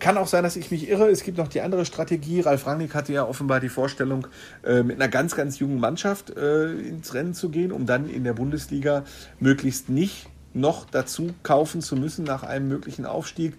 Kann 0.00 0.16
auch 0.16 0.26
sein, 0.26 0.42
dass 0.42 0.56
ich 0.56 0.70
mich 0.70 0.88
irre. 0.88 1.08
Es 1.10 1.22
gibt 1.22 1.36
noch 1.36 1.48
die 1.48 1.60
andere 1.60 1.84
Strategie. 1.84 2.40
Ralf 2.40 2.66
Rangnick 2.66 2.94
hatte 2.94 3.12
ja 3.12 3.24
offenbar 3.24 3.60
die 3.60 3.68
Vorstellung, 3.68 4.26
äh, 4.64 4.82
mit 4.82 4.96
einer 4.96 5.10
ganz, 5.10 5.36
ganz 5.36 5.58
jungen 5.58 5.78
Mannschaft 5.78 6.30
äh, 6.30 6.72
ins 6.72 7.12
Rennen 7.12 7.34
zu 7.34 7.50
gehen, 7.50 7.70
um 7.70 7.84
dann 7.84 8.08
in 8.08 8.24
der 8.24 8.32
Bundesliga 8.32 9.04
möglichst 9.40 9.90
nicht 9.90 10.26
noch 10.54 10.86
dazu 10.86 11.34
kaufen 11.42 11.82
zu 11.82 11.96
müssen 11.96 12.24
nach 12.24 12.42
einem 12.42 12.66
möglichen 12.66 13.04
Aufstieg. 13.04 13.54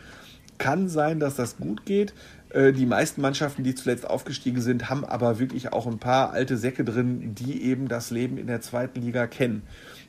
Kann 0.58 0.90
sein, 0.90 1.20
dass 1.20 1.36
das 1.36 1.58
gut 1.58 1.86
geht. 1.86 2.14
Äh, 2.50 2.74
die 2.74 2.88
meisten 2.88 3.22
Mannschaften, 3.22 3.64
die 3.64 3.76
zuletzt 3.76 4.10
aufgestiegen 4.10 4.62
sind, 4.62 4.90
haben 4.90 5.06
aber 5.06 5.38
wirklich 5.38 5.72
auch 5.72 5.86
ein 5.86 6.00
paar 6.00 6.32
alte 6.32 6.58
Säcke 6.58 6.84
drin, 6.84 7.36
die 7.36 7.62
eben 7.64 7.88
das 7.88 8.10
Leben 8.10 8.40
in 8.40 8.48
der 8.48 8.62
zweiten 8.62 9.02
Liga 9.02 9.28
kennen. 9.28 9.62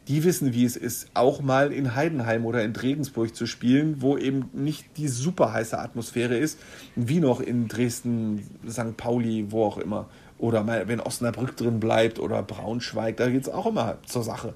Die 0.09 0.25
wissen, 0.25 0.53
wie 0.53 0.65
es 0.65 0.77
ist, 0.77 1.09
auch 1.15 1.43
mal 1.43 1.73
in 1.73 1.95
Heidenheim 1.95 2.45
oder 2.45 2.65
in 2.65 2.75
Regensburg 2.75 3.37
zu 3.37 3.47
spielen, 3.47 4.03
wo 4.03 4.19
eben 4.19 4.51
nicht 4.53 4.97
die 4.97 5.09
super 5.09 5.53
heiße 5.53 5.79
Atmosphäre 5.79 6.37
ist, 6.37 6.59
wie 6.97 7.21
noch 7.21 7.41
in 7.41 7.69
Dresden, 7.69 8.43
St. 8.69 8.97
Pauli, 8.97 9.47
wo 9.51 9.65
auch 9.65 9.79
immer. 9.79 10.09
Oder 10.39 10.65
mal, 10.65 10.89
wenn 10.89 10.99
Osnabrück 10.99 11.57
drin 11.57 11.79
bleibt 11.79 12.19
oder 12.19 12.43
Braunschweig, 12.43 13.17
da 13.17 13.29
geht 13.29 13.43
es 13.43 13.49
auch 13.49 13.67
immer 13.67 13.99
zur 14.05 14.25
Sache. 14.25 14.55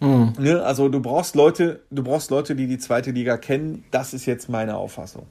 Mhm. 0.00 0.34
Ne? 0.38 0.62
Also 0.62 0.88
du 0.88 1.00
brauchst 1.00 1.34
Leute, 1.34 1.80
du 1.90 2.02
brauchst 2.02 2.30
Leute, 2.30 2.54
die 2.54 2.66
die 2.66 2.78
zweite 2.78 3.12
Liga 3.12 3.38
kennen. 3.38 3.84
Das 3.90 4.12
ist 4.12 4.26
jetzt 4.26 4.48
meine 4.48 4.76
Auffassung. 4.76 5.26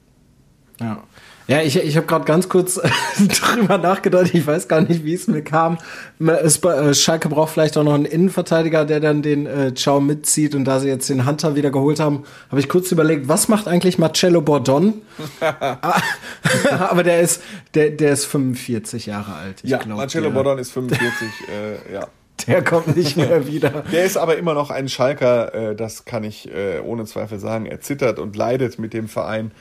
Ja. 0.80 1.02
Ja, 1.48 1.60
ich, 1.60 1.76
ich 1.76 1.96
habe 1.96 2.06
gerade 2.06 2.24
ganz 2.24 2.48
kurz 2.48 2.80
drüber 3.18 3.76
nachgedacht. 3.76 4.32
Ich 4.32 4.46
weiß 4.46 4.68
gar 4.68 4.80
nicht, 4.80 5.04
wie 5.04 5.14
es 5.14 5.26
mir 5.26 5.42
kam. 5.42 5.78
Es, 6.18 6.62
äh, 6.62 6.94
Schalke 6.94 7.28
braucht 7.28 7.52
vielleicht 7.52 7.76
auch 7.76 7.82
noch 7.82 7.94
einen 7.94 8.04
Innenverteidiger, 8.04 8.84
der 8.84 9.00
dann 9.00 9.22
den 9.22 9.46
äh, 9.46 9.74
Ciao 9.74 10.00
mitzieht. 10.00 10.54
Und 10.54 10.64
da 10.64 10.78
sie 10.78 10.88
jetzt 10.88 11.08
den 11.10 11.26
Hunter 11.26 11.56
wieder 11.56 11.70
geholt 11.70 11.98
haben, 11.98 12.24
habe 12.50 12.60
ich 12.60 12.68
kurz 12.68 12.92
überlegt, 12.92 13.28
was 13.28 13.48
macht 13.48 13.66
eigentlich 13.66 13.98
Marcello 13.98 14.40
Bordon? 14.40 15.02
Aber 16.78 17.02
der 17.02 17.20
ist, 17.20 17.42
der, 17.74 17.90
der 17.90 18.12
ist 18.12 18.24
45 18.26 19.06
Jahre 19.06 19.34
alt. 19.34 19.62
ja, 19.64 19.78
glaub, 19.78 19.98
Marcello 19.98 20.28
der, 20.28 20.34
Bordon 20.34 20.58
ist 20.58 20.70
45, 20.72 21.10
äh, 21.48 21.92
ja. 21.92 22.06
Der 22.46 22.64
kommt 22.64 22.96
nicht 22.96 23.16
mehr 23.16 23.46
wieder. 23.46 23.84
Der 23.92 24.04
ist 24.04 24.16
aber 24.16 24.36
immer 24.36 24.54
noch 24.54 24.70
ein 24.70 24.88
Schalker, 24.88 25.54
äh, 25.54 25.76
das 25.76 26.06
kann 26.06 26.24
ich 26.24 26.48
äh, 26.52 26.80
ohne 26.80 27.04
Zweifel 27.04 27.38
sagen. 27.38 27.66
Er 27.66 27.80
zittert 27.80 28.18
und 28.18 28.34
leidet 28.34 28.78
mit 28.78 28.94
dem 28.94 29.06
Verein 29.06 29.52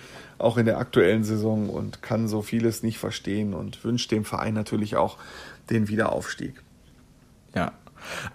auch 0.41 0.58
in 0.58 0.65
der 0.65 0.77
aktuellen 0.77 1.23
Saison 1.23 1.69
und 1.69 2.01
kann 2.01 2.27
so 2.27 2.41
vieles 2.41 2.84
nicht 2.84 2.97
verstehen 2.97 3.54
und 3.54 3.84
wünscht 3.84 4.12
dem 4.12 4.25
Verein 4.25 4.54
natürlich 4.54 4.95
auch 4.95 5.17
den 5.69 5.88
Wiederaufstieg. 5.88 6.56
Ja. 7.56 7.71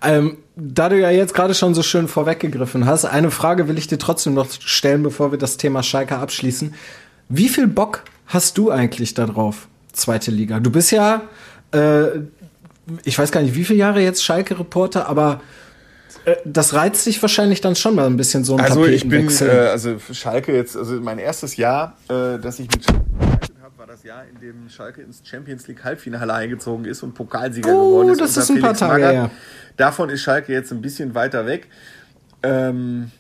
Ähm, 0.02 0.38
da 0.54 0.88
du 0.88 0.98
ja 1.00 1.10
jetzt 1.10 1.34
gerade 1.34 1.54
schon 1.54 1.74
so 1.74 1.82
schön 1.82 2.08
vorweggegriffen 2.08 2.86
hast, 2.86 3.04
eine 3.04 3.30
Frage 3.30 3.68
will 3.68 3.78
ich 3.78 3.88
dir 3.88 3.98
trotzdem 3.98 4.34
noch 4.34 4.48
stellen, 4.50 5.02
bevor 5.02 5.32
wir 5.32 5.38
das 5.38 5.56
Thema 5.56 5.82
Schalke 5.82 6.16
abschließen. 6.16 6.74
Wie 7.28 7.48
viel 7.48 7.66
Bock 7.66 8.04
hast 8.26 8.58
du 8.58 8.70
eigentlich 8.70 9.14
darauf, 9.14 9.68
zweite 9.92 10.30
Liga? 10.30 10.60
Du 10.60 10.70
bist 10.70 10.92
ja, 10.92 11.22
äh, 11.72 12.20
ich 13.04 13.18
weiß 13.18 13.32
gar 13.32 13.42
nicht, 13.42 13.54
wie 13.54 13.64
viele 13.64 13.80
Jahre 13.80 14.00
jetzt 14.00 14.24
Schalke-Reporter, 14.24 15.08
aber 15.08 15.40
das 16.44 16.74
reizt 16.74 17.06
dich 17.06 17.22
wahrscheinlich 17.22 17.60
dann 17.60 17.76
schon 17.76 17.94
mal 17.94 18.06
ein 18.06 18.16
bisschen 18.16 18.42
so 18.42 18.56
ein 18.56 18.64
Also 18.64 18.84
ich 18.86 19.08
bin, 19.08 19.28
äh, 19.40 19.44
also 19.44 19.96
Schalke 20.12 20.54
jetzt, 20.54 20.76
also 20.76 20.94
mein 21.00 21.18
erstes 21.18 21.56
Jahr, 21.56 21.96
äh, 22.08 22.38
dass 22.38 22.58
ich 22.58 22.68
mit 22.68 22.84
Schalke 22.84 23.04
habe, 23.62 23.78
war 23.78 23.86
das 23.86 24.02
Jahr, 24.02 24.24
in 24.24 24.40
dem 24.40 24.68
Schalke 24.68 25.02
ins 25.02 25.22
Champions 25.24 25.68
League 25.68 25.84
Halbfinale 25.84 26.32
eingezogen 26.34 26.84
ist 26.84 27.04
und 27.04 27.14
Pokalsieger 27.14 27.72
oh, 27.72 27.90
geworden 27.90 28.08
ist. 28.10 28.20
das 28.20 28.36
ist 28.36 28.50
ein 28.50 28.56
Felix 28.56 28.80
paar 28.80 28.88
Tage, 28.88 29.12
ja. 29.14 29.30
Davon 29.76 30.08
ist 30.08 30.22
Schalke 30.22 30.52
jetzt 30.52 30.72
ein 30.72 30.82
bisschen 30.82 31.14
weiter 31.14 31.46
weg. 31.46 31.68
Ähm, 32.42 33.12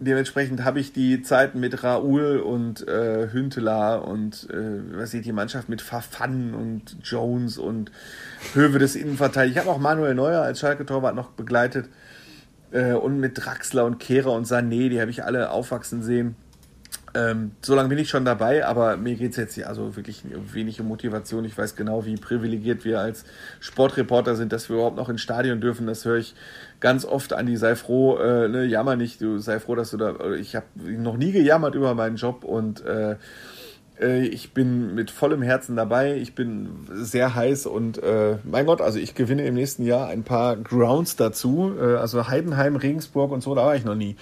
dementsprechend 0.00 0.64
habe 0.64 0.80
ich 0.80 0.92
die 0.92 1.22
Zeiten 1.22 1.60
mit 1.60 1.84
Raoul 1.84 2.38
und 2.38 2.86
äh, 2.88 3.28
Hünteler 3.30 4.04
und 4.04 4.48
äh, 4.50 4.96
was 4.96 5.14
ich 5.14 5.22
die 5.22 5.32
Mannschaft 5.32 5.68
mit 5.68 5.80
Fafan 5.80 6.54
und 6.54 6.96
Jones 7.04 7.56
und 7.56 7.92
Höwe 8.54 8.80
des 8.80 8.96
Innenverteidigers. 8.96 9.52
Ich 9.52 9.58
habe 9.64 9.70
auch 9.70 9.80
Manuel 9.80 10.14
Neuer 10.14 10.42
als 10.42 10.58
Schalke-Torwart 10.58 11.14
noch 11.14 11.30
begleitet. 11.30 11.88
Äh, 12.70 12.92
und 12.92 13.18
mit 13.18 13.44
Draxler 13.44 13.84
und 13.84 13.98
Kehrer 13.98 14.32
und 14.32 14.46
Sané, 14.46 14.88
die 14.88 15.00
habe 15.00 15.10
ich 15.10 15.24
alle 15.24 15.50
aufwachsen 15.50 16.02
sehen. 16.02 16.36
Ähm, 17.14 17.52
so 17.62 17.74
lange 17.74 17.88
bin 17.88 17.98
ich 17.98 18.10
schon 18.10 18.24
dabei, 18.24 18.66
aber 18.66 18.96
mir 18.96 19.14
geht 19.16 19.30
es 19.30 19.36
jetzt 19.36 19.54
hier 19.54 19.68
also 19.68 19.96
wirklich 19.96 20.22
wenig 20.52 20.80
um 20.80 20.88
Motivation. 20.88 21.44
Ich 21.44 21.56
weiß 21.56 21.74
genau, 21.74 22.04
wie 22.04 22.16
privilegiert 22.16 22.84
wir 22.84 23.00
als 23.00 23.24
Sportreporter 23.60 24.36
sind, 24.36 24.52
dass 24.52 24.68
wir 24.68 24.76
überhaupt 24.76 24.96
noch 24.96 25.08
ins 25.08 25.22
Stadion 25.22 25.60
dürfen. 25.60 25.86
Das 25.86 26.04
höre 26.04 26.18
ich 26.18 26.34
ganz 26.80 27.04
oft 27.04 27.32
an 27.32 27.46
die 27.46 27.56
sei 27.56 27.76
froh, 27.76 28.18
äh, 28.18 28.48
ne, 28.48 28.64
jammer 28.64 28.96
nicht, 28.96 29.20
du 29.22 29.38
sei 29.38 29.58
froh, 29.58 29.74
dass 29.74 29.90
du 29.90 29.96
da. 29.96 30.32
Ich 30.34 30.54
habe 30.54 30.66
noch 30.76 31.16
nie 31.16 31.32
gejammert 31.32 31.74
über 31.74 31.94
meinen 31.94 32.16
Job 32.16 32.44
und 32.44 32.84
äh, 32.84 33.16
ich 34.00 34.52
bin 34.54 34.94
mit 34.94 35.10
vollem 35.10 35.42
Herzen 35.42 35.74
dabei. 35.74 36.16
Ich 36.16 36.34
bin 36.34 36.86
sehr 36.90 37.34
heiß 37.34 37.66
und 37.66 38.02
äh, 38.02 38.38
mein 38.44 38.66
Gott, 38.66 38.80
also 38.80 38.98
ich 38.98 39.14
gewinne 39.14 39.44
im 39.46 39.54
nächsten 39.54 39.84
Jahr 39.84 40.08
ein 40.08 40.22
paar 40.22 40.56
Grounds 40.56 41.16
dazu. 41.16 41.72
Äh, 41.78 41.96
also 41.96 42.28
Heidenheim, 42.28 42.76
Regensburg 42.76 43.32
und 43.32 43.42
so, 43.42 43.54
da 43.54 43.66
war 43.66 43.76
ich 43.76 43.84
noch 43.84 43.96
nie. 43.96 44.16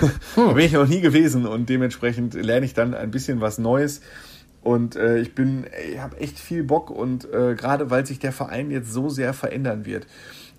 Da 0.36 0.52
bin 0.52 0.64
ich 0.64 0.72
noch 0.72 0.86
nie 0.86 1.00
gewesen 1.00 1.46
und 1.46 1.68
dementsprechend 1.68 2.34
lerne 2.34 2.66
ich 2.66 2.74
dann 2.74 2.94
ein 2.94 3.10
bisschen 3.10 3.40
was 3.40 3.58
Neues. 3.58 4.00
Und 4.62 4.96
äh, 4.96 5.18
ich 5.18 5.34
bin, 5.34 5.66
ich 5.90 5.98
habe 5.98 6.18
echt 6.18 6.38
viel 6.38 6.62
Bock 6.62 6.90
und 6.90 7.24
äh, 7.32 7.54
gerade 7.54 7.90
weil 7.90 8.06
sich 8.06 8.18
der 8.18 8.32
Verein 8.32 8.70
jetzt 8.70 8.92
so 8.92 9.08
sehr 9.08 9.32
verändern 9.34 9.86
wird. 9.86 10.06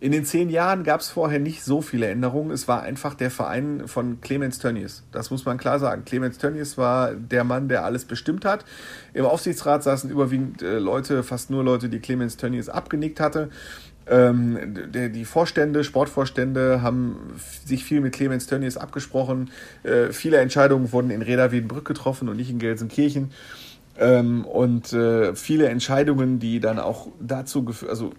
In 0.03 0.11
den 0.11 0.25
zehn 0.25 0.49
Jahren 0.49 0.83
gab 0.83 0.99
es 0.99 1.07
vorher 1.07 1.39
nicht 1.39 1.63
so 1.63 1.81
viele 1.81 2.07
Änderungen. 2.07 2.51
Es 2.51 2.67
war 2.67 2.83
einfach 2.83 3.13
der 3.13 3.31
Verein 3.31 3.87
von 3.87 4.19
Clemens 4.19 4.59
Tönnies. 4.59 5.03
Das 5.13 5.31
muss 5.31 5.45
man 5.45 5.57
klar 5.57 5.79
sagen. 5.79 6.03
Clemens 6.03 6.37
Tönnies 6.39 6.77
war 6.77 7.13
der 7.13 7.45
Mann, 7.45 7.69
der 7.69 7.85
alles 7.85 8.03
bestimmt 8.03 8.43
hat. 8.43 8.65
Im 9.13 9.23
Aufsichtsrat 9.23 9.81
saßen 9.81 10.09
überwiegend 10.09 10.61
äh, 10.61 10.77
Leute, 10.77 11.23
fast 11.23 11.51
nur 11.51 11.63
Leute, 11.63 11.87
die 11.87 11.99
Clemens 11.99 12.35
Tönnies 12.35 12.67
abgenickt 12.67 13.21
hatte. 13.21 13.47
Ähm, 14.05 14.91
die 14.93 15.23
Vorstände, 15.23 15.85
Sportvorstände 15.85 16.81
haben 16.81 17.35
sich 17.63 17.85
viel 17.85 18.01
mit 18.01 18.13
Clemens 18.13 18.45
Tönnies 18.45 18.75
abgesprochen. 18.75 19.51
Äh, 19.83 20.11
viele 20.11 20.35
Entscheidungen 20.39 20.91
wurden 20.91 21.11
in 21.11 21.21
Reda 21.21 21.53
Wiedenbrück 21.53 21.85
getroffen 21.85 22.27
und 22.27 22.35
nicht 22.35 22.49
in 22.49 22.59
Gelsenkirchen. 22.59 23.31
Ähm, 23.97 24.43
und 24.45 24.91
äh, 24.93 25.35
viele 25.35 25.67
Entscheidungen, 25.67 26.39
die 26.39 26.59
dann 26.59 26.79
auch 26.79 27.09
dazu 27.19 27.63
geführt, 27.63 27.91
also 27.91 28.11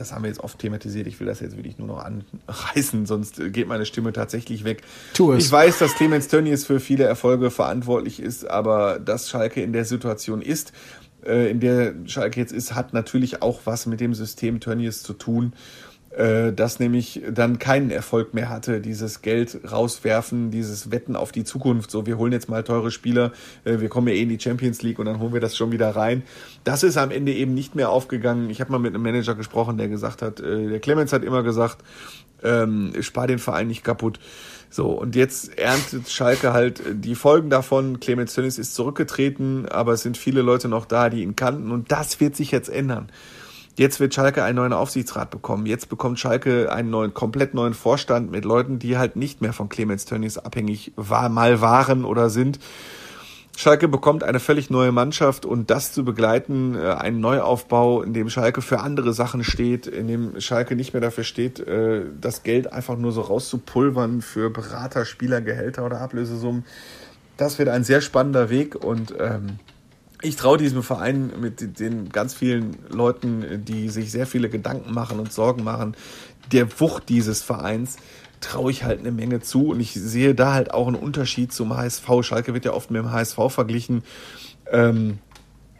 das 0.00 0.12
haben 0.12 0.22
wir 0.22 0.28
jetzt 0.28 0.40
oft 0.40 0.58
thematisiert. 0.58 1.06
Ich 1.06 1.20
will 1.20 1.26
das 1.26 1.40
jetzt 1.40 1.56
wirklich 1.56 1.78
nur 1.78 1.86
noch 1.86 2.04
anreißen, 2.04 3.04
sonst 3.04 3.40
geht 3.52 3.68
meine 3.68 3.84
Stimme 3.84 4.12
tatsächlich 4.12 4.64
weg. 4.64 4.82
Tu 5.14 5.32
es. 5.32 5.44
Ich 5.44 5.52
weiß, 5.52 5.78
dass 5.78 5.94
Clemens 5.94 6.28
Tönnies 6.28 6.64
für 6.64 6.80
viele 6.80 7.04
Erfolge 7.04 7.50
verantwortlich 7.50 8.20
ist, 8.20 8.48
aber 8.48 8.98
dass 8.98 9.28
Schalke 9.28 9.62
in 9.62 9.72
der 9.72 9.84
Situation 9.84 10.40
ist, 10.40 10.72
äh, 11.24 11.50
in 11.50 11.60
der 11.60 11.94
Schalke 12.06 12.40
jetzt 12.40 12.52
ist, 12.52 12.74
hat 12.74 12.94
natürlich 12.94 13.42
auch 13.42 13.60
was 13.64 13.86
mit 13.86 14.00
dem 14.00 14.14
System 14.14 14.60
Tönnies 14.60 15.02
zu 15.02 15.12
tun. 15.12 15.52
Äh, 16.10 16.52
das 16.52 16.80
nämlich 16.80 17.22
dann 17.30 17.58
keinen 17.58 17.90
Erfolg 17.90 18.34
mehr 18.34 18.48
hatte, 18.48 18.80
dieses 18.80 19.22
Geld 19.22 19.60
rauswerfen, 19.70 20.50
dieses 20.50 20.90
Wetten 20.90 21.14
auf 21.14 21.30
die 21.30 21.44
Zukunft, 21.44 21.90
so 21.90 22.06
wir 22.06 22.18
holen 22.18 22.32
jetzt 22.32 22.48
mal 22.48 22.64
teure 22.64 22.90
Spieler, 22.90 23.32
äh, 23.64 23.78
wir 23.78 23.88
kommen 23.88 24.08
ja 24.08 24.14
eh 24.14 24.22
in 24.22 24.28
die 24.28 24.40
Champions 24.40 24.82
League 24.82 24.98
und 24.98 25.06
dann 25.06 25.20
holen 25.20 25.32
wir 25.32 25.40
das 25.40 25.56
schon 25.56 25.72
wieder 25.72 25.94
rein. 25.94 26.22
Das 26.64 26.82
ist 26.82 26.96
am 26.96 27.10
Ende 27.10 27.32
eben 27.32 27.54
nicht 27.54 27.74
mehr 27.74 27.90
aufgegangen. 27.90 28.50
Ich 28.50 28.60
habe 28.60 28.72
mal 28.72 28.78
mit 28.78 28.94
einem 28.94 29.02
Manager 29.02 29.34
gesprochen, 29.34 29.78
der 29.78 29.88
gesagt 29.88 30.20
hat, 30.20 30.40
äh, 30.40 30.68
der 30.68 30.80
Clemens 30.80 31.12
hat 31.12 31.22
immer 31.22 31.42
gesagt, 31.42 31.78
ähm, 32.42 32.92
spar 33.00 33.26
den 33.26 33.38
Verein 33.38 33.68
nicht 33.68 33.84
kaputt. 33.84 34.18
So, 34.68 34.88
und 34.90 35.16
jetzt 35.16 35.58
erntet 35.58 36.08
Schalke 36.08 36.52
halt 36.52 36.82
die 36.92 37.14
Folgen 37.14 37.50
davon. 37.50 38.00
Clemens 38.00 38.34
Tönnies 38.34 38.58
ist 38.58 38.74
zurückgetreten, 38.74 39.68
aber 39.68 39.92
es 39.92 40.02
sind 40.02 40.16
viele 40.16 40.42
Leute 40.42 40.68
noch 40.68 40.86
da, 40.86 41.10
die 41.10 41.22
ihn 41.22 41.36
kannten 41.36 41.72
und 41.72 41.90
das 41.90 42.20
wird 42.20 42.36
sich 42.36 42.50
jetzt 42.50 42.68
ändern. 42.68 43.10
Jetzt 43.80 43.98
wird 43.98 44.12
Schalke 44.12 44.44
einen 44.44 44.56
neuen 44.56 44.74
Aufsichtsrat 44.74 45.30
bekommen. 45.30 45.64
Jetzt 45.64 45.88
bekommt 45.88 46.20
Schalke 46.20 46.70
einen 46.70 46.90
neuen, 46.90 47.14
komplett 47.14 47.54
neuen 47.54 47.72
Vorstand 47.72 48.30
mit 48.30 48.44
Leuten, 48.44 48.78
die 48.78 48.98
halt 48.98 49.16
nicht 49.16 49.40
mehr 49.40 49.54
von 49.54 49.70
Clemens 49.70 50.04
Tönnies 50.04 50.36
abhängig 50.36 50.92
war, 50.96 51.30
mal 51.30 51.62
waren 51.62 52.04
oder 52.04 52.28
sind. 52.28 52.58
Schalke 53.56 53.88
bekommt 53.88 54.22
eine 54.22 54.38
völlig 54.38 54.68
neue 54.68 54.92
Mannschaft 54.92 55.46
und 55.46 55.70
das 55.70 55.94
zu 55.94 56.04
begleiten, 56.04 56.76
äh, 56.76 56.88
einen 56.90 57.20
Neuaufbau, 57.20 58.02
in 58.02 58.12
dem 58.12 58.28
Schalke 58.28 58.60
für 58.60 58.80
andere 58.80 59.14
Sachen 59.14 59.44
steht, 59.44 59.86
in 59.86 60.08
dem 60.08 60.38
Schalke 60.42 60.76
nicht 60.76 60.92
mehr 60.92 61.00
dafür 61.00 61.24
steht, 61.24 61.58
äh, 61.60 62.02
das 62.20 62.42
Geld 62.42 62.70
einfach 62.70 62.98
nur 62.98 63.12
so 63.12 63.22
rauszupulvern 63.22 64.20
für 64.20 64.50
Berater, 64.50 65.06
Spieler, 65.06 65.40
Gehälter 65.40 65.86
oder 65.86 66.02
Ablösesummen. 66.02 66.66
Das 67.38 67.58
wird 67.58 67.70
ein 67.70 67.84
sehr 67.84 68.02
spannender 68.02 68.50
Weg 68.50 68.74
und 68.74 69.14
ähm, 69.18 69.58
ich 70.22 70.36
traue 70.36 70.58
diesem 70.58 70.82
Verein 70.82 71.32
mit 71.40 71.78
den 71.80 72.10
ganz 72.10 72.34
vielen 72.34 72.76
Leuten, 72.88 73.64
die 73.64 73.88
sich 73.88 74.10
sehr 74.10 74.26
viele 74.26 74.50
Gedanken 74.50 74.92
machen 74.92 75.18
und 75.18 75.32
Sorgen 75.32 75.64
machen, 75.64 75.96
der 76.52 76.80
Wucht 76.80 77.08
dieses 77.08 77.42
Vereins 77.42 77.96
traue 78.40 78.70
ich 78.70 78.84
halt 78.84 79.00
eine 79.00 79.12
Menge 79.12 79.40
zu 79.40 79.68
und 79.68 79.80
ich 79.80 79.92
sehe 79.92 80.34
da 80.34 80.54
halt 80.54 80.72
auch 80.72 80.86
einen 80.86 80.96
Unterschied 80.96 81.52
zum 81.52 81.76
HSV. 81.76 82.08
Schalke 82.22 82.54
wird 82.54 82.64
ja 82.64 82.72
oft 82.72 82.90
mit 82.90 83.02
dem 83.02 83.12
HSV 83.12 83.38
verglichen. 83.48 84.02
Ähm, 84.70 85.18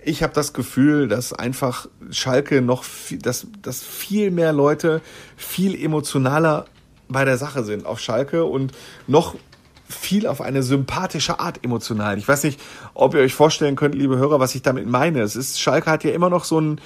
ich 0.02 0.22
habe 0.22 0.32
das 0.32 0.52
Gefühl, 0.52 1.08
dass 1.08 1.32
einfach 1.32 1.88
Schalke 2.10 2.62
noch, 2.62 2.84
viel, 2.84 3.18
dass, 3.18 3.46
dass 3.62 3.82
viel 3.82 4.30
mehr 4.30 4.52
Leute 4.52 5.00
viel 5.36 5.74
emotionaler 5.74 6.66
bei 7.08 7.24
der 7.24 7.38
Sache 7.38 7.64
sind 7.64 7.86
auf 7.86 7.98
Schalke 7.98 8.44
und 8.44 8.72
noch 9.06 9.36
viel 9.90 10.26
auf 10.26 10.40
eine 10.40 10.62
sympathische 10.62 11.40
Art 11.40 11.64
emotional. 11.64 12.18
Ich 12.18 12.26
weiß 12.26 12.44
nicht, 12.44 12.60
ob 12.94 13.14
ihr 13.14 13.20
euch 13.20 13.34
vorstellen 13.34 13.76
könnt, 13.76 13.94
liebe 13.94 14.16
Hörer, 14.16 14.40
was 14.40 14.54
ich 14.54 14.62
damit 14.62 14.86
meine. 14.86 15.20
Es 15.20 15.36
ist, 15.36 15.60
Schalke 15.60 15.90
hat 15.90 16.04
ja 16.04 16.12
immer 16.12 16.30
noch 16.30 16.44
so, 16.44 16.60
ein, 16.60 16.80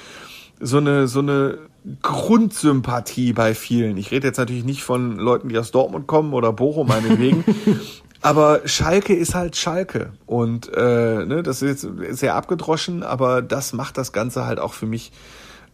so 0.61 0.79
eine, 0.79 1.07
so 1.07 1.21
eine 1.21 1.59
Grundsympathie 2.03 3.33
bei 3.33 3.55
vielen. 3.55 3.97
Ich 3.97 4.11
rede 4.11 4.27
jetzt 4.27 4.39
natürlich 4.39 4.65
nicht 4.65 4.83
von 4.83 5.17
Leuten, 5.17 5.49
die 5.49 5.59
aus 5.59 5.71
Dortmund 5.71 6.07
kommen 6.07 6.33
oder 6.33 6.53
Bochum 6.53 6.89
meinetwegen. 6.89 7.45
aber 8.23 8.63
Schalke 8.65 9.15
ist 9.15 9.35
halt 9.35 9.55
Schalke. 9.57 10.15
Und 10.25 10.73
äh, 10.75 11.27
ne, 11.27 11.43
das 11.43 11.61
ist 11.61 11.85
jetzt 11.85 12.19
sehr 12.19 12.35
abgedroschen, 12.35 13.03
aber 13.03 13.43
das 13.43 13.75
macht 13.75 13.99
das 13.99 14.13
Ganze 14.13 14.47
halt 14.47 14.59
auch 14.59 14.73
für 14.73 14.87
mich 14.87 15.13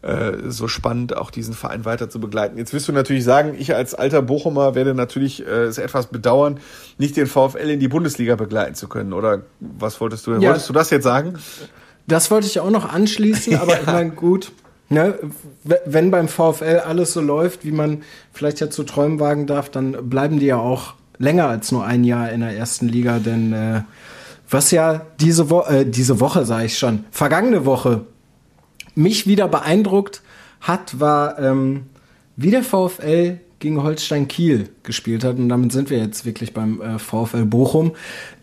äh, 0.01 0.49
so 0.49 0.67
spannend, 0.67 1.15
auch 1.15 1.31
diesen 1.31 1.53
Verein 1.53 1.85
weiter 1.85 2.09
zu 2.09 2.19
begleiten. 2.19 2.57
Jetzt 2.57 2.73
wirst 2.73 2.87
du 2.87 2.91
natürlich 2.91 3.23
sagen, 3.23 3.55
ich 3.57 3.75
als 3.75 3.93
alter 3.93 4.21
Bochumer 4.21 4.73
werde 4.73 4.95
natürlich 4.95 5.45
äh, 5.45 5.63
es 5.63 5.77
etwas 5.77 6.07
bedauern, 6.07 6.59
nicht 6.97 7.17
den 7.17 7.27
VfL 7.27 7.69
in 7.69 7.79
die 7.79 7.87
Bundesliga 7.87 8.35
begleiten 8.35 8.75
zu 8.75 8.87
können. 8.87 9.13
Oder 9.13 9.43
was 9.59 10.01
wolltest 10.01 10.25
du? 10.25 10.33
Ja, 10.33 10.49
wolltest 10.49 10.69
du 10.69 10.73
das 10.73 10.89
jetzt 10.89 11.03
sagen? 11.03 11.35
Das 12.07 12.31
wollte 12.31 12.47
ich 12.47 12.59
auch 12.59 12.71
noch 12.71 12.91
anschließen, 12.91 13.55
aber 13.59 13.73
ja. 13.73 13.79
ich 13.81 13.85
meine, 13.85 14.11
gut. 14.11 14.51
Ne, 14.89 15.17
wenn 15.85 16.11
beim 16.11 16.27
VfL 16.27 16.81
alles 16.85 17.13
so 17.13 17.21
läuft, 17.21 17.63
wie 17.63 17.71
man 17.71 18.03
vielleicht 18.33 18.59
ja 18.59 18.69
zu 18.69 18.83
träumen 18.83 19.21
wagen 19.21 19.47
darf, 19.47 19.69
dann 19.69 20.09
bleiben 20.09 20.37
die 20.37 20.47
ja 20.47 20.57
auch 20.57 20.95
länger 21.17 21.47
als 21.47 21.71
nur 21.71 21.85
ein 21.85 22.03
Jahr 22.03 22.29
in 22.29 22.41
der 22.41 22.57
ersten 22.57 22.89
Liga, 22.89 23.19
denn 23.19 23.53
äh, 23.53 23.81
was 24.49 24.71
ja 24.71 25.05
diese, 25.21 25.49
Wo 25.49 25.61
äh, 25.61 25.85
diese 25.85 26.19
Woche, 26.19 26.45
sage 26.45 26.65
ich 26.65 26.77
schon, 26.77 27.05
vergangene 27.11 27.65
Woche 27.65 28.01
mich 28.95 29.27
wieder 29.27 29.47
beeindruckt 29.47 30.21
hat, 30.59 30.99
war, 30.99 31.39
ähm, 31.39 31.83
wie 32.35 32.51
der 32.51 32.63
VfL 32.63 33.39
gegen 33.59 33.83
Holstein 33.83 34.27
Kiel 34.27 34.69
gespielt 34.83 35.23
hat. 35.23 35.37
Und 35.37 35.49
damit 35.49 35.71
sind 35.71 35.89
wir 35.89 35.99
jetzt 35.99 36.25
wirklich 36.25 36.53
beim 36.53 36.81
äh, 36.81 36.99
VfL 36.99 37.45
Bochum. 37.45 37.93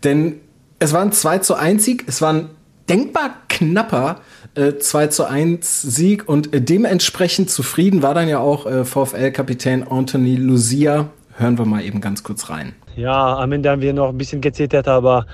Denn 0.03 0.35
es 0.79 0.93
war 0.93 1.01
ein 1.01 1.11
2 1.11 1.39
zu 1.39 1.55
1 1.55 1.83
Sieg. 1.83 2.05
Es 2.07 2.21
war 2.21 2.33
ein 2.33 2.49
denkbar 2.89 3.35
knapper 3.49 4.21
äh, 4.55 4.77
2 4.77 5.07
zu 5.07 5.25
1 5.25 5.81
Sieg 5.81 6.27
und 6.27 6.53
äh, 6.53 6.61
dementsprechend 6.61 7.49
zufrieden 7.49 8.01
war 8.01 8.13
dann 8.13 8.27
ja 8.27 8.39
auch 8.39 8.65
äh, 8.65 8.83
VfL-Kapitän 8.85 9.83
Anthony 9.87 10.35
Lucia. 10.35 11.09
Hören 11.37 11.57
wir 11.57 11.65
mal 11.65 11.83
eben 11.83 12.01
ganz 12.01 12.23
kurz 12.23 12.49
rein. 12.49 12.73
Ja, 12.95 13.37
am 13.37 13.51
Ende 13.51 13.69
haben 13.69 13.81
wir 13.81 13.93
noch 13.93 14.09
ein 14.09 14.17
bisschen 14.17 14.41
gezittert, 14.41 14.87
aber 14.87 15.25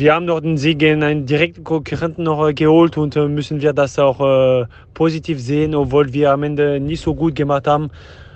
wir 0.00 0.14
haben 0.14 0.24
noch 0.24 0.40
den 0.40 0.56
Sieg 0.56 0.78
gegen 0.78 1.02
einen 1.02 1.26
direkten 1.26 1.62
Konkurrenten 1.62 2.24
noch 2.24 2.48
äh, 2.48 2.54
geholt 2.54 2.96
und 2.96 3.14
äh, 3.16 3.28
müssen 3.28 3.60
wir 3.60 3.74
das 3.74 3.98
auch 3.98 4.20
äh, 4.20 4.66
positiv 4.94 5.40
sehen, 5.40 5.74
obwohl 5.74 6.12
wir 6.12 6.32
am 6.32 6.42
Ende 6.42 6.80
nicht 6.80 7.02
so 7.02 7.14
gut 7.14 7.36
gemacht 7.36 7.66
haben. 7.66 7.90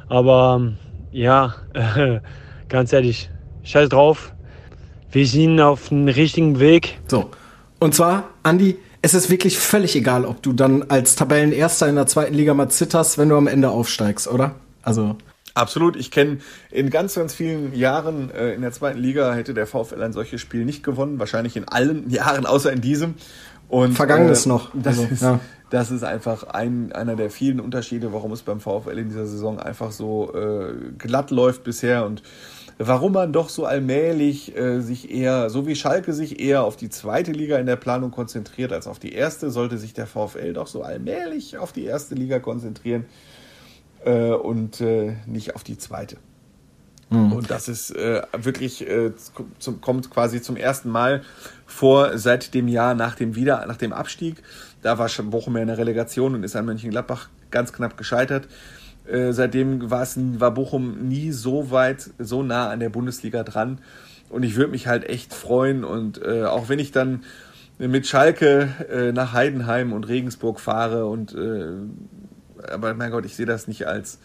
Aber 0.08 0.72
ja, 1.10 1.54
äh, 1.72 2.20
ganz 2.68 2.92
ehrlich, 2.92 3.30
scheiß 3.62 3.88
drauf. 3.88 4.32
Wir 5.10 5.26
sind 5.26 5.60
auf 5.60 5.88
dem 5.88 6.06
richtigen 6.06 6.60
Weg. 6.60 6.98
So. 7.06 7.30
Und 7.80 7.94
zwar, 7.94 8.24
Andi, 8.42 8.76
es 9.00 9.14
ist 9.14 9.30
wirklich 9.30 9.58
völlig 9.58 9.96
egal, 9.96 10.24
ob 10.24 10.42
du 10.42 10.52
dann 10.52 10.84
als 10.88 11.16
Tabellenerster 11.16 11.88
in 11.88 11.94
der 11.94 12.06
zweiten 12.06 12.34
Liga 12.34 12.52
mal 12.52 12.68
zitterst, 12.68 13.16
wenn 13.16 13.30
du 13.30 13.36
am 13.36 13.46
Ende 13.46 13.70
aufsteigst, 13.70 14.28
oder? 14.28 14.54
Also. 14.82 15.16
Absolut. 15.54 15.94
Ich 15.94 16.10
kenne 16.10 16.38
in 16.70 16.90
ganz, 16.90 17.14
ganz 17.14 17.32
vielen 17.32 17.74
Jahren 17.74 18.30
äh, 18.30 18.54
in 18.54 18.62
der 18.62 18.72
zweiten 18.72 18.98
Liga 18.98 19.32
hätte 19.34 19.54
der 19.54 19.68
VfL 19.68 20.02
ein 20.02 20.12
solches 20.12 20.40
Spiel 20.40 20.64
nicht 20.64 20.82
gewonnen. 20.82 21.20
Wahrscheinlich 21.20 21.56
in 21.56 21.66
allen 21.68 22.10
Jahren, 22.10 22.44
außer 22.44 22.72
in 22.72 22.80
diesem. 22.80 23.14
Und, 23.68 23.94
Vergangenes 23.94 24.46
äh, 24.46 24.48
noch. 24.48 24.70
Das, 24.74 24.98
also, 24.98 25.12
ist, 25.12 25.22
ja. 25.22 25.40
das 25.70 25.90
ist 25.90 26.02
einfach 26.02 26.44
ein, 26.48 26.92
einer 26.92 27.16
der 27.16 27.30
vielen 27.30 27.60
Unterschiede, 27.60 28.12
warum 28.12 28.32
es 28.32 28.42
beim 28.42 28.60
VfL 28.60 28.98
in 28.98 29.08
dieser 29.08 29.26
Saison 29.26 29.58
einfach 29.58 29.92
so 29.92 30.34
äh, 30.34 30.74
glatt 30.98 31.30
läuft 31.30 31.64
bisher 31.64 32.04
und 32.04 32.22
warum 32.78 33.12
man 33.12 33.32
doch 33.32 33.48
so 33.48 33.64
allmählich 33.64 34.56
äh, 34.56 34.80
sich 34.80 35.10
eher, 35.10 35.48
so 35.48 35.66
wie 35.66 35.76
Schalke 35.76 36.12
sich 36.12 36.40
eher 36.40 36.64
auf 36.64 36.76
die 36.76 36.90
zweite 36.90 37.30
Liga 37.30 37.58
in 37.58 37.66
der 37.66 37.76
Planung 37.76 38.10
konzentriert 38.10 38.72
als 38.72 38.88
auf 38.88 38.98
die 38.98 39.12
erste, 39.12 39.50
sollte 39.50 39.78
sich 39.78 39.94
der 39.94 40.06
VfL 40.06 40.52
doch 40.52 40.66
so 40.66 40.82
allmählich 40.82 41.56
auf 41.56 41.72
die 41.72 41.84
erste 41.84 42.16
Liga 42.16 42.40
konzentrieren 42.40 43.06
äh, 44.04 44.30
und 44.30 44.80
äh, 44.80 45.16
nicht 45.26 45.54
auf 45.54 45.64
die 45.64 45.78
zweite. 45.78 46.16
Mhm. 47.10 47.32
Und 47.32 47.50
das 47.50 47.68
ist 47.68 47.90
äh, 47.90 48.22
wirklich, 48.36 48.88
äh, 48.88 49.12
zum, 49.58 49.80
kommt 49.80 50.10
quasi 50.10 50.40
zum 50.40 50.56
ersten 50.56 50.88
Mal 50.90 51.22
vor 51.66 52.18
seit 52.18 52.54
dem 52.54 52.68
Jahr 52.68 52.94
nach 52.94 53.14
dem 53.14 53.34
Wieder, 53.34 53.64
nach 53.66 53.76
dem 53.76 53.92
Abstieg. 53.92 54.42
Da 54.82 54.98
war 54.98 55.08
schon 55.08 55.30
Bochum 55.30 55.56
in 55.56 55.66
der 55.66 55.78
Relegation 55.78 56.34
und 56.34 56.42
ist 56.42 56.56
an 56.56 56.66
Mönchengladbach 56.66 57.28
ganz 57.50 57.72
knapp 57.72 57.96
gescheitert. 57.96 58.48
Äh, 59.06 59.32
seitdem 59.32 59.90
war, 59.90 60.02
es, 60.02 60.16
war 60.16 60.52
Bochum 60.52 61.08
nie 61.08 61.30
so 61.30 61.70
weit, 61.70 62.10
so 62.18 62.42
nah 62.42 62.70
an 62.70 62.80
der 62.80 62.90
Bundesliga 62.90 63.42
dran. 63.42 63.78
Und 64.30 64.42
ich 64.42 64.56
würde 64.56 64.72
mich 64.72 64.86
halt 64.86 65.08
echt 65.08 65.34
freuen. 65.34 65.84
Und 65.84 66.20
äh, 66.22 66.44
auch 66.44 66.68
wenn 66.68 66.78
ich 66.78 66.92
dann 66.92 67.22
mit 67.78 68.06
Schalke 68.06 68.68
äh, 68.90 69.12
nach 69.12 69.32
Heidenheim 69.32 69.92
und 69.92 70.08
Regensburg 70.08 70.60
fahre 70.60 71.06
und 71.06 71.34
äh, 71.34 71.72
aber 72.70 72.94
mein 72.94 73.10
Gott, 73.10 73.24
ich 73.24 73.36
sehe 73.36 73.46
das 73.46 73.68
nicht 73.68 73.86
als 73.86 74.18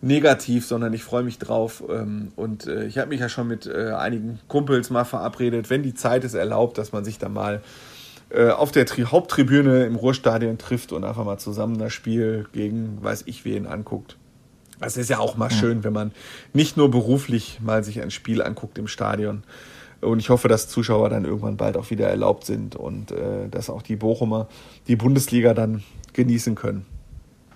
negativ, 0.00 0.66
sondern 0.66 0.92
ich 0.92 1.02
freue 1.02 1.22
mich 1.22 1.38
drauf. 1.38 1.82
Ähm, 1.88 2.32
und 2.36 2.66
äh, 2.66 2.84
ich 2.84 2.98
habe 2.98 3.08
mich 3.08 3.20
ja 3.20 3.28
schon 3.28 3.48
mit 3.48 3.66
äh, 3.66 3.92
einigen 3.92 4.38
Kumpels 4.48 4.90
mal 4.90 5.04
verabredet, 5.04 5.70
wenn 5.70 5.82
die 5.82 5.94
Zeit 5.94 6.24
es 6.24 6.34
erlaubt, 6.34 6.78
dass 6.78 6.92
man 6.92 7.04
sich 7.04 7.18
da 7.18 7.28
mal 7.28 7.62
äh, 8.30 8.50
auf 8.50 8.70
der 8.70 8.86
Tri 8.86 9.02
Haupttribüne 9.02 9.84
im 9.84 9.96
Ruhrstadion 9.96 10.58
trifft 10.58 10.92
und 10.92 11.04
einfach 11.04 11.24
mal 11.24 11.38
zusammen 11.38 11.78
das 11.78 11.92
Spiel 11.92 12.46
gegen 12.52 13.02
weiß 13.02 13.24
ich 13.26 13.44
wen 13.44 13.66
anguckt. 13.66 14.16
Das 14.80 14.96
ist 14.96 15.10
ja 15.10 15.18
auch 15.18 15.36
mal 15.36 15.50
schön, 15.50 15.82
wenn 15.82 15.92
man 15.92 16.12
nicht 16.52 16.76
nur 16.76 16.88
beruflich 16.88 17.58
mal 17.60 17.82
sich 17.82 18.00
ein 18.00 18.12
Spiel 18.12 18.40
anguckt 18.40 18.78
im 18.78 18.86
Stadion. 18.86 19.42
Und 20.00 20.20
ich 20.20 20.30
hoffe, 20.30 20.46
dass 20.46 20.68
Zuschauer 20.68 21.08
dann 21.08 21.24
irgendwann 21.24 21.56
bald 21.56 21.76
auch 21.76 21.90
wieder 21.90 22.06
erlaubt 22.06 22.46
sind 22.46 22.76
und 22.76 23.12
dass 23.50 23.70
auch 23.70 23.82
die 23.82 23.96
Bochumer 23.96 24.46
die 24.86 24.94
Bundesliga 24.94 25.52
dann 25.52 25.82
genießen 26.12 26.54
können. 26.54 26.86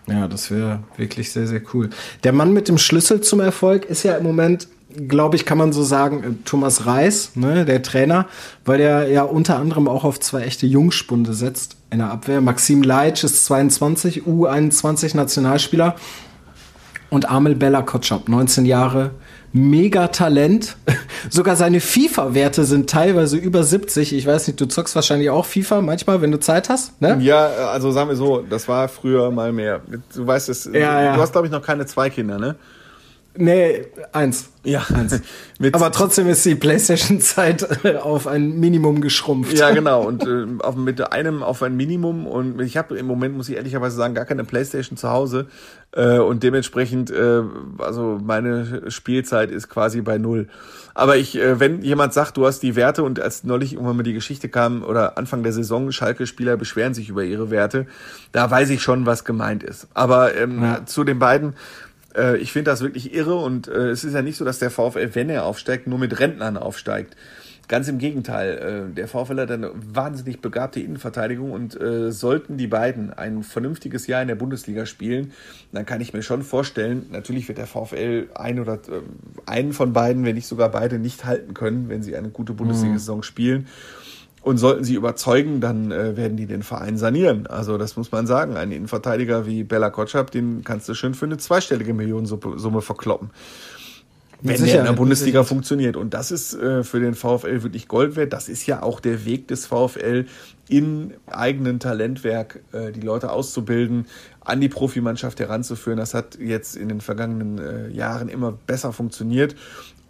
Ja, 0.07 0.27
das 0.27 0.51
wäre 0.51 0.81
wirklich 0.97 1.33
sehr, 1.33 1.47
sehr 1.47 1.63
cool. 1.73 1.91
Der 2.25 2.33
Mann 2.33 2.53
mit 2.53 2.69
dem 2.69 2.79
Schlüssel 2.79 3.21
zum 3.21 3.41
Erfolg 3.41 3.85
ist 3.85 4.03
ja 4.03 4.17
im 4.17 4.25
Moment, 4.25 4.69
glaube 5.09 5.37
ich, 5.37 5.47
kann 5.47 5.59
man 5.59 5.73
so 5.73 5.83
sagen, 5.83 6.25
äh, 6.25 6.45
Thomas 6.45 6.87
Reis, 6.87 7.33
ne, 7.35 7.65
der 7.65 7.83
Trainer, 7.83 8.27
weil 8.65 8.81
er 8.81 9.09
ja 9.09 9.23
unter 9.23 9.59
anderem 9.59 9.89
auch 9.89 10.05
auf 10.05 10.19
zwei 10.21 10.43
echte 10.43 10.67
Jungspunde 10.67 11.35
setzt 11.35 11.77
in 11.91 11.99
der 11.99 12.11
Abwehr. 12.11 12.41
Maxim 12.41 12.83
Leitsch 12.83 13.25
ist 13.25 13.45
22, 13.45 14.23
U21 14.25 15.17
Nationalspieler 15.17 15.97
und 17.11 17.31
Amel 17.31 17.55
Bella 17.55 17.83
Kotschap, 17.83 18.29
19 18.29 18.65
Jahre, 18.65 19.13
Megatalent. 19.53 20.77
Sogar 21.31 21.57
seine 21.57 21.81
FIFA-Werte 21.81 22.65
sind 22.65 22.89
teilweise 22.91 23.37
über 23.37 23.63
70. 23.63 24.15
Ich 24.15 24.27
weiß 24.27 24.47
nicht, 24.49 24.61
du 24.61 24.67
zockst 24.67 24.95
wahrscheinlich 24.95 25.31
auch 25.31 25.45
FIFA 25.47 25.81
manchmal, 25.83 26.21
wenn 26.23 26.31
du 26.33 26.41
Zeit 26.41 26.69
hast, 26.69 27.01
ne? 27.01 27.19
Ja, 27.21 27.47
also 27.71 27.91
sagen 27.91 28.09
wir 28.09 28.17
so, 28.17 28.43
das 28.43 28.67
war 28.69 28.89
früher 28.89 29.31
mal 29.31 29.53
mehr. 29.53 29.81
Du 30.15 30.27
weißt 30.27 30.49
es, 30.49 30.65
Ja, 30.73 31.03
ja. 31.03 31.15
du 31.15 31.21
hast 31.21 31.33
glaube 31.33 31.47
ich 31.47 31.53
noch 31.53 31.63
keine 31.63 31.87
zwei 31.87 32.11
Kinder, 32.11 32.39
ne? 32.39 32.57
Nee, 33.37 33.87
eins. 34.13 34.51
Ja, 34.65 34.87
Aber 35.73 35.91
trotzdem 35.91 36.29
ist 36.29 36.45
die 36.45 36.55
PlayStation-Zeit 36.55 37.85
äh, 37.85 37.97
auf 37.97 38.27
ein 38.29 38.61
Minimum 38.61 39.01
geschrumpft. 39.01 39.59
Ja, 39.59 39.71
genau. 39.73 40.03
Und 40.07 40.25
äh, 40.25 40.47
auf, 40.61 40.77
mit 40.77 41.13
einem 41.13 41.43
auf 41.43 41.63
ein 41.63 41.77
Minimum. 41.77 42.27
Und 42.27 42.61
ich 42.61 42.77
habe 42.77 42.97
im 42.97 43.07
Moment, 43.07 43.37
muss 43.37 43.49
ich 43.49 43.57
ehrlicherweise 43.57 43.97
sagen, 43.97 44.15
gar 44.15 44.25
keine 44.25 44.45
Playstation 44.45 44.97
zu 44.97 45.11
Hause. 45.11 45.47
Äh, 45.91 46.19
und 46.19 46.43
dementsprechend, 46.45 47.11
äh, 47.11 47.43
also 47.79 48.21
meine 48.23 48.91
Spielzeit 48.91 49.51
ist 49.51 49.69
quasi 49.69 50.01
bei 50.01 50.19
null. 50.19 50.49
Aber 50.95 51.17
ich, 51.17 51.37
äh, 51.39 51.59
wenn 51.59 51.83
jemand 51.83 52.13
sagt, 52.13 52.37
du 52.37 52.47
hast 52.47 52.61
die 52.61 52.77
Werte 52.77 53.03
und 53.03 53.19
als 53.19 53.45
neulich 53.45 53.73
irgendwann 53.73 53.97
mal 53.97 54.03
die 54.05 54.13
Geschichte 54.13 54.49
kam 54.49 54.85
oder 54.85 55.19
Anfang 55.19 55.43
der 55.43 55.53
Saison, 55.53 55.91
Schalke-Spieler 55.91 56.57
beschweren 56.57 56.95
sich 56.95 57.09
über 57.09 57.25
ihre 57.25 57.51
Werte, 57.51 57.87
da 58.31 58.51
weiß 58.51 58.71
ich 58.71 58.83
schon, 58.83 59.07
was 59.07 59.25
gemeint 59.25 59.63
ist. 59.65 59.89
Aber 59.95 60.35
ähm, 60.37 60.63
Ja. 60.63 60.87
zu 60.87 61.03
den 61.05 61.19
beiden, 61.19 61.55
äh, 62.17 62.37
ich 62.39 62.53
finde 62.53 62.71
das 62.71 62.81
wirklich 62.81 63.15
irre 63.15 63.37
und 63.37 63.69
äh, 63.69 63.91
es 63.91 64.05
ist 64.05 64.15
ja 64.15 64.23
nicht 64.23 64.37
so, 64.37 64.45
dass 64.45 64.59
der 64.59 64.71
VfL, 64.71 65.11
wenn 65.15 65.31
er 65.31 65.45
aufsteigt, 65.45 65.87
nur 65.87 65.99
mit 65.99 66.19
Rentnern 66.19 66.57
aufsteigt. 66.57 67.17
Ganz 67.69 67.89
im 67.89 67.99
Gegenteil, 67.99 68.91
äh, 68.91 68.95
der 68.95 69.09
VfL 69.09 69.41
hat 69.41 69.51
eine 69.51 69.71
wahnsinnig 69.75 70.41
begabte 70.41 70.81
Innenverteidigung 70.81 71.53
und 71.53 71.81
äh, 71.81 72.11
sollten 72.11 72.57
die 72.57 72.67
beiden 72.67 73.13
ein 73.13 73.43
vernünftiges 73.43 74.07
Jahr 74.07 74.21
in 74.21 74.29
der 74.29 74.35
Bundesliga 74.35 74.85
spielen, 74.85 75.33
dann 75.73 75.87
kann 75.87 76.01
ich 76.01 76.13
mir 76.13 76.23
schon 76.23 76.43
vorstellen, 76.43 77.07
natürlich 77.11 77.49
wird 77.49 77.59
der 77.59 77.67
VfL 77.67 78.29
ein 78.35 78.61
oder 78.61 78.75
äh, 78.75 79.01
einen 79.47 79.73
von 79.73 79.93
beiden, 79.93 80.25
wenn 80.25 80.35
nicht 80.35 80.49
sogar 80.49 80.71
beide, 80.71 80.99
nicht 80.99 81.25
halten 81.25 81.55
können, 81.55 81.89
wenn 81.89 82.03
sie 82.03 82.17
eine 82.17 82.31
gute 82.31 82.53
Bundesliga-Saison 82.53 83.23
spielen. 83.23 83.69
Und 84.43 84.59
sollten 84.59 84.83
sie 84.83 84.95
überzeugen, 84.95 85.61
dann 85.61 85.93
äh, 85.93 86.17
werden 86.17 86.37
die 86.37 86.47
den 86.47 86.65
Verein 86.65 86.99
sanieren. 86.99 87.47
Also 87.47 87.79
das 87.79 87.97
muss 87.97 88.11
man 88.11 88.27
sagen. 88.27 88.57
Ein 88.57 88.73
Innenverteidiger 88.73 89.47
wie 89.47 89.63
Bella 89.63 89.91
Kotschap, 89.91 90.33
den 90.33 90.65
kannst 90.65 90.89
du 90.89 90.95
schön 90.95 91.15
für 91.15 91.27
eine 91.27 91.39
zweistellige 91.39 91.95
Millionensumme 91.95 92.83
verkloppen. 92.83 93.31
Wenn 94.45 94.65
der 94.65 94.81
in 94.81 94.85
der 94.87 94.93
Bundesliga 94.93 95.45
funktioniert. 95.45 95.97
Und 95.97 96.15
das 96.15 96.33
ist 96.33 96.55
äh, 96.55 96.83
für 96.83 96.99
den 96.99 97.15
VfL 97.15 97.63
wirklich 97.63 97.87
Gold 97.87 98.17
wert. 98.17 98.33
Das 98.33 98.49
ist 98.49 98.67
ja 98.67 98.83
auch 98.83 98.99
der 98.99 99.25
Weg 99.25 99.47
des 99.47 99.67
VfL, 99.67 100.27
in 100.69 101.15
eigenen 101.27 101.79
Talentwerk 101.79 102.61
äh, 102.73 102.91
die 102.91 103.01
Leute 103.01 103.31
auszubilden, 103.31 104.07
an 104.41 104.61
die 104.61 104.69
Profimannschaft 104.69 105.39
heranzuführen. 105.39 105.99
Das 105.99 106.15
hat 106.15 106.39
jetzt 106.41 106.77
in 106.77 106.89
den 106.89 107.01
vergangenen 107.01 107.59
äh, 107.59 107.89
Jahren 107.91 108.29
immer 108.29 108.53
besser 108.67 108.93
funktioniert. 108.93 109.55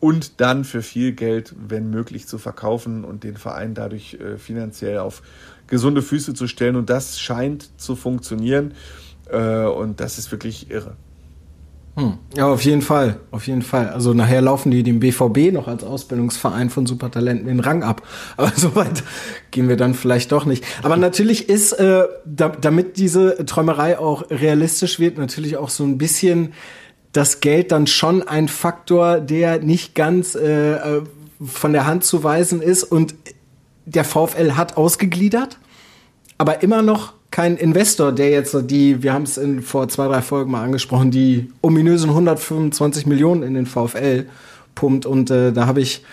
Und 0.03 0.41
dann 0.41 0.65
für 0.65 0.83
viel 0.83 1.13
Geld, 1.13 1.55
wenn 1.69 1.89
möglich, 1.89 2.27
zu 2.27 2.39
verkaufen 2.39 3.05
und 3.05 3.23
den 3.23 3.37
Verein 3.37 3.73
dadurch 3.73 4.15
äh, 4.15 4.37
finanziell 4.37 4.99
auf 4.99 5.23
gesunde 5.69 6.03
Füße 6.03 6.35
zu 6.35 6.49
stellen. 6.49 6.75
Und 6.75 6.91
das 6.91 7.21
scheint 7.21 7.71
zu 7.81 7.95
funktionieren. 7.95 8.75
Äh, 9.31 9.65
und 9.67 10.01
das 10.01 10.19
ist 10.19 10.33
wirklich 10.33 10.73
irre. 10.73 10.97
Ja, 12.35 12.47
auf 12.49 12.63
jeden 12.65 12.83
Fall, 12.83 13.21
auf 13.31 13.47
jeden 13.47 13.63
Fall. 13.63 13.91
Also 13.91 14.13
nachher 14.13 14.41
laufen 14.41 14.73
die 14.73 14.83
dem 14.83 14.99
BVB 14.99 15.53
noch 15.53 15.69
als 15.69 15.85
Ausbildungsverein 15.85 16.69
von 16.69 16.85
Supertalenten 16.87 17.47
den 17.47 17.61
Rang 17.61 17.85
ab. 17.85 18.03
Aber 18.37 18.51
so 18.57 18.75
weit 18.75 19.05
gehen 19.53 19.69
wir 19.69 19.77
dann 19.77 19.95
vielleicht 19.95 20.33
doch 20.33 20.47
nicht. 20.47 20.65
Aber 20.83 20.97
natürlich 20.97 21.49
ist, 21.49 21.75
äh, 21.75 22.09
da, 22.25 22.49
damit 22.49 22.97
diese 22.97 23.45
Träumerei 23.47 24.01
auch 24.01 24.31
realistisch 24.31 24.99
wird, 24.99 25.17
natürlich 25.17 25.59
auch 25.59 25.69
so 25.69 25.85
ein 25.85 25.97
bisschen 25.97 26.55
das 27.13 27.41
Geld 27.41 27.73
dann 27.73 27.87
schon 27.87 28.27
ein 28.27 28.49
Faktor, 28.49 29.21
der 29.21 29.61
nicht 29.61 29.95
ganz 29.95 30.35
äh, 30.35 30.75
äh, 30.75 31.03
von 31.45 31.73
der 31.73 31.87
Hand 31.87 32.05
zu 32.05 32.25
weisen 32.25 32.63
ist. 32.63 32.85
Und 32.85 33.15
der 33.85 34.05
VfL 34.05 34.53
hat 34.53 34.77
ausgegliedert 34.77 35.59
aber 36.43 36.61
immer 36.65 36.83
noch 36.83 37.13
kein 37.31 37.57
Investor, 37.57 38.11
der 38.11 38.31
jetzt 38.31 38.57
die, 38.69 39.05
wir 39.05 39.13
haben 39.13 39.23
es 39.23 39.39
in 39.39 39.63
vor 39.63 39.87
zwei, 39.87 40.09
drei 40.09 40.23
Folgen 40.23 40.51
mal 40.51 40.65
angesprochen, 40.65 41.13
die 41.13 41.53
ominösen 41.63 42.11
125 42.11 43.07
Millionen 43.07 43.45
in 43.45 43.55
den 43.55 43.65
VfL 43.65 44.27
pumpt. 44.75 45.07
Und 45.07 45.31
äh, 45.31 45.53
da 45.53 45.67
habe 45.67 45.81
ich 45.81 46.05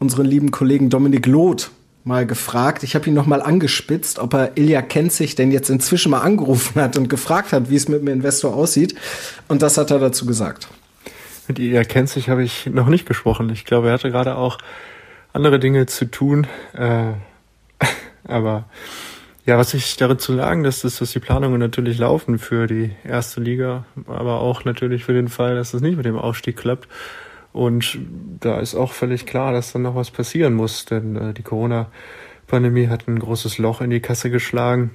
unseren 0.00 0.26
lieben 0.26 0.50
Kollegen 0.50 0.90
Dominik 0.90 1.26
Loth 1.26 1.70
mal 2.06 2.26
gefragt. 2.26 2.82
Ich 2.82 2.94
habe 2.94 3.08
ihn 3.08 3.14
noch 3.14 3.26
mal 3.26 3.42
angespitzt, 3.42 4.18
ob 4.18 4.34
er 4.34 4.56
Ilja 4.56 4.80
Kenzig 4.80 5.34
denn 5.34 5.50
jetzt 5.50 5.68
inzwischen 5.68 6.10
mal 6.10 6.20
angerufen 6.20 6.80
hat 6.80 6.96
und 6.96 7.08
gefragt 7.08 7.52
hat, 7.52 7.68
wie 7.68 7.76
es 7.76 7.88
mit 7.88 8.00
dem 8.00 8.08
Investor 8.08 8.54
aussieht. 8.54 8.94
Und 9.48 9.62
das 9.62 9.76
hat 9.76 9.90
er 9.90 9.98
dazu 9.98 10.24
gesagt. 10.24 10.68
Mit 11.48 11.58
Ilja 11.58 11.84
Kenzig 11.84 12.28
habe 12.28 12.44
ich 12.44 12.66
noch 12.66 12.86
nicht 12.86 13.06
gesprochen. 13.06 13.50
Ich 13.50 13.64
glaube, 13.64 13.88
er 13.88 13.94
hatte 13.94 14.10
gerade 14.10 14.36
auch 14.36 14.58
andere 15.32 15.58
Dinge 15.58 15.86
zu 15.86 16.04
tun. 16.04 16.46
Äh, 16.74 17.12
aber 18.24 18.66
ja, 19.44 19.58
was 19.58 19.74
ich 19.74 19.96
darin 19.96 20.18
zu 20.18 20.36
sagen, 20.36 20.64
ist, 20.64 20.84
ist, 20.84 21.00
dass 21.00 21.12
die 21.12 21.20
Planungen 21.20 21.60
natürlich 21.60 21.98
laufen 21.98 22.38
für 22.38 22.66
die 22.66 22.90
erste 23.04 23.40
Liga, 23.40 23.84
aber 24.06 24.40
auch 24.40 24.64
natürlich 24.64 25.04
für 25.04 25.12
den 25.12 25.28
Fall, 25.28 25.56
dass 25.56 25.74
es 25.74 25.80
nicht 25.80 25.96
mit 25.96 26.06
dem 26.06 26.18
Aufstieg 26.18 26.56
klappt. 26.56 26.88
Und 27.56 27.98
da 28.40 28.60
ist 28.60 28.74
auch 28.74 28.92
völlig 28.92 29.24
klar, 29.24 29.50
dass 29.50 29.72
dann 29.72 29.80
noch 29.80 29.94
was 29.94 30.10
passieren 30.10 30.52
muss, 30.52 30.84
denn 30.84 31.16
äh, 31.16 31.32
die 31.32 31.42
Corona-Pandemie 31.42 32.88
hat 32.88 33.08
ein 33.08 33.18
großes 33.18 33.56
Loch 33.56 33.80
in 33.80 33.88
die 33.88 34.00
Kasse 34.00 34.28
geschlagen. 34.28 34.90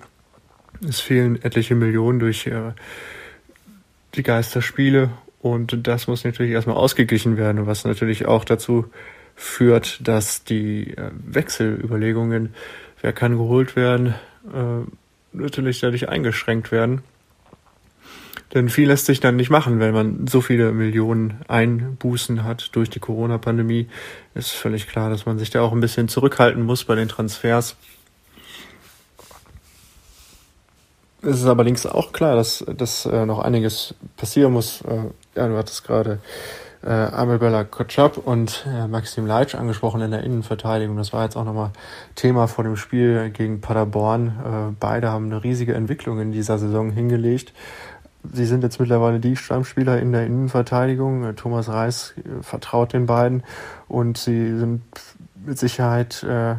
Es 0.87 0.99
fehlen 0.99 1.41
etliche 1.41 1.73
Millionen 1.73 2.19
durch 2.19 2.45
äh, 2.45 2.73
die 4.13 4.21
Geisterspiele 4.21 5.09
und 5.39 5.87
das 5.87 6.05
muss 6.05 6.23
natürlich 6.23 6.51
erstmal 6.51 6.75
ausgeglichen 6.75 7.35
werden, 7.35 7.65
was 7.65 7.83
natürlich 7.83 8.27
auch 8.27 8.45
dazu 8.45 8.85
führt, 9.33 10.07
dass 10.07 10.43
die 10.43 10.91
äh, 10.91 11.09
Wechselüberlegungen, 11.25 12.53
wer 13.01 13.11
kann 13.11 13.37
geholt 13.39 13.75
werden, 13.75 14.13
äh, 14.53 14.85
natürlich 15.33 15.79
dadurch 15.79 16.09
eingeschränkt 16.09 16.71
werden. 16.71 17.01
Denn 18.53 18.69
viel 18.69 18.87
lässt 18.87 19.05
sich 19.05 19.19
dann 19.19 19.37
nicht 19.37 19.49
machen, 19.49 19.79
wenn 19.79 19.93
man 19.93 20.27
so 20.27 20.41
viele 20.41 20.71
Millionen 20.73 21.39
Einbußen 21.47 22.43
hat 22.43 22.75
durch 22.75 22.89
die 22.89 22.99
Corona-Pandemie. 22.99 23.87
Ist 24.35 24.51
völlig 24.51 24.87
klar, 24.87 25.09
dass 25.09 25.25
man 25.25 25.39
sich 25.39 25.49
da 25.49 25.61
auch 25.61 25.71
ein 25.71 25.79
bisschen 25.79 26.09
zurückhalten 26.09 26.63
muss 26.63 26.83
bei 26.83 26.95
den 26.95 27.07
Transfers. 27.07 27.75
Es 31.23 31.39
ist 31.39 31.45
aber 31.45 31.63
links 31.63 31.85
auch 31.85 32.13
klar, 32.13 32.35
dass, 32.35 32.65
dass 32.77 33.05
äh, 33.05 33.25
noch 33.25 33.39
einiges 33.39 33.93
passieren 34.17 34.53
muss. 34.53 34.81
Äh, 34.81 35.11
ja, 35.39 35.47
du 35.47 35.55
hattest 35.55 35.85
gerade 35.85 36.19
äh, 36.83 36.89
Amel 36.89 37.65
Kotschap 37.65 38.17
und 38.17 38.65
äh, 38.67 38.87
Maxim 38.87 39.27
Leitsch 39.27 39.55
angesprochen 39.55 40.01
in 40.01 40.11
der 40.11 40.23
Innenverteidigung. 40.23 40.97
Das 40.97 41.13
war 41.13 41.23
jetzt 41.23 41.35
auch 41.35 41.45
nochmal 41.45 41.71
Thema 42.15 42.47
vor 42.47 42.63
dem 42.63 42.75
Spiel 42.75 43.29
gegen 43.29 43.61
Paderborn. 43.61 44.27
Äh, 44.27 44.75
beide 44.79 45.09
haben 45.09 45.25
eine 45.25 45.43
riesige 45.43 45.75
Entwicklung 45.75 46.19
in 46.19 46.31
dieser 46.31 46.57
Saison 46.57 46.91
hingelegt. 46.91 47.53
Sie 48.33 48.45
sind 48.45 48.63
jetzt 48.63 48.79
mittlerweile 48.79 49.19
die 49.19 49.35
Stammspieler 49.35 49.99
in 49.99 50.11
der 50.11 50.25
Innenverteidigung. 50.25 51.23
Äh, 51.23 51.33
Thomas 51.33 51.69
Reis 51.69 52.13
äh, 52.17 52.43
vertraut 52.43 52.93
den 52.93 53.05
beiden 53.05 53.43
und 53.87 54.17
sie 54.17 54.57
sind 54.57 54.81
mit 55.45 55.57
Sicherheit 55.57 56.23
äh, 56.23 56.55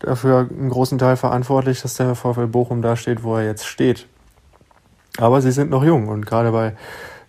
dafür 0.00 0.48
einen 0.50 0.70
großen 0.70 0.98
Teil 0.98 1.16
verantwortlich, 1.16 1.82
dass 1.82 1.94
der 1.94 2.14
VfL 2.14 2.46
Bochum 2.46 2.82
da 2.82 2.96
steht, 2.96 3.22
wo 3.22 3.36
er 3.36 3.44
jetzt 3.44 3.66
steht. 3.66 4.06
Aber 5.18 5.40
sie 5.40 5.52
sind 5.52 5.70
noch 5.70 5.84
jung 5.84 6.08
und 6.08 6.26
gerade 6.26 6.52
bei 6.52 6.74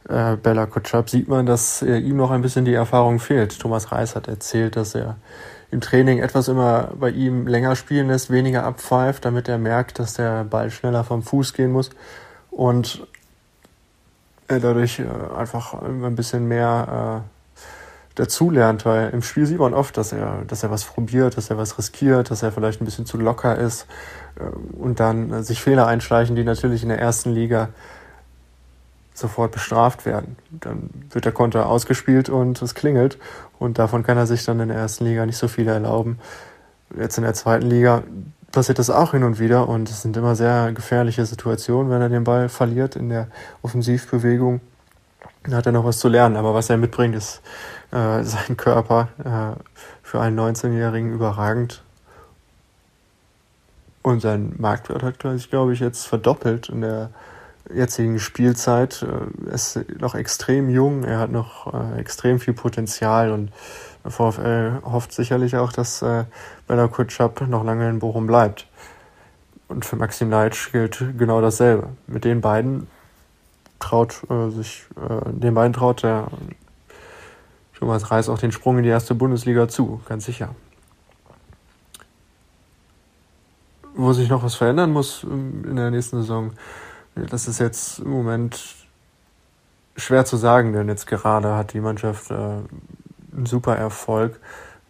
äh, 0.09 0.36
Bella 0.36 0.65
Kotschap 0.65 1.09
sieht 1.09 1.27
man, 1.27 1.45
dass 1.45 1.82
äh, 1.82 1.97
ihm 1.97 2.17
noch 2.17 2.32
ein 2.32 2.41
bisschen 2.41 2.65
die 2.65 2.73
Erfahrung 2.73 3.19
fehlt. 3.19 3.59
Thomas 3.59 3.91
Reis 3.91 4.15
hat 4.15 4.27
erzählt, 4.27 4.75
dass 4.75 4.95
er 4.95 5.17
im 5.71 5.79
Training 5.79 6.19
etwas 6.19 6.47
immer 6.47 6.89
bei 6.99 7.09
ihm 7.11 7.47
länger 7.47 7.75
spielen 7.75 8.07
lässt, 8.07 8.29
weniger 8.29 8.63
abpfeift, 8.65 9.23
damit 9.25 9.47
er 9.47 9.57
merkt, 9.57 9.99
dass 9.99 10.15
der 10.15 10.43
Ball 10.43 10.69
schneller 10.69 11.03
vom 11.03 11.23
Fuß 11.23 11.53
gehen 11.53 11.71
muss 11.71 11.91
und 12.49 13.07
dadurch 14.60 14.99
äh, 14.99 15.06
einfach 15.38 15.82
ein 15.82 16.16
bisschen 16.16 16.47
mehr 16.47 17.24
äh, 17.26 17.41
dazulernt, 18.16 18.86
weil 18.86 19.10
im 19.12 19.22
Spiel 19.22 19.45
sieht 19.45 19.60
man 19.60 19.74
oft, 19.74 19.97
dass 19.97 20.12
er, 20.12 20.43
dass 20.47 20.64
er 20.64 20.72
was 20.72 20.84
probiert, 20.84 21.38
dass 21.38 21.49
er 21.49 21.58
was 21.58 21.78
riskiert, 21.78 22.30
dass 22.30 22.43
er 22.43 22.52
vielleicht 22.52 22.82
ein 22.82 22.86
bisschen 22.86 23.06
zu 23.06 23.18
locker 23.18 23.58
ist 23.58 23.88
äh, 24.36 24.43
und 24.78 24.99
dann 24.99 25.32
äh, 25.32 25.43
sich 25.43 25.62
Fehler 25.62 25.88
einschleichen, 25.88 26.36
die 26.36 26.43
natürlich 26.43 26.84
in 26.84 26.89
der 26.89 26.99
ersten 26.99 27.32
Liga 27.32 27.70
sofort 29.14 29.52
bestraft 29.52 30.06
werden. 30.06 30.36
Dann 30.52 30.89
wird 31.10 31.26
der 31.26 31.32
Konter 31.32 31.68
ausgespielt 31.68 32.30
und 32.30 32.62
es 32.62 32.76
klingelt 32.76 33.18
und 33.60 33.78
davon 33.80 34.04
kann 34.04 34.18
er 34.18 34.28
sich 34.28 34.43
dann 34.43 34.60
in 34.60 34.70
der 34.70 34.78
ersten 34.78 35.06
Liga 35.06 35.26
nicht 35.26 35.38
so 35.38 35.47
viel 35.47 35.68
erlauben. 35.68 36.20
Jetzt 36.97 37.18
in 37.18 37.24
der 37.24 37.34
zweiten 37.34 37.68
Liga 37.68 38.04
passiert 38.52 38.80
das 38.80 38.89
auch 38.89 39.12
hin 39.12 39.24
und 39.24 39.39
wieder 39.39 39.68
und 39.68 39.89
es 39.89 40.02
sind 40.02 40.18
immer 40.18 40.36
sehr 40.36 40.72
gefährliche 40.74 41.26
Situationen, 41.26 41.91
wenn 41.91 42.02
er 42.02 42.10
den 42.10 42.24
Ball 42.24 42.49
verliert 42.49 42.95
in 42.95 43.10
der 43.10 43.28
Offensivbewegung. 43.62 44.62
Da 45.43 45.58
hat 45.58 45.66
er 45.66 45.72
noch 45.72 45.86
was 45.86 45.99
zu 45.99 46.08
lernen, 46.08 46.36
aber 46.36 46.54
was 46.54 46.70
er 46.70 46.78
mitbringt, 46.78 47.16
ist 47.16 47.41
äh, 47.91 48.24
sein 48.24 48.58
Körper 48.58 49.10
äh, 49.24 49.60
für 50.04 50.22
einen 50.22 50.39
19-Jährigen 50.39 51.14
überragend. 51.14 51.84
Und 54.04 54.22
sein 54.22 54.54
Marktwert 54.58 55.04
hat 55.04 55.22
sich, 55.22 55.49
glaube 55.49 55.74
ich, 55.74 55.80
jetzt 55.80 56.08
verdoppelt 56.08 56.70
in 56.70 56.82
der, 56.82 57.12
jetzigen 57.74 58.20
Spielzeit. 58.20 59.06
Er 59.47 59.54
ist 59.54 59.80
noch 59.99 60.16
extrem 60.16 60.70
jung, 60.70 61.04
er 61.04 61.20
hat 61.20 61.32
noch 61.32 61.74
extrem 61.97 62.39
viel 62.39 62.54
Potenzial 62.54 63.32
und 63.32 63.52
der 64.04 64.12
VfL 64.12 64.82
hofft 64.84 65.14
sicherlich 65.14 65.56
auch, 65.58 65.72
dass 65.72 66.04
Bella 66.68 66.88
Kutschap 66.88 67.47
noch 67.47 67.64
lange 67.64 67.89
in 67.89 67.99
Bochum 67.99 68.28
bleibt. 68.28 68.68
Und 69.68 69.86
für 69.86 69.95
Maxim 69.95 70.30
Leitsch 70.30 70.72
gilt 70.72 71.04
genau 71.18 71.39
dasselbe. 71.39 71.89
Mit 72.08 72.26
den 72.26 72.41
beiden 72.41 72.88
traut 73.82 74.22
äh, 74.30 74.49
sich, 74.49 74.86
äh, 74.95 75.32
den 75.32 75.54
beiden 75.54 75.74
traut 75.74 76.04
der 76.04 76.28
Thomas 77.78 78.12
Reis 78.12 78.30
auch 78.30 78.38
den 78.38 78.52
Sprung 78.52 78.78
in 78.78 78.84
die 78.84 78.89
erste 78.89 79.16
Bundesliga 79.16 79.68
zu, 79.68 80.02
ganz 80.08 80.26
sicher. 80.26 80.56
Wo 83.95 84.14
sich 84.14 84.30
noch 84.30 84.43
was 84.43 84.56
verändern 84.56 84.91
muss 84.91 85.24
ähm, 85.24 85.66
in 85.68 85.76
der 85.76 85.91
nächsten 85.91 86.18
Saison, 86.18 86.52
das 87.16 87.47
ist 87.47 87.60
jetzt 87.60 87.99
im 87.99 88.12
Moment 88.12 88.76
schwer 89.97 90.26
zu 90.26 90.38
sagen, 90.38 90.74
denn 90.74 90.88
jetzt 90.88 91.08
gerade 91.08 91.56
hat 91.56 91.74
die 91.74 91.82
Mannschaft 91.82 92.32
äh, 92.32 92.60
einen 93.36 93.45
super 93.45 93.75
Erfolg 93.75 94.39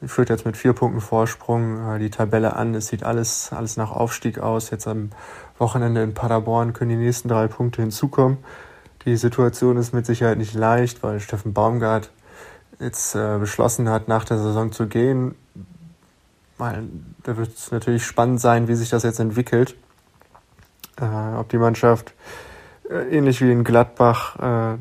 führt 0.08 0.30
jetzt 0.30 0.46
mit 0.46 0.58
vier 0.58 0.74
Punkten 0.74 1.02
Vorsprung 1.02 1.96
äh, 1.96 2.00
die 2.00 2.10
Tabelle 2.10 2.56
an. 2.56 2.74
Es 2.74 2.88
sieht 2.88 3.04
alles, 3.04 3.52
alles 3.54 3.78
nach 3.78 3.92
Aufstieg 3.92 4.40
aus. 4.40 4.70
Jetzt 4.72 4.88
am 4.88 5.12
Wochenende 5.58 6.02
in 6.02 6.14
Paderborn 6.14 6.74
können 6.74 6.90
die 6.90 6.96
nächsten 6.96 7.30
drei 7.30 7.48
Punkte 7.48 7.82
hinzukommen. 7.82 8.40
Die 9.06 9.16
Situation 9.16 9.78
ist 9.78 9.94
mit 9.94 10.06
Sicherheit 10.06 10.38
nicht 10.38 10.54
leicht, 10.54 11.04
weil 11.04 11.20
Steffen 11.20 11.54
Baumgart 11.54 12.12
jetzt 12.80 13.16
äh, 13.16 13.38
beschlossen 13.40 13.90
hat, 13.90 14.08
nach 14.08 14.26
der 14.26 14.38
Saison 14.38 14.72
zu 14.72 14.88
gehen. 14.88 15.36
Weil, 16.58 16.84
da 17.24 17.38
wird 17.38 17.56
es 17.56 17.72
natürlich 17.72 18.06
spannend 18.06 18.40
sein, 18.40 18.68
wie 18.68 18.76
sich 18.76 18.90
das 18.90 19.04
jetzt 19.04 19.20
entwickelt. 19.20 19.76
Äh, 21.00 21.36
ob 21.38 21.50
die 21.50 21.58
Mannschaft 21.58 22.14
äh, 22.90 23.18
ähnlich 23.18 23.42
wie 23.42 23.52
in 23.52 23.64
Gladbach 23.64 24.76
äh, 24.76 24.78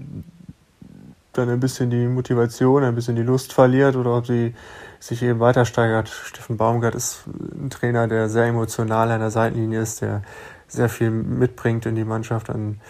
dann 1.32 1.48
ein 1.48 1.60
bisschen 1.60 1.90
die 1.90 2.06
Motivation, 2.06 2.84
ein 2.84 2.94
bisschen 2.94 3.16
die 3.16 3.22
Lust 3.22 3.52
verliert 3.52 3.96
oder 3.96 4.16
ob 4.16 4.26
sie 4.26 4.54
sich 4.98 5.22
eben 5.22 5.40
weiter 5.40 5.64
steigert. 5.64 6.08
Steffen 6.08 6.56
Baumgart 6.56 6.94
ist 6.94 7.24
ein 7.26 7.70
Trainer, 7.70 8.08
der 8.08 8.28
sehr 8.28 8.46
emotional 8.46 9.10
an 9.10 9.20
der 9.20 9.30
Seitenlinie 9.30 9.80
ist, 9.80 10.02
der 10.02 10.22
sehr 10.68 10.88
viel 10.88 11.10
mitbringt 11.10 11.86
in 11.86 11.94
die 11.94 12.04
Mannschaft 12.04 12.50
an 12.50 12.80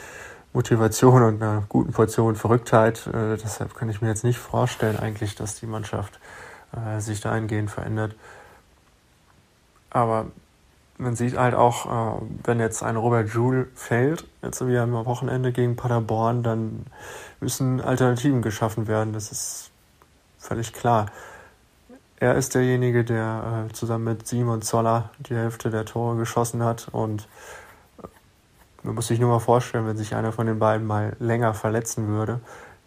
Motivation 0.53 1.22
und 1.22 1.43
einer 1.43 1.64
guten 1.68 1.93
Portion 1.93 2.34
Verrücktheit. 2.34 3.07
Äh, 3.07 3.36
deshalb 3.36 3.74
kann 3.74 3.88
ich 3.88 4.01
mir 4.03 4.09
jetzt 4.09 4.24
nicht 4.24 4.38
vorstellen, 4.38 4.99
eigentlich, 4.99 5.36
dass 5.36 5.55
die 5.55 5.66
Mannschaft 5.66 6.18
äh, 6.72 7.01
sich 7.01 7.20
dahingehend 7.20 7.70
verändert. 7.70 8.16
Aber 9.91 10.26
man 11.01 11.16
sieht 11.16 11.36
halt 11.36 11.55
auch, 11.55 11.86
äh, 11.86 12.20
wenn 12.44 12.61
jetzt 12.61 12.82
ein 12.82 12.96
Robert 12.96 13.28
Joule 13.28 13.68
fällt, 13.74 14.26
jetzt 14.42 14.66
wie 14.66 14.78
am 14.78 14.92
Wochenende 14.92 15.51
gegen 15.53 15.76
Paderborn, 15.76 16.42
dann 16.42 16.86
müssen 17.40 17.80
Alternativen 17.80 18.42
geschaffen 18.42 18.86
werden. 18.86 19.12
Das 19.12 19.32
ist 19.32 19.70
völlig 20.38 20.72
klar. 20.72 21.07
Er 22.18 22.34
ist 22.34 22.55
derjenige, 22.55 23.03
der 23.03 23.66
äh, 23.68 23.72
zusammen 23.72 24.05
mit 24.05 24.28
Simon 24.28 24.61
Zoller 24.61 25.11
die 25.18 25.34
Hälfte 25.34 25.70
der 25.70 25.86
Tore 25.86 26.16
geschossen 26.16 26.62
hat. 26.62 26.88
Und 26.92 27.26
äh, 28.03 28.07
man 28.82 28.94
muss 28.94 29.07
sich 29.07 29.18
nur 29.18 29.30
mal 29.30 29.40
vorstellen, 29.40 29.86
wenn 29.86 29.96
sich 29.96 30.14
einer 30.14 30.32
von 30.32 30.46
den 30.46 30.59
beiden 30.59 30.86
mal 30.86 31.16
länger 31.18 31.55
verletzen 31.55 32.09
würde, 32.09 32.40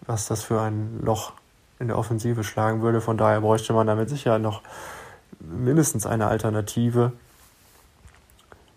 was 0.05 0.27
das 0.27 0.43
für 0.43 0.61
ein 0.61 0.99
Loch 1.03 1.33
in 1.79 1.87
der 1.87 1.97
Offensive 1.97 2.43
schlagen 2.43 2.83
würde. 2.83 3.01
Von 3.01 3.17
daher 3.17 3.41
bräuchte 3.41 3.73
man 3.73 3.87
damit 3.87 4.09
sicher 4.09 4.37
noch 4.37 4.61
mindestens 5.39 6.05
eine 6.05 6.27
Alternative. 6.27 7.13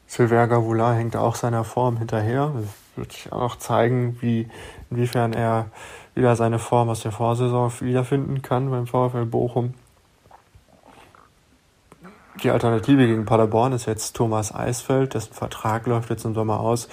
Sylvain 0.06 0.48
Gavoula 0.48 0.92
hängt 0.92 1.16
auch 1.16 1.34
seiner 1.34 1.64
Form 1.64 1.96
hinterher. 1.96 2.52
Das 2.54 2.64
wird 2.96 3.12
sich 3.12 3.32
auch 3.32 3.56
zeigen, 3.56 4.16
wie, 4.20 4.48
inwiefern 4.90 5.32
er 5.32 5.66
wieder 6.14 6.36
seine 6.36 6.58
Form 6.58 6.88
aus 6.88 7.00
der 7.02 7.12
Vorsaison 7.12 7.72
wiederfinden 7.80 8.42
kann 8.42 8.70
beim 8.70 8.86
VfL 8.86 9.26
Bochum. 9.26 9.74
Die 12.42 12.50
Alternative 12.50 13.06
gegen 13.06 13.24
Paderborn 13.24 13.72
ist 13.72 13.86
jetzt 13.86 14.14
Thomas 14.14 14.54
Eisfeld, 14.54 15.14
dessen 15.14 15.32
Vertrag 15.32 15.86
läuft 15.86 16.10
jetzt 16.10 16.24
im 16.24 16.34
Sommer 16.34 16.60
aus. 16.60 16.88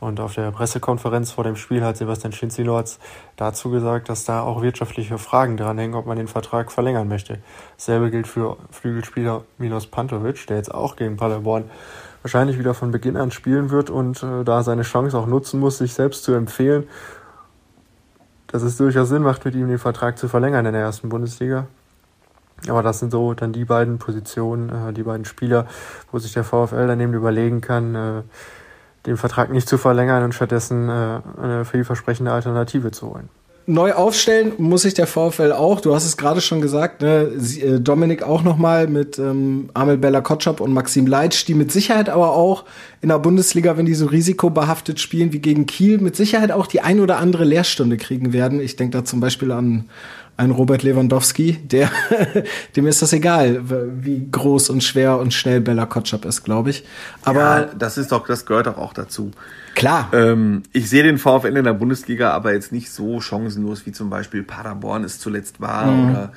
Und 0.00 0.20
auf 0.20 0.34
der 0.34 0.52
Pressekonferenz 0.52 1.32
vor 1.32 1.42
dem 1.42 1.56
Spiel 1.56 1.82
hat 1.82 1.96
Sebastian 1.96 2.32
Schinzilorz 2.32 3.00
dazu 3.36 3.70
gesagt, 3.70 4.08
dass 4.08 4.24
da 4.24 4.42
auch 4.42 4.62
wirtschaftliche 4.62 5.18
Fragen 5.18 5.56
dranhängen, 5.56 5.96
ob 5.96 6.06
man 6.06 6.16
den 6.16 6.28
Vertrag 6.28 6.70
verlängern 6.70 7.08
möchte. 7.08 7.40
Dasselbe 7.76 8.10
gilt 8.10 8.28
für 8.28 8.56
Flügelspieler 8.70 9.42
Milos 9.58 9.88
Pantovic, 9.88 10.46
der 10.46 10.58
jetzt 10.58 10.72
auch 10.72 10.94
gegen 10.94 11.16
Paderborn 11.16 11.64
wahrscheinlich 12.22 12.58
wieder 12.58 12.74
von 12.74 12.90
Beginn 12.90 13.16
an 13.16 13.30
spielen 13.30 13.70
wird 13.70 13.90
und 13.90 14.22
äh, 14.22 14.44
da 14.44 14.62
seine 14.62 14.82
Chance 14.82 15.16
auch 15.16 15.26
nutzen 15.26 15.60
muss, 15.60 15.78
sich 15.78 15.94
selbst 15.94 16.24
zu 16.24 16.32
empfehlen, 16.32 16.84
dass 18.48 18.62
es 18.62 18.76
durchaus 18.76 19.08
Sinn 19.08 19.22
macht, 19.22 19.44
mit 19.44 19.54
ihm 19.54 19.68
den 19.68 19.78
Vertrag 19.78 20.18
zu 20.18 20.28
verlängern 20.28 20.66
in 20.66 20.72
der 20.72 20.82
ersten 20.82 21.08
Bundesliga. 21.08 21.66
Aber 22.66 22.82
das 22.82 22.98
sind 22.98 23.12
so 23.12 23.34
dann 23.34 23.52
die 23.52 23.64
beiden 23.64 23.98
Positionen, 23.98 24.68
äh, 24.70 24.92
die 24.92 25.04
beiden 25.04 25.24
Spieler, 25.24 25.66
wo 26.10 26.18
sich 26.18 26.32
der 26.32 26.44
VfL 26.44 26.86
dann 26.86 27.00
eben 27.00 27.14
überlegen 27.14 27.60
kann, 27.60 27.94
äh, 27.94 28.22
den 29.06 29.16
Vertrag 29.16 29.50
nicht 29.50 29.68
zu 29.68 29.78
verlängern 29.78 30.24
und 30.24 30.34
stattdessen 30.34 30.88
äh, 30.88 31.20
eine 31.40 31.64
vielversprechende 31.64 32.32
Alternative 32.32 32.90
zu 32.90 33.10
holen. 33.10 33.28
Neu 33.70 33.92
aufstellen 33.92 34.52
muss 34.56 34.82
sich 34.82 34.94
der 34.94 35.06
VfL 35.06 35.52
auch. 35.52 35.82
Du 35.82 35.94
hast 35.94 36.06
es 36.06 36.16
gerade 36.16 36.40
schon 36.40 36.62
gesagt, 36.62 37.02
ne? 37.02 37.30
Äh, 37.60 37.80
Dominik 37.80 38.22
auch 38.22 38.42
nochmal 38.42 38.86
mit 38.86 39.18
ähm, 39.18 39.68
Amel 39.74 39.98
Bella 39.98 40.22
Kotschap 40.22 40.60
und 40.60 40.72
Maxim 40.72 41.06
Leitsch, 41.06 41.46
die 41.46 41.52
mit 41.52 41.70
Sicherheit 41.70 42.08
aber 42.08 42.32
auch 42.32 42.64
in 43.02 43.10
der 43.10 43.18
Bundesliga, 43.18 43.76
wenn 43.76 43.84
die 43.84 43.92
so 43.92 44.06
risikobehaftet 44.06 45.00
spielen 45.00 45.34
wie 45.34 45.40
gegen 45.40 45.66
Kiel, 45.66 45.98
mit 45.98 46.16
Sicherheit 46.16 46.50
auch 46.50 46.66
die 46.66 46.80
ein 46.80 46.98
oder 46.98 47.18
andere 47.18 47.44
Lehrstunde 47.44 47.98
kriegen 47.98 48.32
werden. 48.32 48.58
Ich 48.58 48.76
denke 48.76 48.96
da 48.96 49.04
zum 49.04 49.20
Beispiel 49.20 49.52
an 49.52 49.84
ein 50.38 50.50
Robert 50.50 50.82
Lewandowski, 50.82 51.58
der, 51.62 51.90
dem 52.76 52.86
ist 52.86 53.02
das 53.02 53.12
egal, 53.12 53.60
wie 54.02 54.28
groß 54.30 54.70
und 54.70 54.82
schwer 54.82 55.18
und 55.18 55.34
schnell 55.34 55.60
Bella 55.60 55.84
Kotschap 55.84 56.24
ist, 56.24 56.42
glaube 56.42 56.70
ich. 56.70 56.84
Aber 57.22 57.40
ja, 57.40 57.64
das 57.78 57.98
ist 57.98 58.12
doch, 58.12 58.26
das 58.26 58.46
gehört 58.46 58.66
doch 58.66 58.78
auch 58.78 58.94
dazu. 58.94 59.32
Klar. 59.78 60.10
Ähm, 60.12 60.64
ich 60.72 60.90
sehe 60.90 61.04
den 61.04 61.18
VfL 61.18 61.56
in 61.56 61.64
der 61.64 61.72
Bundesliga 61.72 62.32
aber 62.32 62.52
jetzt 62.52 62.72
nicht 62.72 62.90
so 62.90 63.20
chancenlos, 63.20 63.86
wie 63.86 63.92
zum 63.92 64.10
Beispiel 64.10 64.42
Paderborn 64.42 65.04
es 65.04 65.20
zuletzt 65.20 65.60
war 65.60 65.86
mhm. 65.86 66.10
oder 66.10 66.32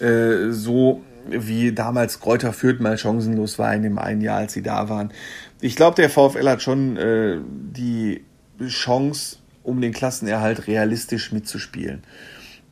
äh, 0.00 0.52
so 0.52 1.02
wie 1.28 1.72
damals 1.72 2.18
Kräuter 2.20 2.54
Fürth 2.54 2.80
mal 2.80 2.96
chancenlos 2.96 3.58
war 3.58 3.74
in 3.74 3.82
dem 3.82 3.98
einen 3.98 4.22
Jahr, 4.22 4.38
als 4.38 4.54
sie 4.54 4.62
da 4.62 4.88
waren. 4.88 5.12
Ich 5.60 5.76
glaube, 5.76 5.96
der 5.96 6.08
VfL 6.08 6.48
hat 6.48 6.62
schon 6.62 6.96
äh, 6.96 7.38
die 7.46 8.24
Chance, 8.66 9.36
um 9.62 9.82
den 9.82 9.92
Klassenerhalt 9.92 10.66
realistisch 10.66 11.30
mitzuspielen. 11.30 12.02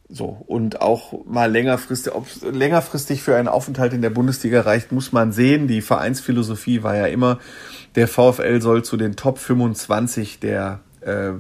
So, 0.09 0.43
und 0.47 0.81
auch 0.81 1.27
mal 1.27 1.51
längerfristig, 1.51 2.15
ob 2.15 2.27
längerfristig 2.43 3.23
für 3.23 3.37
einen 3.37 3.49
Aufenthalt 3.49 3.93
in 3.93 4.01
der 4.01 4.11
Bundesliga 4.11 4.63
reicht, 4.63 4.93
muss 4.93 5.13
man 5.13 5.33
sehen. 5.33 5.69
Die 5.69 5.83
Vereinsphilosophie 5.83 6.83
war 6.83 6.97
ja 6.97 7.07
immer, 7.07 7.39
der 7.97 8.09
VfL 8.09 8.61
soll 8.61 8.85
zu 8.85 8.97
den 8.97 9.17
Top 9.17 9.39
25 9.39 10.39
der 10.39 10.81
äh, 11.01 11.33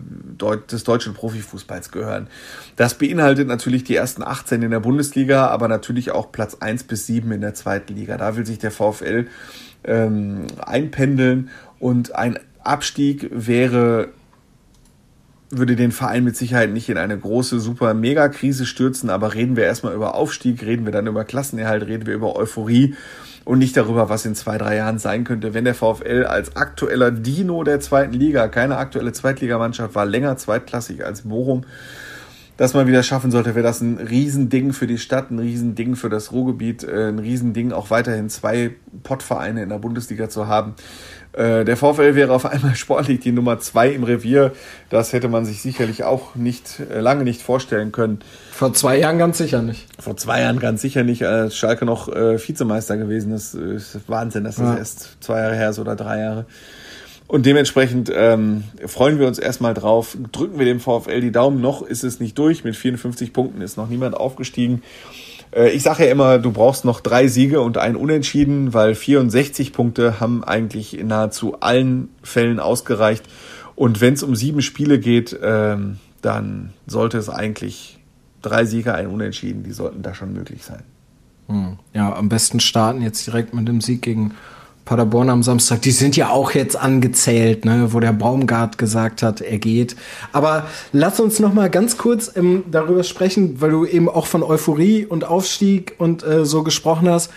des 0.71 0.85
deutschen 0.85 1.15
Profifußballs 1.15 1.91
gehören. 1.91 2.29
Das 2.77 2.95
beinhaltet 2.95 3.49
natürlich 3.49 3.85
die 3.85 3.97
ersten 3.97 4.23
18 4.23 4.63
in 4.63 4.71
der 4.71 4.81
Bundesliga, 4.81 5.49
aber 5.49 5.69
natürlich 5.69 6.13
auch 6.13 6.31
Platz 6.33 6.57
1 6.61 6.85
bis 6.85 7.07
7 7.07 7.31
in 7.33 7.41
der 7.41 7.55
zweiten 7.55 7.95
Liga. 7.95 8.17
Da 8.17 8.37
will 8.37 8.47
sich 8.47 8.59
der 8.59 8.71
VfL 8.71 9.27
ähm, 9.85 10.47
einpendeln 10.65 11.51
und 11.79 12.15
ein 12.15 12.39
Abstieg 12.63 13.29
wäre 13.33 14.09
würde 15.51 15.77
den 15.77 15.93
Verein 15.93 16.25
mit 16.25 16.37
Sicherheit 16.37 16.71
nicht 16.71 16.89
in 16.89 16.99
eine 16.99 17.17
große, 17.17 17.61
super 17.61 17.95
Mega-Krise 17.95 18.67
stürzen, 18.67 19.11
aber 19.11 19.35
reden 19.35 19.57
wir 19.57 19.65
erstmal 19.65 19.95
über 19.95 20.17
Aufstieg, 20.17 20.63
reden 20.63 20.85
wir 20.85 20.93
dann 20.93 21.07
über 21.07 21.25
Klassenerhalt, 21.25 21.87
reden 21.87 22.07
wir 22.07 22.15
über 22.15 22.35
Euphorie 22.35 22.97
und 23.47 23.61
nicht 23.61 23.77
darüber, 23.77 24.09
was 24.09 24.27
in 24.27 24.35
zwei, 24.35 24.59
drei 24.59 24.77
Jahren 24.77 24.99
sein 24.99 25.23
könnte, 25.23 25.55
wenn 25.55 25.65
der 25.65 25.77
VfL 25.77 26.25
als 26.29 26.57
aktueller 26.57 27.13
Dino 27.13 27.63
der 27.63 27.79
zweiten 27.79 28.13
Liga, 28.13 28.49
keine 28.49 28.77
aktuelle 28.77 29.13
Zweitligamannschaft, 29.13 29.95
war 29.95 30.05
länger 30.05 30.37
zweitklassig 30.37 31.05
als 31.05 31.23
Bochum, 31.23 31.65
das 32.57 32.75
mal 32.75 32.89
wieder 32.89 33.05
schaffen 33.05 33.31
sollte, 33.31 33.55
wäre 33.55 33.63
das 33.63 33.81
ein 33.81 33.99
Riesending 33.99 34.73
für 34.73 34.89
die 34.89 34.99
Stadt, 34.99 35.31
ein 35.31 35.39
Riesending 35.39 35.95
für 35.95 36.09
das 36.09 36.33
Ruhrgebiet, 36.33 36.83
äh, 36.83 37.09
ein 37.09 37.21
Riesending 37.21 37.71
auch 37.71 37.91
weiterhin 37.91 38.29
zwei 38.31 38.75
Pottvereine 39.05 39.63
in 39.63 39.69
der 39.69 39.79
Bundesliga 39.79 40.29
zu 40.29 40.49
haben. 40.49 40.75
Äh, 41.37 41.67
der 41.67 41.77
VfL 41.77 42.15
wäre 42.15 42.33
auf 42.33 42.47
einmal 42.47 42.75
sportlich 42.77 43.21
die 43.21 43.31
Nummer 43.31 43.59
zwei 43.61 43.91
im 43.91 44.05
Revier. 44.05 44.53
Das 44.89 45.13
hätte 45.13 45.29
man 45.29 45.45
sich 45.45 45.61
sicherlich 45.61 46.03
auch 46.03 46.35
nicht 46.35 46.81
äh, 46.91 47.01
lange 47.01 47.25
nicht 47.25 47.43
vorstellen 47.43 47.93
können. 47.93 48.21
Vor 48.53 48.73
zwei 48.73 48.99
Jahren 48.99 49.19
ganz 49.19 49.37
sicher 49.37 49.61
nicht. 49.61 49.87
Vor 50.01 50.17
zwei 50.17 50.41
Jahren 50.41 50.59
ganz 50.59 50.81
sicher 50.81 51.05
nicht, 51.05 51.25
als 51.25 51.55
Schalke 51.55 51.85
noch 51.85 52.09
äh, 52.09 52.39
Vizemeister 52.39 52.97
gewesen 52.97 53.33
ist. 53.33 53.55
ist 53.55 53.99
Wahnsinn, 54.09 54.45
dass 54.45 54.57
das 54.57 54.65
ja. 54.65 54.77
erst 54.79 55.17
zwei 55.21 55.41
Jahre 55.41 55.55
her 55.55 55.71
ist 55.71 55.79
oder 55.79 55.95
drei 55.95 56.21
Jahre. 56.21 56.47
Und 57.29 57.45
dementsprechend 57.45 58.11
ähm, 58.15 58.65
freuen 58.87 59.19
wir 59.19 59.27
uns 59.27 59.39
erstmal 59.39 59.75
drauf. 59.75 60.17
Drücken 60.33 60.59
wir 60.59 60.65
dem 60.65 60.81
VfL 60.81 61.21
die 61.21 61.33
Daumen. 61.33 61.61
Noch 61.61 61.83
ist 61.83 62.05
es 62.05 62.21
nicht 62.21 62.39
durch. 62.39 62.65
Mit 62.65 62.77
54 62.77 63.33
Punkten 63.33 63.61
ist 63.61 63.77
noch 63.77 63.89
niemand 63.89 64.17
aufgestiegen. 64.17 64.83
Äh, 65.53 65.71
ich 65.71 65.83
sage 65.83 66.05
ja 66.05 66.11
immer, 66.11 66.39
du 66.39 66.53
brauchst 66.53 66.85
noch 66.85 67.01
drei 67.01 67.29
Siege 67.29 67.61
und 67.61 67.79
ein 67.79 67.97
Unentschieden, 67.97 68.75
weil 68.75 68.95
64 68.95 69.73
Punkte 69.73 70.21
haben 70.21 70.45
eigentlich 70.45 70.99
in 70.99 71.09
nahezu 71.09 71.61
allen 71.61 72.09
Fällen 72.23 72.61
ausgereicht, 72.61 73.25
Und 73.75 74.01
wenn 74.01 74.15
es 74.15 74.23
um 74.23 74.35
sieben 74.35 74.63
Spiele 74.63 74.99
geht, 74.99 75.39
ähm, 75.43 75.99
dann 76.23 76.73
sollte 76.87 77.19
es 77.19 77.29
eigentlich 77.29 77.99
drei 78.41 78.65
Sieger, 78.65 78.95
ein 78.95 79.09
Unentschieden, 79.09 79.65
die 79.65 79.73
sollten 79.73 80.03
da 80.03 80.15
schon 80.15 80.33
möglich 80.33 80.65
sein. 80.65 80.83
Hm. 81.49 81.79
Ja, 81.93 82.15
am 82.15 82.29
besten 82.29 82.61
starten 82.61 83.03
jetzt 83.03 83.27
direkt 83.27 83.55
mit 83.55 83.69
dem 83.69 83.81
Sieg 83.81 84.03
gegen 84.03 84.35
Paderborn 84.87 85.29
am 85.29 85.43
Samstag. 85.43 85.83
Die 85.83 85.91
sind 85.91 86.17
ja 86.17 86.31
auch 86.31 86.53
jetzt 86.53 86.77
angezählt, 86.77 87.65
ne, 87.65 87.89
wo 87.93 88.01
der 88.01 88.13
Baumgart 88.13 88.79
gesagt 88.79 89.23
hat, 89.23 89.43
er 89.43 89.59
geht. 89.59 89.97
Aber 90.33 90.67
lass 90.93 91.21
uns 91.21 91.41
noch 91.41 91.53
mal 91.53 91.69
ganz 91.69 91.99
kurz 91.99 92.33
ähm, 92.37 92.63
darüber 92.71 93.03
sprechen, 93.03 93.61
weil 93.61 93.73
du 93.73 93.85
eben 93.85 94.09
auch 94.09 94.27
von 94.27 94.43
Euphorie 94.43 95.05
und 95.05 95.25
Aufstieg 95.25 95.97
und 95.99 96.25
äh, 96.25 96.47
so 96.47 96.63
gesprochen 96.63 97.11
hast. 97.11 97.31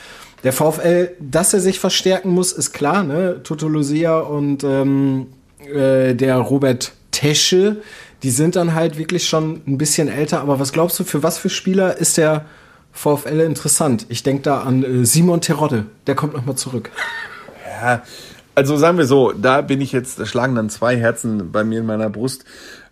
Der 0.43 0.53
VfL, 0.53 1.09
dass 1.19 1.53
er 1.53 1.59
sich 1.59 1.79
verstärken 1.79 2.29
muss, 2.29 2.53
ist 2.53 2.71
klar. 2.71 3.03
Ne? 3.03 3.41
Toto 3.43 3.67
Lucia 3.67 4.19
und 4.19 4.63
ähm, 4.63 5.27
äh, 5.73 6.13
der 6.13 6.37
Robert 6.37 6.93
Tesche, 7.11 7.77
die 8.21 8.29
sind 8.29 8.55
dann 8.55 8.75
halt 8.75 8.99
wirklich 8.99 9.27
schon 9.27 9.61
ein 9.67 9.79
bisschen 9.79 10.07
älter. 10.07 10.41
Aber 10.41 10.59
was 10.59 10.71
glaubst 10.71 10.99
du, 10.99 11.03
für 11.03 11.23
was 11.23 11.39
für 11.39 11.49
Spieler 11.49 11.97
ist 11.97 12.17
der 12.17 12.45
VfL 12.91 13.39
interessant? 13.39 14.05
Ich 14.09 14.21
denke 14.21 14.43
da 14.43 14.61
an 14.61 14.83
äh, 14.83 15.03
Simon 15.03 15.41
Terodde. 15.41 15.87
Der 16.05 16.13
kommt 16.13 16.35
noch 16.35 16.45
mal 16.45 16.55
zurück. 16.55 16.91
Ja, 17.81 18.03
also 18.55 18.75
sagen 18.77 18.97
wir 18.97 19.05
so, 19.05 19.31
da 19.31 19.61
bin 19.61 19.79
ich 19.79 19.91
jetzt, 19.91 20.19
da 20.19 20.25
schlagen 20.25 20.55
dann 20.55 20.69
zwei 20.69 20.97
Herzen 20.97 21.51
bei 21.51 21.63
mir 21.63 21.79
in 21.79 21.85
meiner 21.85 22.09
Brust. 22.09 22.43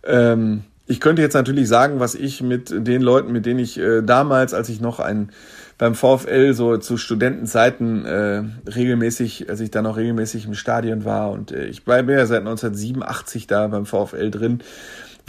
Ähm, 0.05 0.63
ich 0.85 1.01
könnte 1.01 1.21
jetzt 1.21 1.33
natürlich 1.33 1.67
sagen, 1.67 1.99
was 1.99 2.15
ich 2.15 2.41
mit 2.41 2.69
den 2.69 3.01
Leuten, 3.01 3.33
mit 3.33 3.45
denen 3.45 3.59
ich 3.59 3.77
äh, 3.77 4.01
damals, 4.01 4.53
als 4.53 4.69
ich 4.69 4.79
noch 4.79 4.99
ein 4.99 5.31
beim 5.77 5.93
VfL 5.93 6.53
so 6.53 6.77
zu 6.77 6.97
Studentenzeiten 6.97 8.05
äh, 8.05 8.43
regelmäßig, 8.67 9.49
als 9.49 9.59
ich 9.59 9.69
dann 9.69 9.83
noch 9.83 9.97
regelmäßig 9.97 10.45
im 10.45 10.55
Stadion 10.55 11.05
war 11.05 11.31
und 11.31 11.51
äh, 11.51 11.65
ich 11.65 11.83
bleibe 11.83 12.13
ja 12.13 12.25
seit 12.25 12.39
1987 12.39 13.45
da 13.45 13.67
beim 13.67 13.85
VfL 13.85 14.31
drin. 14.31 14.61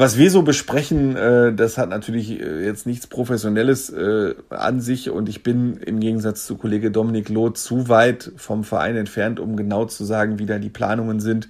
Was 0.01 0.17
wir 0.17 0.31
so 0.31 0.43
besprechen, 0.43 1.17
äh, 1.17 1.53
das 1.53 1.77
hat 1.77 1.89
natürlich 1.89 2.41
äh, 2.41 2.65
jetzt 2.65 2.87
nichts 2.87 3.09
Professionelles 3.09 3.91
äh, 3.91 4.37
an 4.49 4.81
sich 4.81 5.11
und 5.11 5.29
ich 5.29 5.43
bin 5.43 5.79
im 5.79 5.99
Gegensatz 5.99 6.47
zu 6.47 6.57
Kollege 6.57 6.93
Dominik 6.93 7.29
Loth 7.29 7.59
zu 7.59 7.89
weit 7.89 8.31
vom 8.37 8.63
Verein 8.63 8.95
entfernt, 8.95 9.41
um 9.41 9.57
genau 9.57 9.87
zu 9.87 10.05
sagen, 10.05 10.39
wie 10.39 10.47
da 10.47 10.61
die 10.61 10.71
Planungen 10.71 11.21
sind. 11.21 11.49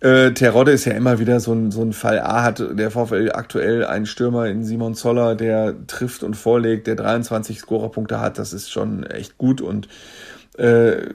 Terodde 0.00 0.70
ist 0.70 0.84
ja 0.84 0.92
immer 0.92 1.18
wieder 1.18 1.40
so 1.40 1.52
ein, 1.52 1.72
so 1.72 1.82
ein 1.82 1.92
Fall. 1.92 2.20
A 2.20 2.44
hat 2.44 2.60
der 2.60 2.92
VfL 2.92 3.32
aktuell 3.34 3.84
einen 3.84 4.06
Stürmer 4.06 4.46
in 4.46 4.62
Simon 4.62 4.94
Zoller, 4.94 5.34
der 5.34 5.74
trifft 5.88 6.22
und 6.22 6.36
vorlegt, 6.36 6.86
der 6.86 6.94
23 6.94 7.58
Scorerpunkte 7.58 8.20
hat. 8.20 8.38
Das 8.38 8.52
ist 8.52 8.70
schon 8.70 9.02
echt 9.02 9.38
gut 9.38 9.60
und 9.60 9.88
äh, 10.56 11.08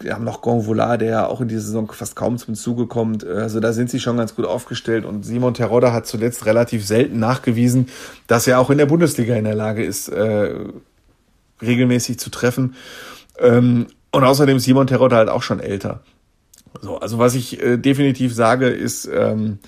wir 0.00 0.14
haben 0.14 0.24
noch 0.24 0.42
Gonvola, 0.42 0.96
der 0.96 1.10
ja 1.10 1.26
auch 1.26 1.40
in 1.40 1.48
dieser 1.48 1.62
Saison 1.62 1.90
fast 1.90 2.14
kaum 2.14 2.38
zum 2.38 2.54
Zuge 2.54 2.86
kommt. 2.86 3.26
Also 3.26 3.58
da 3.58 3.72
sind 3.72 3.90
sie 3.90 3.98
schon 3.98 4.16
ganz 4.16 4.34
gut 4.34 4.44
aufgestellt. 4.44 5.04
Und 5.04 5.24
Simon 5.24 5.54
Terodda 5.54 5.92
hat 5.92 6.06
zuletzt 6.06 6.46
relativ 6.46 6.86
selten 6.86 7.18
nachgewiesen, 7.18 7.88
dass 8.26 8.46
er 8.46 8.60
auch 8.60 8.70
in 8.70 8.78
der 8.78 8.86
Bundesliga 8.86 9.34
in 9.34 9.44
der 9.44 9.56
Lage 9.56 9.84
ist, 9.84 10.08
äh, 10.08 10.54
regelmäßig 11.60 12.18
zu 12.18 12.30
treffen. 12.30 12.74
Ähm, 13.38 13.88
und 14.12 14.24
außerdem 14.24 14.58
Simon 14.58 14.86
Terodda 14.86 15.16
halt 15.16 15.28
auch 15.28 15.42
schon 15.42 15.60
älter. 15.60 16.00
So, 16.80 16.98
also 16.98 17.18
was 17.18 17.34
ich 17.34 17.60
äh, 17.62 17.76
definitiv 17.76 18.34
sage, 18.34 18.68
ist, 18.68 19.08
ähm, 19.12 19.58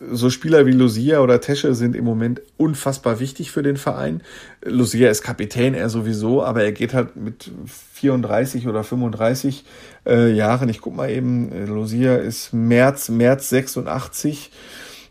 so 0.00 0.30
Spieler 0.30 0.64
wie 0.64 0.72
Lucia 0.72 1.20
oder 1.20 1.40
Tesche 1.40 1.74
sind 1.74 1.94
im 1.94 2.04
Moment 2.04 2.40
unfassbar 2.56 3.20
wichtig 3.20 3.50
für 3.50 3.62
den 3.62 3.76
Verein. 3.76 4.22
Lucia 4.64 5.10
ist 5.10 5.22
Kapitän, 5.22 5.74
er 5.74 5.90
sowieso, 5.90 6.42
aber 6.42 6.64
er 6.64 6.72
geht 6.72 6.94
halt 6.94 7.16
mit 7.16 7.50
34 7.92 8.66
oder 8.66 8.82
35 8.82 9.64
äh, 10.06 10.32
Jahren. 10.32 10.70
Ich 10.70 10.80
guck 10.80 10.96
mal 10.96 11.10
eben, 11.10 11.52
äh, 11.52 11.66
Lucia 11.66 12.16
ist 12.16 12.54
März, 12.54 13.10
März 13.10 13.50
86. 13.50 14.50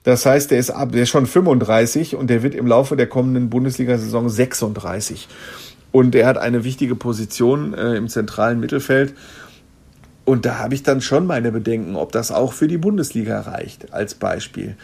Das 0.03 0.25
heißt, 0.25 0.49
der 0.49 0.57
ist 0.57 0.71
ab, 0.71 0.91
der 0.91 1.03
ist 1.03 1.09
schon 1.09 1.27
35 1.27 2.15
und 2.15 2.29
der 2.29 2.41
wird 2.41 2.55
im 2.55 2.65
Laufe 2.65 2.95
der 2.95 3.07
kommenden 3.07 3.51
Bundesliga-Saison 3.51 4.27
36. 4.27 5.27
Und 5.91 6.15
er 6.15 6.25
hat 6.25 6.37
eine 6.37 6.63
wichtige 6.63 6.95
Position 6.95 7.75
äh, 7.75 7.95
im 7.95 8.07
zentralen 8.07 8.59
Mittelfeld. 8.59 9.13
Und 10.29 10.45
da 10.45 10.59
habe 10.59 10.75
ich 10.75 10.83
dann 10.83 11.01
schon 11.01 11.25
meine 11.25 11.51
Bedenken, 11.51 11.95
ob 11.95 12.11
das 12.11 12.31
auch 12.31 12.53
für 12.53 12.67
die 12.67 12.77
Bundesliga 12.77 13.41
reicht, 13.41 13.93
als 13.93 14.13
Beispiel. 14.13 14.75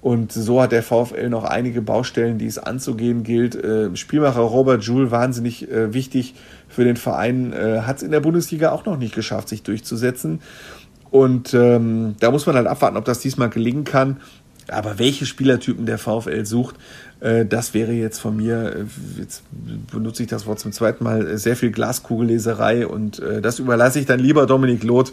Und 0.00 0.32
so 0.32 0.62
hat 0.62 0.72
der 0.72 0.82
VfL 0.82 1.28
noch 1.28 1.44
einige 1.44 1.82
Baustellen, 1.82 2.38
die 2.38 2.46
es 2.46 2.56
anzugehen 2.56 3.22
gilt. 3.22 3.56
Äh, 3.56 3.94
Spielmacher 3.94 4.40
Robert 4.40 4.82
Joule, 4.84 5.10
wahnsinnig 5.10 5.70
äh, 5.70 5.92
wichtig 5.92 6.34
für 6.70 6.84
den 6.84 6.96
Verein, 6.96 7.52
äh, 7.52 7.82
hat 7.82 7.98
es 7.98 8.04
in 8.04 8.10
der 8.10 8.20
Bundesliga 8.20 8.72
auch 8.72 8.86
noch 8.86 8.96
nicht 8.96 9.14
geschafft, 9.14 9.50
sich 9.50 9.62
durchzusetzen. 9.62 10.40
Und 11.10 11.52
ähm, 11.52 12.14
da 12.18 12.30
muss 12.30 12.46
man 12.46 12.56
halt 12.56 12.66
abwarten, 12.66 12.96
ob 12.96 13.04
das 13.04 13.18
diesmal 13.18 13.50
gelingen 13.50 13.84
kann. 13.84 14.22
Aber 14.68 14.98
welche 14.98 15.26
Spielertypen 15.26 15.84
der 15.84 15.98
VfL 15.98 16.46
sucht, 16.46 16.76
das 17.18 17.72
wäre 17.72 17.92
jetzt 17.92 18.18
von 18.18 18.36
mir, 18.36 18.76
äh, 18.76 19.20
jetzt 19.20 19.42
benutze 19.90 20.22
ich 20.22 20.28
das 20.28 20.46
Wort 20.46 20.60
zum 20.60 20.72
zweiten 20.72 21.02
Mal, 21.02 21.26
äh, 21.26 21.38
sehr 21.38 21.56
viel 21.56 21.70
Glaskugelleserei 21.70 22.86
und 22.86 23.22
das 23.42 23.58
überlasse 23.58 23.98
ich 23.98 24.06
dann 24.06 24.20
lieber 24.20 24.46
Dominik 24.46 24.84
Loth, 24.84 25.12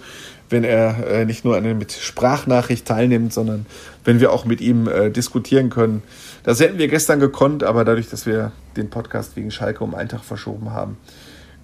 wenn 0.50 0.64
er 0.64 1.26
nicht 1.26 1.46
nur 1.46 1.60
mit 1.62 1.94
Sprachnachricht 1.94 2.86
teilnimmt, 2.86 3.34
sondern 3.34 3.66
wenn 4.04 4.20
wir 4.20 4.32
auch 4.32 4.46
mit 4.46 4.62
ihm 4.62 4.90
diskutieren 5.16 5.70
können. 5.70 6.04
Das 6.44 6.60
hätten 6.60 6.78
wir 6.78 6.88
gestern 6.90 7.20
gekonnt, 7.20 7.64
aber 7.64 7.86
dadurch, 7.86 8.10
dass 8.10 8.26
wir 8.26 8.52
den 8.76 8.90
Podcast 8.90 9.36
wegen 9.36 9.50
Schalke 9.50 9.84
um 9.84 9.96
einen 9.96 10.10
Tag 10.10 10.24
verschoben 10.24 10.72
haben, 10.72 10.98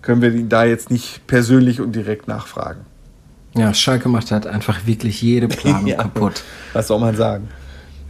können 0.02 0.22
wir 0.22 0.34
ihn 0.34 0.50
da 0.50 0.64
jetzt 0.64 0.90
nicht 0.90 1.28
persönlich 1.28 1.82
und 1.82 1.94
direkt 1.94 2.28
nachfragen. 2.28 2.86
Ja, 3.56 3.74
Schalke 3.74 4.10
macht 4.10 4.32
halt 4.32 4.48
einfach 4.48 4.86
wirklich 4.86 5.22
jede 5.22 5.48
Planung 5.50 5.88
ja, 5.88 5.98
kaputt. 5.98 6.44
Was 6.74 6.88
soll 6.88 7.00
man 7.00 7.16
sagen? 7.16 7.50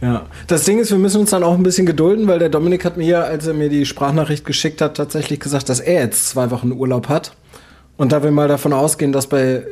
Ja, 0.00 0.26
das 0.46 0.64
Ding 0.64 0.78
ist, 0.78 0.90
wir 0.90 0.98
müssen 0.98 1.20
uns 1.20 1.30
dann 1.30 1.42
auch 1.42 1.54
ein 1.54 1.62
bisschen 1.62 1.84
gedulden, 1.84 2.26
weil 2.26 2.38
der 2.38 2.48
Dominik 2.48 2.84
hat 2.86 2.96
mir, 2.96 3.24
als 3.24 3.46
er 3.46 3.52
mir 3.52 3.68
die 3.68 3.84
Sprachnachricht 3.84 4.46
geschickt 4.46 4.80
hat, 4.80 4.96
tatsächlich 4.96 5.40
gesagt, 5.40 5.68
dass 5.68 5.78
er 5.78 6.02
jetzt 6.02 6.28
zwei 6.30 6.50
Wochen 6.50 6.72
Urlaub 6.72 7.08
hat. 7.08 7.32
Und 7.98 8.12
da 8.12 8.22
wir 8.22 8.30
mal 8.30 8.48
davon 8.48 8.72
ausgehen, 8.72 9.12
dass 9.12 9.26
bei 9.26 9.62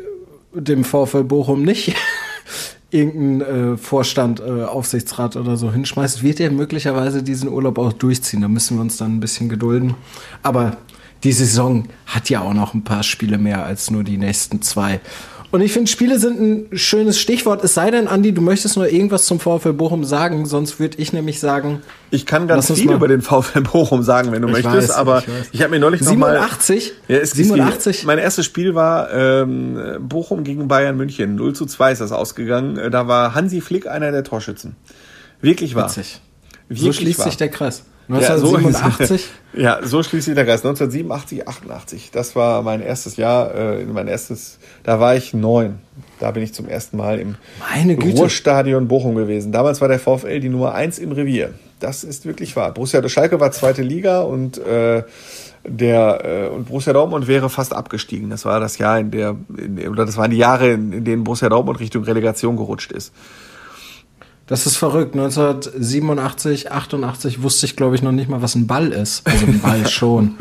dem 0.52 0.84
VfL 0.84 1.24
Bochum 1.24 1.62
nicht 1.62 1.94
irgendein 2.90 3.74
äh, 3.74 3.76
Vorstand, 3.78 4.40
äh, 4.40 4.64
Aufsichtsrat 4.64 5.36
oder 5.36 5.56
so 5.56 5.72
hinschmeißt, 5.72 6.22
wird 6.22 6.40
er 6.40 6.50
möglicherweise 6.50 7.22
diesen 7.22 7.48
Urlaub 7.48 7.78
auch 7.78 7.94
durchziehen. 7.94 8.42
Da 8.42 8.48
müssen 8.48 8.76
wir 8.76 8.82
uns 8.82 8.98
dann 8.98 9.16
ein 9.16 9.20
bisschen 9.20 9.48
gedulden. 9.48 9.94
Aber 10.42 10.76
die 11.24 11.32
Saison 11.32 11.88
hat 12.06 12.28
ja 12.28 12.42
auch 12.42 12.54
noch 12.54 12.74
ein 12.74 12.84
paar 12.84 13.02
Spiele 13.02 13.38
mehr 13.38 13.64
als 13.64 13.90
nur 13.90 14.04
die 14.04 14.18
nächsten 14.18 14.60
zwei. 14.60 15.00
Und 15.50 15.62
ich 15.62 15.72
finde, 15.72 15.90
Spiele 15.90 16.18
sind 16.18 16.40
ein 16.40 16.76
schönes 16.76 17.18
Stichwort. 17.18 17.64
Es 17.64 17.72
sei 17.72 17.90
denn, 17.90 18.06
Andi, 18.06 18.32
du 18.32 18.42
möchtest 18.42 18.76
nur 18.76 18.86
irgendwas 18.88 19.24
zum 19.24 19.40
VfL 19.40 19.72
Bochum 19.72 20.04
sagen, 20.04 20.44
sonst 20.44 20.78
würde 20.78 20.98
ich 20.98 21.14
nämlich 21.14 21.40
sagen. 21.40 21.80
Ich 22.10 22.26
kann 22.26 22.48
ganz 22.48 22.70
viel 22.70 22.92
über 22.92 23.08
den 23.08 23.22
VfL 23.22 23.62
Bochum 23.62 24.02
sagen, 24.02 24.30
wenn 24.30 24.42
du 24.42 24.48
möchtest, 24.48 24.76
weiß, 24.76 24.90
aber 24.90 25.20
ich, 25.20 25.26
ich 25.52 25.62
habe 25.62 25.70
mir 25.70 25.78
neulich 25.78 26.02
87? 26.02 26.92
noch 26.98 27.08
mal. 27.08 27.16
Ja, 27.16 27.22
es 27.22 27.30
87? 27.30 28.04
Mein 28.04 28.18
erstes 28.18 28.44
Spiel 28.44 28.74
war 28.74 29.10
ähm, 29.12 29.78
Bochum 30.00 30.44
gegen 30.44 30.68
Bayern 30.68 30.98
München. 30.98 31.36
0 31.36 31.54
zu 31.54 31.64
2 31.64 31.92
ist 31.92 32.00
das 32.02 32.12
ausgegangen. 32.12 32.76
Äh, 32.76 32.90
da 32.90 33.08
war 33.08 33.34
Hansi 33.34 33.62
Flick 33.62 33.86
einer 33.86 34.12
der 34.12 34.24
Torschützen. 34.24 34.76
Wirklich 35.40 35.74
wahr. 35.74 35.88
Witzig. 35.88 36.20
Wirklich 36.68 36.84
so 36.84 36.92
schließt 36.92 37.20
wahr. 37.20 37.26
sich 37.26 37.38
der 37.38 37.48
Kreis. 37.48 37.84
1987? 38.08 39.10
Ja, 39.10 39.76
so, 39.76 39.82
ja, 39.82 39.86
so 39.86 40.02
schließt 40.02 40.26
sich 40.26 40.34
der 40.34 40.44
Kreis. 40.44 40.64
1987, 40.64 41.46
88. 41.46 42.10
Das 42.10 42.34
war 42.36 42.62
mein 42.62 42.80
erstes 42.80 43.16
Jahr, 43.16 43.54
äh, 43.54 43.84
mein 43.84 44.08
erstes, 44.08 44.58
da 44.82 44.98
war 44.98 45.16
ich 45.16 45.34
neun. 45.34 45.78
Da 46.18 46.30
bin 46.30 46.42
ich 46.42 46.54
zum 46.54 46.68
ersten 46.68 46.96
Mal 46.96 47.18
im 47.18 47.36
Ruhrstadion 48.00 48.88
Bochum 48.88 49.14
gewesen. 49.14 49.52
Damals 49.52 49.80
war 49.80 49.88
der 49.88 49.98
VfL 49.98 50.40
die 50.40 50.48
Nummer 50.48 50.74
eins 50.74 50.98
im 50.98 51.12
Revier. 51.12 51.54
Das 51.80 52.02
ist 52.02 52.26
wirklich 52.26 52.56
wahr. 52.56 52.72
Borussia 52.72 53.06
Schalke 53.08 53.38
war 53.40 53.52
zweite 53.52 53.82
Liga 53.82 54.22
und 54.22 54.58
äh, 54.58 55.02
der 55.66 56.24
äh, 56.24 56.48
und 56.48 56.68
Borussia 56.68 56.92
Dortmund 56.92 57.28
wäre 57.28 57.50
fast 57.50 57.74
abgestiegen. 57.74 58.30
Das 58.30 58.44
war 58.44 58.58
das 58.58 58.78
Jahr, 58.78 58.98
in 58.98 59.10
der, 59.10 59.36
in, 59.56 59.88
oder 59.88 60.06
das 60.06 60.16
waren 60.16 60.30
die 60.30 60.38
Jahre, 60.38 60.70
in, 60.70 60.92
in 60.92 61.04
denen 61.04 61.24
Borussia 61.24 61.48
Dortmund 61.48 61.78
Richtung 61.80 62.04
Relegation 62.04 62.56
gerutscht 62.56 62.92
ist. 62.92 63.12
Das 64.48 64.64
ist 64.64 64.76
verrückt. 64.76 65.14
1987, 65.14 66.72
88 66.72 67.42
wusste 67.42 67.66
ich, 67.66 67.76
glaube 67.76 67.94
ich, 67.94 68.02
noch 68.02 68.12
nicht 68.12 68.30
mal, 68.30 68.40
was 68.40 68.54
ein 68.54 68.66
Ball 68.66 68.92
ist. 68.92 69.26
Also 69.26 69.46
ein 69.46 69.60
Ball 69.60 69.86
schon. 69.88 70.36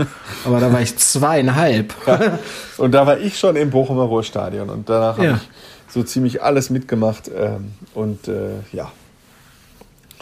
Aber 0.46 0.62
da 0.62 0.72
war 0.72 0.82
ich 0.82 0.98
zweieinhalb. 0.98 1.94
Ja. 2.08 2.40
Und 2.78 2.94
da 2.94 3.06
war 3.06 3.20
ich 3.20 3.38
schon 3.38 3.58
im 3.58 3.70
Bochumer 3.70 4.04
Ruhrstadion. 4.04 4.70
Und 4.70 4.90
danach 4.90 5.18
ja. 5.18 5.32
habe 5.32 5.42
ich 5.42 5.94
so 5.94 6.04
ziemlich 6.04 6.42
alles 6.42 6.70
mitgemacht. 6.70 7.30
Ähm, 7.36 7.74
und 7.94 8.30
äh, 8.30 8.52
ja. 8.72 8.92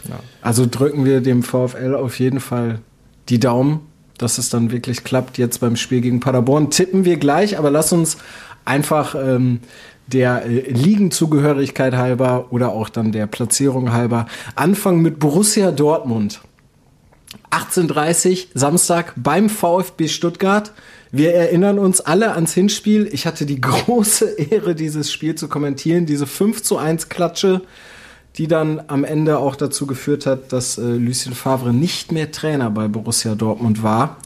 ja. 0.10 0.20
Also 0.42 0.66
drücken 0.70 1.06
wir 1.06 1.22
dem 1.22 1.44
VfL 1.44 1.94
auf 1.94 2.20
jeden 2.20 2.40
Fall 2.40 2.80
die 3.30 3.40
Daumen, 3.40 3.82
dass 4.18 4.40
es 4.40 4.50
dann 4.50 4.72
wirklich 4.72 5.04
klappt 5.04 5.38
jetzt 5.38 5.60
beim 5.60 5.76
Spiel 5.76 6.02
gegen 6.02 6.22
Paderborn. 6.22 6.72
Tippen 6.72 7.06
wir 7.06 7.18
gleich, 7.18 7.60
aber 7.60 7.70
lass 7.70 7.94
uns 7.94 8.18
einfach 8.66 9.14
ähm, 9.14 9.60
der 10.08 10.46
äh, 10.46 10.72
Ligenzugehörigkeit 10.72 11.96
halber 11.96 12.48
oder 12.52 12.70
auch 12.70 12.90
dann 12.90 13.12
der 13.12 13.28
Platzierung 13.28 13.92
halber 13.92 14.28
anfangen 14.56 15.02
mit 15.02 15.20
Borussia 15.20 15.72
Dortmund. 15.72 16.42
18.30 17.52 18.48
Samstag 18.54 19.14
beim 19.16 19.50
VfB 19.50 20.08
Stuttgart. 20.08 20.74
Wir 21.12 21.34
erinnern 21.34 21.80
uns 21.80 22.02
alle 22.02 22.34
ans 22.34 22.54
Hinspiel. 22.54 23.08
Ich 23.12 23.26
hatte 23.26 23.46
die 23.46 23.62
große 23.62 24.32
Ehre, 24.32 24.76
dieses 24.76 25.12
Spiel 25.12 25.36
zu 25.36 25.48
kommentieren. 25.48 26.06
Diese 26.06 26.28
5 26.28 26.62
zu 26.62 26.78
1 26.78 27.10
Klatsche, 27.10 27.62
die 28.38 28.48
dann 28.48 28.82
am 28.88 29.04
Ende 29.04 29.40
auch 29.40 29.56
dazu 29.56 29.88
geführt 29.88 30.26
hat, 30.26 30.52
dass 30.52 30.78
äh, 30.78 30.82
Lucien 30.82 31.34
Favre 31.34 31.74
nicht 31.74 32.12
mehr 32.12 32.32
Trainer 32.32 32.70
bei 32.70 32.88
Borussia 32.88 33.36
Dortmund 33.36 33.82
war. 33.82 34.18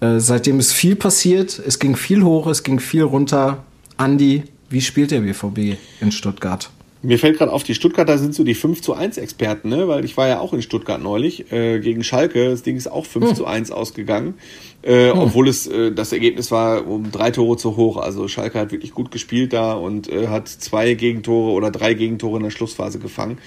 Äh, 0.00 0.18
seitdem 0.18 0.60
ist 0.60 0.72
viel 0.72 0.96
passiert. 0.96 1.60
Es 1.66 1.78
ging 1.78 1.96
viel 1.96 2.22
hoch, 2.22 2.46
es 2.46 2.62
ging 2.62 2.80
viel 2.80 3.02
runter. 3.02 3.64
Andi, 3.96 4.44
wie 4.74 4.80
spielt 4.80 5.12
der 5.12 5.20
BVB 5.20 5.78
in 6.00 6.10
Stuttgart? 6.10 6.68
Mir 7.00 7.18
fällt 7.18 7.38
gerade 7.38 7.52
auf, 7.52 7.62
die 7.62 7.74
Stuttgarter 7.74 8.18
sind 8.18 8.34
so 8.34 8.42
die 8.42 8.54
5 8.54 8.82
zu 8.82 8.94
1 8.94 9.18
Experten, 9.18 9.68
ne? 9.68 9.86
weil 9.86 10.04
ich 10.04 10.16
war 10.16 10.26
ja 10.26 10.40
auch 10.40 10.52
in 10.52 10.62
Stuttgart 10.62 11.00
neulich 11.00 11.52
äh, 11.52 11.78
gegen 11.78 12.02
Schalke. 12.02 12.48
Das 12.48 12.62
Ding 12.62 12.76
ist 12.76 12.88
auch 12.88 13.06
5 13.06 13.28
hm. 13.28 13.34
zu 13.36 13.46
1 13.46 13.70
ausgegangen, 13.70 14.34
äh, 14.82 15.10
hm. 15.10 15.18
obwohl 15.18 15.46
es 15.48 15.68
äh, 15.68 15.92
das 15.92 16.12
Ergebnis 16.12 16.50
war 16.50 16.88
um 16.88 17.12
drei 17.12 17.30
Tore 17.30 17.56
zu 17.56 17.76
hoch. 17.76 17.98
Also 17.98 18.26
Schalke 18.26 18.58
hat 18.58 18.72
wirklich 18.72 18.92
gut 18.92 19.12
gespielt 19.12 19.52
da 19.52 19.74
und 19.74 20.10
äh, 20.10 20.26
hat 20.26 20.48
zwei 20.48 20.94
Gegentore 20.94 21.52
oder 21.52 21.70
drei 21.70 21.94
Gegentore 21.94 22.38
in 22.38 22.42
der 22.42 22.50
Schlussphase 22.50 22.98
gefangen. 22.98 23.38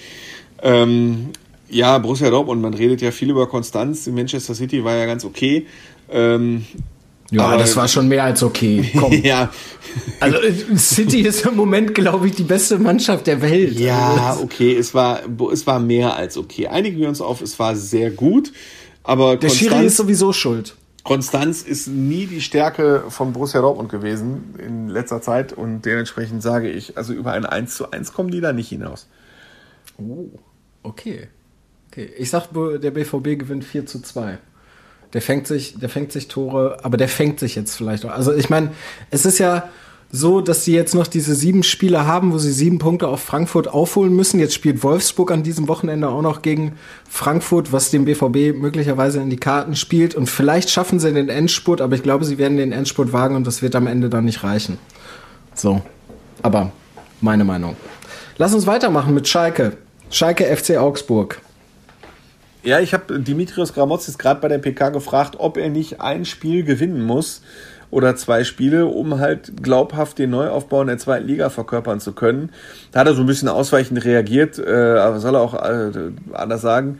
Ähm, 0.61 1.31
ja, 1.67 1.97
Borussia 1.97 2.29
Dortmund, 2.29 2.61
man 2.61 2.73
redet 2.73 3.01
ja 3.01 3.11
viel 3.11 3.31
über 3.31 3.47
Konstanz. 3.47 4.07
Manchester 4.07 4.55
City 4.55 4.85
war 4.85 4.95
ja 4.95 5.05
ganz 5.05 5.25
okay. 5.25 5.65
Ähm, 6.09 6.65
ja, 7.31 7.43
aber 7.43 7.57
das 7.57 7.75
war 7.75 7.87
schon 7.87 8.07
mehr 8.07 8.23
als 8.23 8.41
okay. 8.43 8.89
Komm. 8.97 9.11
ja. 9.23 9.51
Also 10.19 10.37
City 10.75 11.21
ist 11.21 11.45
im 11.45 11.55
Moment, 11.55 11.93
glaube 11.93 12.27
ich, 12.27 12.35
die 12.35 12.43
beste 12.43 12.77
Mannschaft 12.79 13.27
der 13.27 13.41
Welt. 13.41 13.79
Ja, 13.79 14.29
also, 14.29 14.43
okay, 14.43 14.75
es 14.75 14.93
war, 14.93 15.21
es 15.51 15.67
war 15.67 15.79
mehr 15.79 16.15
als 16.15 16.37
okay. 16.37 16.67
Einigen 16.67 16.99
wir 16.99 17.09
uns 17.09 17.21
auf, 17.21 17.41
es 17.41 17.57
war 17.59 17.75
sehr 17.75 18.11
gut. 18.11 18.53
Aber 19.03 19.37
der 19.37 19.49
Konstanz, 19.49 19.73
Schiri 19.73 19.85
ist 19.85 19.97
sowieso 19.97 20.33
schuld. 20.33 20.75
Konstanz 21.03 21.61
ist 21.61 21.87
nie 21.87 22.25
die 22.25 22.41
Stärke 22.41 23.05
von 23.07 23.31
Borussia 23.31 23.61
Dortmund 23.61 23.89
gewesen 23.89 24.55
in 24.59 24.89
letzter 24.89 25.21
Zeit 25.21 25.53
und 25.53 25.83
dementsprechend 25.83 26.43
sage 26.43 26.69
ich, 26.69 26.97
also 26.97 27.13
über 27.13 27.31
ein 27.31 27.45
1 27.45 27.75
zu 27.75 27.91
1 27.91 28.11
kommen 28.11 28.29
die 28.29 28.41
da 28.41 28.51
nicht 28.51 28.67
hinaus. 28.67 29.07
Oh, 29.97 30.27
okay. 30.83 31.29
Okay, 31.89 32.09
ich 32.17 32.29
sag, 32.29 32.49
der 32.53 32.91
BVB 32.91 33.39
gewinnt 33.39 33.63
4 33.63 33.85
zu 33.85 34.01
2. 34.01 34.37
Der 35.13 35.21
fängt 35.21 35.47
sich, 35.47 35.79
der 35.79 35.89
fängt 35.89 36.11
sich 36.11 36.27
Tore, 36.27 36.77
aber 36.83 36.97
der 36.97 37.07
fängt 37.07 37.39
sich 37.39 37.55
jetzt 37.55 37.75
vielleicht 37.75 38.05
auch. 38.05 38.11
Also 38.11 38.33
ich 38.33 38.49
meine, 38.49 38.71
es 39.09 39.25
ist 39.25 39.39
ja 39.39 39.69
so, 40.11 40.39
dass 40.39 40.63
sie 40.63 40.73
jetzt 40.73 40.95
noch 40.95 41.07
diese 41.07 41.35
sieben 41.35 41.63
Spiele 41.63 42.07
haben, 42.07 42.31
wo 42.31 42.37
sie 42.37 42.51
sieben 42.51 42.79
Punkte 42.79 43.07
auf 43.07 43.21
Frankfurt 43.21 43.67
aufholen 43.67 44.15
müssen. 44.15 44.39
Jetzt 44.39 44.53
spielt 44.53 44.83
Wolfsburg 44.83 45.31
an 45.31 45.43
diesem 45.43 45.67
Wochenende 45.67 46.07
auch 46.07 46.21
noch 46.21 46.41
gegen 46.41 46.73
Frankfurt, 47.09 47.73
was 47.73 47.91
dem 47.91 48.05
BVB 48.05 48.57
möglicherweise 48.57 49.21
in 49.21 49.29
die 49.29 49.37
Karten 49.37 49.75
spielt. 49.75 50.15
Und 50.15 50.29
vielleicht 50.29 50.69
schaffen 50.69 50.99
sie 50.99 51.11
den 51.11 51.29
Endspurt, 51.29 51.81
aber 51.81 51.95
ich 51.95 52.03
glaube, 52.03 52.23
sie 52.23 52.37
werden 52.37 52.57
den 52.57 52.71
Endspurt 52.71 53.11
wagen 53.11 53.35
und 53.35 53.45
das 53.45 53.61
wird 53.61 53.75
am 53.75 53.87
Ende 53.87 54.09
dann 54.09 54.25
nicht 54.25 54.43
reichen. 54.43 54.77
So. 55.53 55.81
Aber 56.41 56.71
meine 57.19 57.43
Meinung. 57.43 57.75
Lass 58.37 58.53
uns 58.53 58.65
weitermachen 58.65 59.13
mit 59.13 59.27
Schalke. 59.27 59.77
Schalke 60.09 60.45
FC 60.45 60.77
Augsburg. 60.77 61.41
Ja, 62.67 62.81
ich 62.81 62.93
habe 62.93 63.21
Dimitrios 63.21 63.71
Gramotzis 63.71 64.17
gerade 64.17 64.41
bei 64.41 64.49
der 64.49 64.57
PK 64.57 64.89
gefragt, 64.89 65.35
ob 65.37 65.55
er 65.55 65.69
nicht 65.69 66.01
ein 66.01 66.25
Spiel 66.25 66.65
gewinnen 66.65 67.01
muss 67.01 67.41
oder 67.91 68.17
zwei 68.17 68.43
Spiele, 68.43 68.87
um 68.87 69.19
halt 69.19 69.63
glaubhaft 69.63 70.19
den 70.19 70.31
Neuaufbau 70.31 70.81
in 70.81 70.87
der 70.87 70.97
zweiten 70.97 71.27
Liga 71.27 71.49
verkörpern 71.49 72.01
zu 72.01 72.11
können. 72.11 72.49
Da 72.91 72.99
hat 72.99 73.07
er 73.07 73.13
so 73.13 73.21
ein 73.21 73.25
bisschen 73.25 73.47
ausweichend 73.47 74.03
reagiert, 74.03 74.59
äh, 74.59 74.97
aber 74.97 75.21
soll 75.21 75.35
er 75.35 75.41
auch 75.43 75.53
äh, 75.53 76.11
anders 76.33 76.59
sagen. 76.59 76.99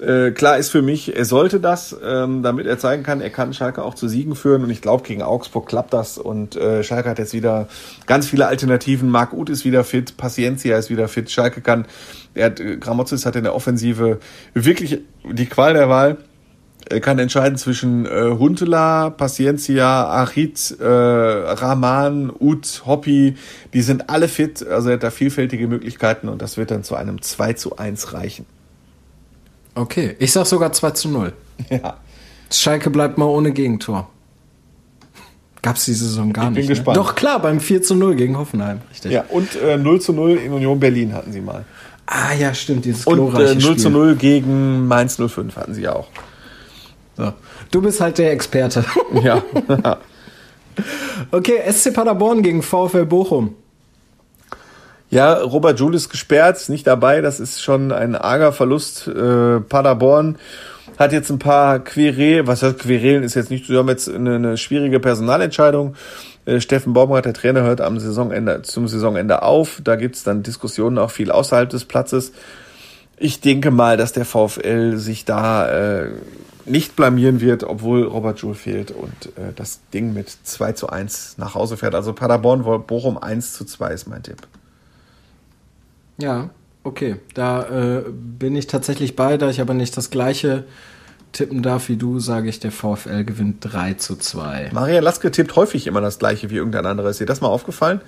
Äh, 0.00 0.32
klar 0.32 0.58
ist 0.58 0.70
für 0.70 0.82
mich, 0.82 1.16
er 1.16 1.24
sollte 1.24 1.60
das, 1.60 1.96
ähm, 2.04 2.42
damit 2.42 2.66
er 2.66 2.78
zeigen 2.78 3.04
kann, 3.04 3.20
er 3.20 3.30
kann 3.30 3.54
Schalke 3.54 3.84
auch 3.84 3.94
zu 3.94 4.08
Siegen 4.08 4.34
führen. 4.34 4.64
Und 4.64 4.70
ich 4.70 4.82
glaube, 4.82 5.04
gegen 5.04 5.22
Augsburg 5.22 5.68
klappt 5.68 5.92
das. 5.92 6.18
Und 6.18 6.56
äh, 6.56 6.82
Schalke 6.82 7.08
hat 7.08 7.20
jetzt 7.20 7.32
wieder 7.32 7.68
ganz 8.06 8.26
viele 8.26 8.48
Alternativen. 8.48 9.08
Marc 9.08 9.32
Uth 9.32 9.50
ist 9.50 9.64
wieder 9.64 9.84
fit, 9.84 10.16
Paciencia 10.16 10.76
ist 10.76 10.90
wieder 10.90 11.06
fit. 11.06 11.30
Schalke 11.30 11.60
kann, 11.60 11.86
er 12.34 12.46
hat, 12.46 12.60
äh, 12.60 12.76
Gramozis 12.76 13.26
hat 13.26 13.36
in 13.36 13.44
der 13.44 13.54
Offensive 13.54 14.18
wirklich 14.52 15.00
die 15.24 15.46
Qual 15.46 15.74
der 15.74 15.88
Wahl. 15.88 16.18
Er 16.86 17.00
kann 17.00 17.18
entscheiden 17.18 17.56
zwischen 17.56 18.04
äh, 18.04 18.36
Huntela, 18.38 19.08
Paciencia, 19.08 20.22
Achit, 20.22 20.76
äh, 20.78 20.84
Rahman, 20.84 22.30
Ut, 22.38 22.82
Hoppi. 22.84 23.36
Die 23.72 23.80
sind 23.80 24.10
alle 24.10 24.28
fit. 24.28 24.66
Also 24.66 24.90
er 24.90 24.94
hat 24.96 25.02
da 25.02 25.10
vielfältige 25.10 25.66
Möglichkeiten 25.66 26.28
und 26.28 26.42
das 26.42 26.58
wird 26.58 26.70
dann 26.70 26.84
zu 26.84 26.94
einem 26.94 27.22
2 27.22 27.54
zu 27.54 27.76
1 27.76 28.12
reichen. 28.12 28.44
Okay, 29.74 30.14
ich 30.18 30.32
sag 30.32 30.46
sogar 30.46 30.72
2 30.72 30.90
zu 30.90 31.08
0. 31.08 31.32
Ja. 31.70 31.98
Schalke 32.50 32.90
bleibt 32.90 33.16
mal 33.16 33.26
ohne 33.26 33.52
Gegentor. 33.52 34.08
Gab 35.62 35.76
es 35.76 35.86
die 35.86 35.94
Saison 35.94 36.32
gar 36.32 36.44
ich 36.44 36.48
bin 36.48 36.54
nicht. 36.58 36.68
Ne? 36.68 36.74
Gespannt. 36.74 36.96
Doch 36.98 37.14
klar, 37.14 37.40
beim 37.40 37.58
4 37.58 37.82
zu 37.82 37.94
0 37.94 38.16
gegen 38.16 38.36
Hoffenheim. 38.36 38.82
Richtig. 38.90 39.12
Ja, 39.12 39.24
und 39.30 39.56
äh, 39.56 39.78
0 39.78 40.00
zu 40.00 40.12
0 40.12 40.32
in 40.32 40.52
Union 40.52 40.78
Berlin 40.78 41.14
hatten 41.14 41.32
sie 41.32 41.40
mal. 41.40 41.64
Ah 42.06 42.34
ja, 42.38 42.52
stimmt, 42.54 42.84
dieses 42.84 43.06
Und 43.06 43.18
äh, 43.34 43.54
0 43.54 43.60
Spiel. 43.60 43.76
zu 43.76 43.90
0 43.90 44.16
gegen 44.16 44.86
Mainz 44.86 45.16
05 45.16 45.56
hatten 45.56 45.74
sie 45.74 45.88
auch. 45.88 46.08
So. 47.16 47.32
Du 47.70 47.80
bist 47.80 48.00
halt 48.00 48.18
der 48.18 48.32
Experte. 48.32 48.84
Ja. 49.22 49.42
okay, 51.30 51.60
SC 51.70 51.94
Paderborn 51.94 52.42
gegen 52.42 52.62
VfL 52.62 53.06
Bochum. 53.06 53.54
Ja, 55.10 55.34
Robert 55.34 55.78
Jules 55.78 56.08
gesperrt, 56.08 56.68
nicht 56.68 56.86
dabei. 56.86 57.20
Das 57.20 57.38
ist 57.38 57.62
schon 57.62 57.92
ein 57.92 58.16
arger 58.16 58.52
Verlust. 58.52 59.06
Äh, 59.06 59.60
Paderborn 59.60 60.38
hat 60.98 61.12
jetzt 61.12 61.30
ein 61.30 61.38
paar 61.38 61.78
Querelen, 61.78 62.46
was 62.46 62.62
heißt 62.62 62.78
Querelen 62.80 63.22
ist 63.22 63.34
jetzt 63.34 63.50
nicht, 63.50 63.68
wir 63.68 63.78
haben 63.78 63.88
jetzt 63.88 64.08
eine, 64.08 64.36
eine 64.36 64.56
schwierige 64.56 65.00
Personalentscheidung. 65.00 65.94
Äh, 66.46 66.60
Steffen 66.60 66.92
Baumgart, 66.92 67.24
der 67.24 67.34
Trainer, 67.34 67.62
hört 67.62 67.80
am 67.80 67.98
Saisonende, 67.98 68.62
zum 68.62 68.88
Saisonende 68.88 69.42
auf. 69.42 69.80
Da 69.82 69.96
gibt's 69.96 70.22
dann 70.22 70.42
Diskussionen 70.42 70.98
auch 70.98 71.10
viel 71.10 71.30
außerhalb 71.30 71.68
des 71.68 71.84
Platzes. 71.84 72.32
Ich 73.16 73.40
denke 73.40 73.70
mal, 73.70 73.96
dass 73.96 74.12
der 74.12 74.24
VfL 74.24 74.96
sich 74.96 75.24
da 75.24 76.02
äh, 76.02 76.10
nicht 76.66 76.96
blamieren 76.96 77.40
wird, 77.40 77.62
obwohl 77.62 78.04
Robert 78.04 78.40
Joule 78.40 78.54
fehlt 78.54 78.90
und 78.90 79.26
äh, 79.36 79.52
das 79.54 79.80
Ding 79.92 80.12
mit 80.14 80.28
2 80.30 80.72
zu 80.72 80.88
1 80.88 81.38
nach 81.38 81.54
Hause 81.54 81.76
fährt. 81.76 81.94
Also 81.94 82.12
Paderborn, 82.12 82.64
Bochum 82.86 83.18
1 83.18 83.52
zu 83.52 83.64
2 83.64 83.92
ist 83.92 84.08
mein 84.08 84.22
Tipp. 84.22 84.38
Ja, 86.18 86.50
okay. 86.82 87.16
Da 87.34 87.98
äh, 87.98 88.04
bin 88.08 88.56
ich 88.56 88.66
tatsächlich 88.66 89.16
bei, 89.16 89.36
da 89.36 89.48
ich 89.50 89.60
aber 89.60 89.74
nicht 89.74 89.96
das 89.96 90.10
gleiche 90.10 90.64
tippen 91.34 91.62
darf 91.62 91.88
wie 91.88 91.96
du, 91.96 92.18
sage 92.18 92.48
ich, 92.48 92.60
der 92.60 92.72
VfL 92.72 93.24
gewinnt 93.24 93.58
3 93.60 93.94
zu 93.94 94.16
2. 94.16 94.70
Maria 94.72 95.00
Laske 95.00 95.30
tippt 95.30 95.54
häufig 95.56 95.86
immer 95.86 96.00
das 96.00 96.18
gleiche 96.18 96.50
wie 96.50 96.56
irgendein 96.56 96.86
anderer. 96.86 97.10
Ist 97.10 97.20
dir 97.20 97.26
das 97.26 97.40
mal 97.40 97.48
aufgefallen? 97.48 98.00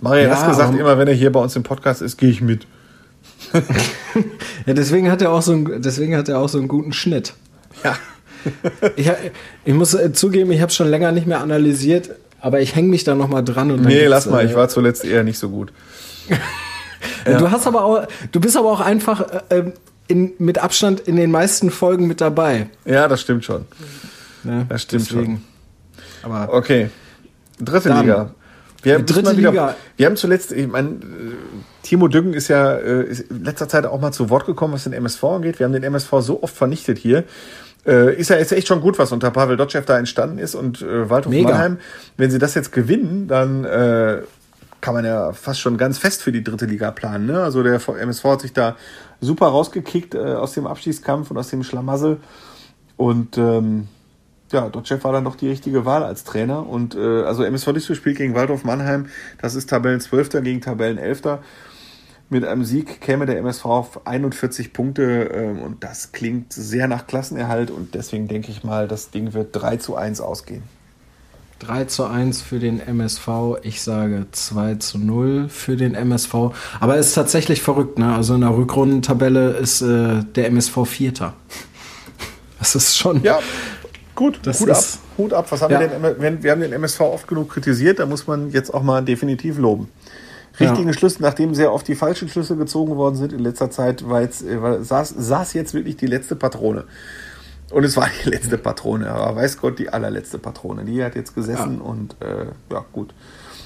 Maria 0.00 0.24
ja, 0.24 0.28
Laske 0.30 0.54
sagt 0.54 0.78
immer, 0.78 0.98
wenn 0.98 1.08
er 1.08 1.14
hier 1.14 1.32
bei 1.32 1.40
uns 1.40 1.54
im 1.56 1.62
Podcast 1.62 2.02
ist, 2.02 2.16
gehe 2.16 2.30
ich 2.30 2.40
mit. 2.40 2.66
ja, 4.66 4.74
deswegen 4.74 5.10
hat 5.10 5.22
er 5.22 5.32
auch 5.32 5.42
so 5.42 5.52
einen, 5.52 5.82
deswegen 5.82 6.16
hat 6.16 6.28
er 6.28 6.38
auch 6.38 6.48
so 6.48 6.58
einen 6.58 6.68
guten 6.68 6.92
Schnitt. 6.92 7.34
Ja. 7.84 7.96
ich, 8.96 9.10
ich 9.64 9.74
muss 9.74 9.94
äh, 9.94 10.12
zugeben, 10.12 10.50
ich 10.50 10.60
habe 10.60 10.72
schon 10.72 10.88
länger 10.88 11.12
nicht 11.12 11.26
mehr 11.26 11.40
analysiert, 11.40 12.10
aber 12.40 12.60
ich 12.60 12.74
hänge 12.74 12.88
mich 12.88 13.04
da 13.04 13.14
noch 13.14 13.28
mal 13.28 13.42
dran. 13.42 13.70
Und 13.70 13.82
nee, 13.82 14.06
lass 14.06 14.26
mal, 14.26 14.44
ich 14.44 14.52
äh, 14.52 14.56
war 14.56 14.68
zuletzt 14.68 15.04
eher 15.04 15.24
nicht 15.24 15.38
so 15.38 15.50
gut. 15.50 15.72
Ja. 17.26 17.38
Du 17.38 17.50
hast 17.50 17.66
aber 17.66 17.84
auch, 17.84 18.06
du 18.32 18.40
bist 18.40 18.56
aber 18.56 18.70
auch 18.70 18.80
einfach 18.80 19.20
äh, 19.20 19.58
ähm, 19.58 19.72
in, 20.08 20.32
mit 20.38 20.58
Abstand 20.58 21.00
in 21.00 21.16
den 21.16 21.30
meisten 21.30 21.70
Folgen 21.70 22.06
mit 22.06 22.20
dabei. 22.20 22.68
Ja, 22.84 23.06
das 23.08 23.20
stimmt 23.20 23.44
schon. 23.44 23.66
Ja, 24.44 24.64
das 24.68 24.82
stimmt 24.82 25.10
deswegen. 25.10 25.44
schon. 26.22 26.32
Aber 26.32 26.52
okay. 26.52 26.90
Dritte 27.60 27.88
dann, 27.88 28.00
Liga. 28.00 28.30
Wir 28.82 28.94
haben, 28.94 29.06
dritte 29.06 29.36
wieder, 29.36 29.50
Liga. 29.50 29.74
wir 29.96 30.06
haben 30.06 30.16
zuletzt, 30.16 30.52
ich 30.52 30.66
meine, 30.68 31.00
Timo 31.82 32.08
Düggen 32.08 32.32
ist 32.32 32.48
ja 32.48 32.74
äh, 32.74 33.04
ist 33.04 33.20
in 33.22 33.44
letzter 33.44 33.68
Zeit 33.68 33.86
auch 33.86 34.00
mal 34.00 34.12
zu 34.12 34.30
Wort 34.30 34.46
gekommen, 34.46 34.74
was 34.74 34.84
den 34.84 34.92
MSV 34.92 35.24
angeht. 35.24 35.58
Wir 35.58 35.66
haben 35.66 35.72
den 35.72 35.82
MSV 35.82 36.12
so 36.20 36.42
oft 36.42 36.54
vernichtet 36.54 36.98
hier. 36.98 37.24
Äh, 37.86 38.14
ist 38.14 38.30
ja 38.30 38.36
jetzt 38.36 38.52
echt 38.52 38.68
schon 38.68 38.80
gut, 38.80 38.98
was 38.98 39.10
unter 39.12 39.30
Pavel 39.30 39.56
Dotschew 39.56 39.80
da 39.84 39.98
entstanden 39.98 40.38
ist 40.38 40.54
und 40.54 40.82
äh, 40.82 41.10
Waldhof 41.10 41.32
Mega. 41.32 41.50
Mannheim. 41.50 41.78
Wenn 42.16 42.30
sie 42.30 42.38
das 42.38 42.54
jetzt 42.54 42.70
gewinnen, 42.70 43.26
dann 43.26 43.64
äh, 43.64 44.22
kann 44.80 44.94
man 44.94 45.04
ja 45.04 45.32
fast 45.32 45.60
schon 45.60 45.76
ganz 45.76 45.98
fest 45.98 46.22
für 46.22 46.32
die 46.32 46.44
dritte 46.44 46.66
Liga 46.66 46.90
planen. 46.90 47.26
Ne? 47.26 47.42
Also 47.42 47.62
der 47.62 47.80
MSV 47.86 48.24
hat 48.24 48.40
sich 48.40 48.52
da 48.52 48.76
super 49.20 49.48
rausgekickt 49.48 50.14
äh, 50.14 50.34
aus 50.34 50.54
dem 50.54 50.66
Abschießkampf 50.66 51.30
und 51.30 51.38
aus 51.38 51.48
dem 51.48 51.62
Schlamassel. 51.62 52.18
Und 52.96 53.38
ähm, 53.38 53.88
ja, 54.52 54.68
Dotchev 54.68 55.04
war 55.04 55.12
dann 55.12 55.24
doch 55.24 55.36
die 55.36 55.48
richtige 55.48 55.84
Wahl 55.84 56.02
als 56.02 56.24
Trainer. 56.24 56.66
Und 56.66 56.94
äh, 56.94 57.22
also 57.22 57.42
MSV 57.42 57.72
Duisburg 57.72 57.96
spielt 57.96 58.18
gegen 58.18 58.34
Waldorf 58.34 58.64
Mannheim. 58.64 59.06
Das 59.40 59.54
ist 59.54 59.68
Tabellen 59.68 60.00
12. 60.00 60.42
gegen 60.42 60.60
Tabellen 60.60 60.98
11. 60.98 61.38
Mit 62.30 62.44
einem 62.44 62.64
Sieg 62.64 63.00
käme 63.00 63.24
der 63.24 63.38
MSV 63.38 63.64
auf 63.64 64.06
41 64.06 64.72
Punkte 64.74 65.30
äh, 65.30 65.60
und 65.60 65.82
das 65.82 66.12
klingt 66.12 66.52
sehr 66.52 66.86
nach 66.86 67.06
Klassenerhalt 67.06 67.70
und 67.70 67.94
deswegen 67.94 68.28
denke 68.28 68.50
ich 68.50 68.64
mal, 68.64 68.86
das 68.86 69.10
Ding 69.10 69.32
wird 69.32 69.56
3 69.56 69.78
zu 69.78 69.96
1 69.96 70.20
ausgehen. 70.20 70.62
3 71.60 71.84
zu 71.86 72.04
1 72.04 72.40
für 72.42 72.58
den 72.58 72.80
MSV. 72.80 73.28
Ich 73.62 73.82
sage 73.82 74.26
2 74.30 74.76
zu 74.76 74.98
0 74.98 75.48
für 75.48 75.76
den 75.76 75.94
MSV. 75.94 76.34
Aber 76.80 76.96
es 76.96 77.08
ist 77.08 77.14
tatsächlich 77.14 77.62
verrückt, 77.62 77.98
ne? 77.98 78.14
Also 78.14 78.34
in 78.34 78.42
der 78.42 78.56
Rückrundentabelle 78.56 79.50
ist 79.52 79.82
äh, 79.82 80.22
der 80.34 80.46
MSV 80.48 80.84
Vierter. 80.86 81.34
Das 82.58 82.74
ist 82.74 82.96
schon. 82.96 83.22
Ja, 83.22 83.38
gut. 84.14 84.38
Das 84.42 84.60
Hut 84.60 84.70
ab. 84.70 84.78
ist- 84.78 84.98
Hut 85.16 85.32
ab. 85.32 85.46
Was 85.50 85.62
haben 85.62 85.72
Ja. 85.72 85.80
wir 85.80 85.88
denn? 85.88 86.42
Wir, 86.42 86.52
haben 86.52 86.60
den 86.60 86.72
MSV 86.72 87.00
oft 87.00 87.26
genug 87.26 87.50
kritisiert, 87.50 87.98
da 87.98 88.06
muss 88.06 88.26
man 88.28 88.50
jetzt 88.50 88.72
auch 88.72 88.82
mal 88.84 89.02
definitiv 89.04 89.58
loben. 89.58 89.88
Richtigen 90.60 90.88
Ja. 90.88 90.92
Schlüsse, 90.92 91.22
nachdem 91.22 91.54
sehr 91.54 91.72
oft 91.72 91.86
die 91.86 91.94
falschen 91.94 92.28
Schlüsse 92.28 92.56
gezogen 92.56 92.96
worden 92.96 93.14
sind 93.16 93.32
in 93.32 93.38
letzter 93.40 93.70
Zeit, 93.70 94.04
jetzt, 94.20 94.42
äh, 94.44 94.58
saß, 94.82 95.14
saß 95.16 95.52
jetzt 95.54 95.72
wirklich 95.74 95.96
die 95.96 96.06
letzte 96.06 96.34
Patrone. 96.36 96.84
Und 97.70 97.84
es 97.84 97.96
war 97.96 98.08
die 98.24 98.30
letzte 98.30 98.56
Patrone, 98.56 99.10
aber 99.10 99.36
weiß 99.36 99.58
Gott, 99.58 99.78
die 99.78 99.90
allerletzte 99.90 100.38
Patrone. 100.38 100.84
Die 100.84 101.02
hat 101.04 101.14
jetzt 101.14 101.34
gesessen 101.34 101.80
und 101.80 102.16
äh, 102.20 102.46
ja, 102.72 102.84
gut. 102.92 103.12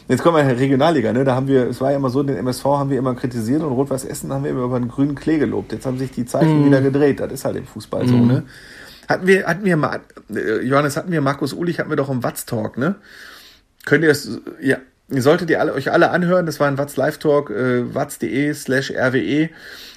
Jetzt 0.08 0.22
kommen 0.22 0.36
wir 0.36 0.42
in 0.42 0.48
die 0.48 0.62
Regionalliga, 0.62 1.12
ne? 1.12 1.24
Da 1.24 1.36
haben 1.36 1.46
wir, 1.46 1.68
es 1.68 1.80
war 1.80 1.92
ja 1.92 1.96
immer 1.96 2.10
so, 2.10 2.22
den 2.22 2.36
MSV 2.36 2.64
haben 2.64 2.90
wir 2.90 2.98
immer 2.98 3.14
kritisiert 3.14 3.62
und 3.62 3.72
Rot-Weiß 3.72 4.04
Essen 4.04 4.32
haben 4.32 4.42
wir 4.42 4.50
immer 4.50 4.64
über 4.64 4.80
den 4.80 4.88
grünen 4.88 5.14
Klee 5.14 5.38
gelobt. 5.38 5.72
Jetzt 5.72 5.86
haben 5.86 5.98
sich 5.98 6.10
die 6.10 6.26
Zeichen 6.26 6.66
wieder 6.66 6.80
gedreht. 6.80 7.20
Das 7.20 7.30
ist 7.32 7.44
halt 7.44 7.56
im 7.56 7.66
Fußball 7.66 8.08
so, 8.08 8.16
ne? 8.16 8.42
Hatten 9.08 9.26
wir, 9.26 9.46
hatten 9.46 9.64
wir 9.64 9.76
mal, 9.76 10.00
äh, 10.34 10.60
Johannes, 10.62 10.96
hatten 10.96 11.12
wir 11.12 11.20
Markus 11.20 11.52
Ulich, 11.52 11.78
hatten 11.78 11.90
wir 11.90 11.96
doch 11.96 12.10
im 12.10 12.22
Watz 12.22 12.44
Talk, 12.46 12.78
ne? 12.78 12.96
Könnt 13.84 14.04
ihr 14.04 14.10
es, 14.10 14.40
ja, 14.60 14.78
ihr 15.10 15.22
solltet 15.22 15.50
ihr 15.50 15.60
alle, 15.60 15.74
euch 15.74 15.90
alle 15.92 16.10
anhören, 16.10 16.46
das 16.46 16.60
war 16.60 16.68
ein 16.68 16.78
Watz 16.78 16.96
Live 16.96 17.18
Talk, 17.18 17.50
äh, 17.50 17.94
watz.de 17.94 18.54
slash 18.54 18.90
rwe. 18.90 19.50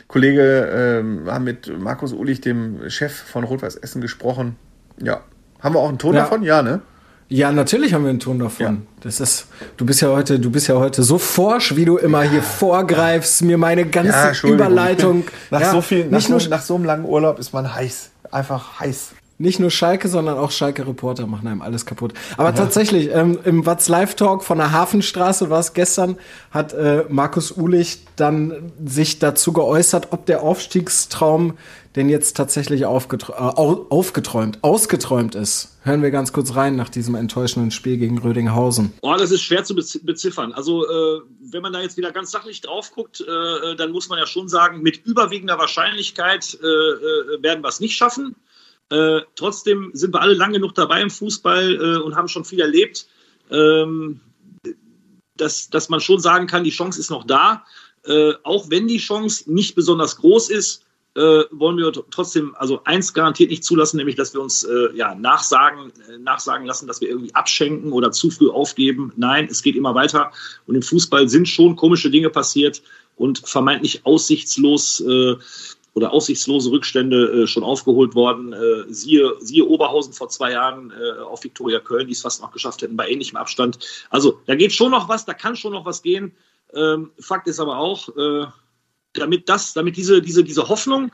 Kollege 0.08 1.00
ähm, 1.02 1.24
haben 1.28 1.44
mit 1.44 1.72
Markus 1.80 2.14
Ulich, 2.14 2.42
dem 2.42 2.90
Chef 2.90 3.14
von 3.14 3.44
Rot-Weiß 3.44 3.76
Essen, 3.78 4.02
gesprochen. 4.02 4.56
Ja. 5.02 5.22
Haben 5.60 5.76
wir 5.76 5.80
auch 5.80 5.90
einen 5.90 5.98
Ton 5.98 6.14
Ja. 6.14 6.22
davon? 6.22 6.44
Ja, 6.44 6.62
ne? 6.62 6.82
Ja, 7.28 7.52
natürlich 7.52 7.94
haben 7.94 8.04
wir 8.04 8.12
einen 8.12 8.20
Ton 8.20 8.38
davon. 8.38 8.66
Ja. 8.66 8.78
Das 9.02 9.20
ist, 9.20 9.48
du 9.78 9.86
bist 9.86 10.02
ja 10.02 10.10
heute, 10.10 10.40
du 10.40 10.52
bist 10.52 10.68
ja 10.68 10.76
heute 10.76 11.02
so 11.02 11.18
forsch, 11.18 11.76
wie 11.76 11.86
du 11.86 11.98
immer 11.98 12.22
hier 12.22 12.44
vorgreifst, 12.44 13.42
mir 13.42 13.58
meine 13.58 13.86
ganze. 13.86 14.48
Überleitung. 14.48 15.24
Nach 15.50 15.62
ja, 15.62 15.72
so 15.72 15.82
viel, 15.82 16.06
nach 16.06 16.12
nicht, 16.20 16.28
so, 16.28 16.38
nur, 16.38 16.48
nach 16.50 16.62
so 16.62 16.76
einem 16.76 16.86
langen 16.86 17.06
Urlaub 17.06 17.40
ist 17.40 17.52
man 17.52 17.74
heiß. 17.74 18.12
Einfach 18.32 18.80
heiß. 18.80 19.14
Nicht 19.38 19.60
nur 19.60 19.70
Schalke, 19.70 20.08
sondern 20.08 20.38
auch 20.38 20.52
Schalke 20.52 20.88
Reporter 20.88 21.28
machen 21.28 21.48
einem 21.48 21.62
alles 21.62 21.86
kaputt. 21.86 22.14
Aber 22.38 22.56
tatsächlich, 22.56 23.10
ähm, 23.14 23.38
im 23.44 23.66
Watz 23.66 23.90
Live 23.90 24.16
Talk 24.16 24.44
von 24.44 24.58
der 24.58 24.72
Hafenstraße 24.72 25.50
war 25.50 25.60
es 25.60 25.74
gestern, 25.74 26.18
hat 26.52 26.74
äh, 26.74 27.04
Markus 27.10 27.52
Ulich 27.52 28.00
dann 28.16 28.72
sich 28.86 29.20
dazu 29.20 29.52
geäußert, 29.52 30.08
ob 30.12 30.26
der 30.26 30.42
Aufstiegstraum 30.42 31.58
denn 31.98 32.10
jetzt 32.10 32.36
tatsächlich 32.38 32.86
aufgetr 32.86 33.30
äh, 33.32 33.42
au- 33.42 33.86
aufgeträumt, 33.90 34.60
ausgeträumt 34.62 35.36
ist. 35.36 35.78
Hören 35.84 36.02
wir 36.02 36.12
ganz 36.12 36.34
kurz 36.34 36.56
rein 36.56 36.76
nach 36.76 36.90
diesem 36.90 37.16
enttäuschenden 37.16 37.72
Spiel 37.72 37.98
gegen 37.98 38.18
Rödinghausen. 38.18 38.94
Oh, 39.02 39.16
das 39.18 39.32
ist 39.32 39.42
schwer 39.42 39.64
zu 39.64 39.76
bez- 39.76 40.00
beziffern. 40.04 40.54
Also, 40.54 40.86
äh, 40.86 41.22
wenn 41.52 41.62
man 41.62 41.74
da 41.74 41.82
jetzt 41.82 41.96
wieder 41.98 42.12
ganz 42.12 42.32
sachlich 42.32 42.62
drauf 42.62 42.92
guckt, 42.94 43.22
äh, 43.22 43.76
dann 43.76 43.92
muss 43.92 44.10
man 44.10 44.18
ja 44.18 44.26
schon 44.26 44.48
sagen, 44.50 44.82
mit 44.82 45.06
überwiegender 45.06 45.58
Wahrscheinlichkeit 45.58 46.58
äh, 46.62 46.66
äh, 46.66 47.44
werden 47.44 47.64
wir 47.64 47.70
es 47.70 47.80
nicht 47.80 47.96
schaffen. 47.98 48.36
Äh, 48.90 49.22
trotzdem 49.36 49.92
sind 49.94 50.14
wir 50.14 50.22
alle 50.22 50.36
lang 50.36 50.54
genug 50.54 50.76
dabei 50.76 51.02
im 51.02 51.10
Fußball 51.10 51.76
äh, 51.76 51.98
und 52.02 52.16
haben 52.16 52.28
schon 52.28 52.46
viel 52.46 52.60
erlebt, 52.60 53.08
ähm, 53.50 54.20
dass, 55.38 55.70
dass 55.70 55.90
man 55.90 56.00
schon 56.00 56.20
sagen 56.20 56.48
kann, 56.48 56.64
die 56.64 56.70
Chance 56.70 57.00
ist 57.00 57.10
noch 57.10 57.26
da. 57.26 57.66
Äh, 58.06 58.34
auch 58.44 58.70
wenn 58.70 58.88
die 58.88 59.00
Chance 59.00 59.52
nicht 59.52 59.76
besonders 59.76 60.18
groß 60.18 60.50
ist, 60.50 60.86
äh, 61.16 61.44
wollen 61.52 61.78
wir 61.78 61.92
trotzdem, 62.12 62.54
also 62.58 62.82
eins 62.84 63.14
garantiert 63.14 63.50
nicht 63.50 63.64
zulassen, 63.64 63.98
nämlich 63.98 64.16
dass 64.16 64.34
wir 64.34 64.42
uns 64.42 64.64
äh, 64.64 64.90
ja, 64.96 65.16
nachsagen, 65.16 65.92
äh, 66.10 66.18
nachsagen 66.18 66.68
lassen, 66.68 66.88
dass 66.88 67.02
wir 67.02 67.08
irgendwie 67.08 67.34
abschenken 67.34 67.92
oder 67.94 68.12
zu 68.12 68.30
früh 68.30 68.50
aufgeben. 68.50 69.14
Nein, 69.16 69.48
es 69.50 69.64
geht 69.64 69.76
immer 69.76 69.96
weiter. 69.96 70.32
Und 70.68 70.76
im 70.76 70.82
Fußball 70.82 71.30
sind 71.30 71.48
schon 71.48 71.76
komische 71.76 72.12
Dinge 72.12 72.30
passiert 72.30 72.84
und 73.16 73.40
vermeintlich 73.48 74.06
aussichtslos 74.06 75.02
oder 75.96 76.12
aussichtslose 76.12 76.72
Rückstände 76.72 77.44
äh, 77.44 77.48
schon 77.48 77.64
aufgeholt 77.64 78.16
worden. 78.16 78.54
Äh, 78.54 78.94
siehe, 78.94 79.34
siehe 79.40 79.66
Oberhausen 79.66 80.14
vor 80.14 80.30
zwei 80.30 80.52
Jahren 80.52 80.92
äh, 80.92 81.22
auf 81.22 81.44
Viktoria 81.44 81.80
Köln, 81.80 82.06
die 82.06 82.14
es 82.14 82.22
fast 82.22 82.42
noch 82.42 82.52
geschafft 82.52 82.82
hätten 82.82 82.98
bei 82.98 83.10
ähnlichem 83.10 83.38
Abstand. 83.38 83.80
Also 84.10 84.42
da 84.46 84.56
geht 84.56 84.74
schon 84.74 84.92
noch 84.92 85.10
was, 85.10 85.26
da 85.26 85.34
kann 85.34 85.56
schon 85.56 85.72
noch 85.72 85.86
was 85.86 86.04
gehen. 86.04 86.36
Ähm, 86.74 87.12
Fakt 87.20 87.48
ist 87.48 87.62
aber 87.62 87.78
auch, 87.78 88.10
äh, 88.18 88.46
damit 89.14 89.48
das, 89.48 89.74
damit 89.74 89.96
diese, 89.96 90.22
diese, 90.22 90.44
diese 90.44 90.68
Hoffnung 90.68 91.12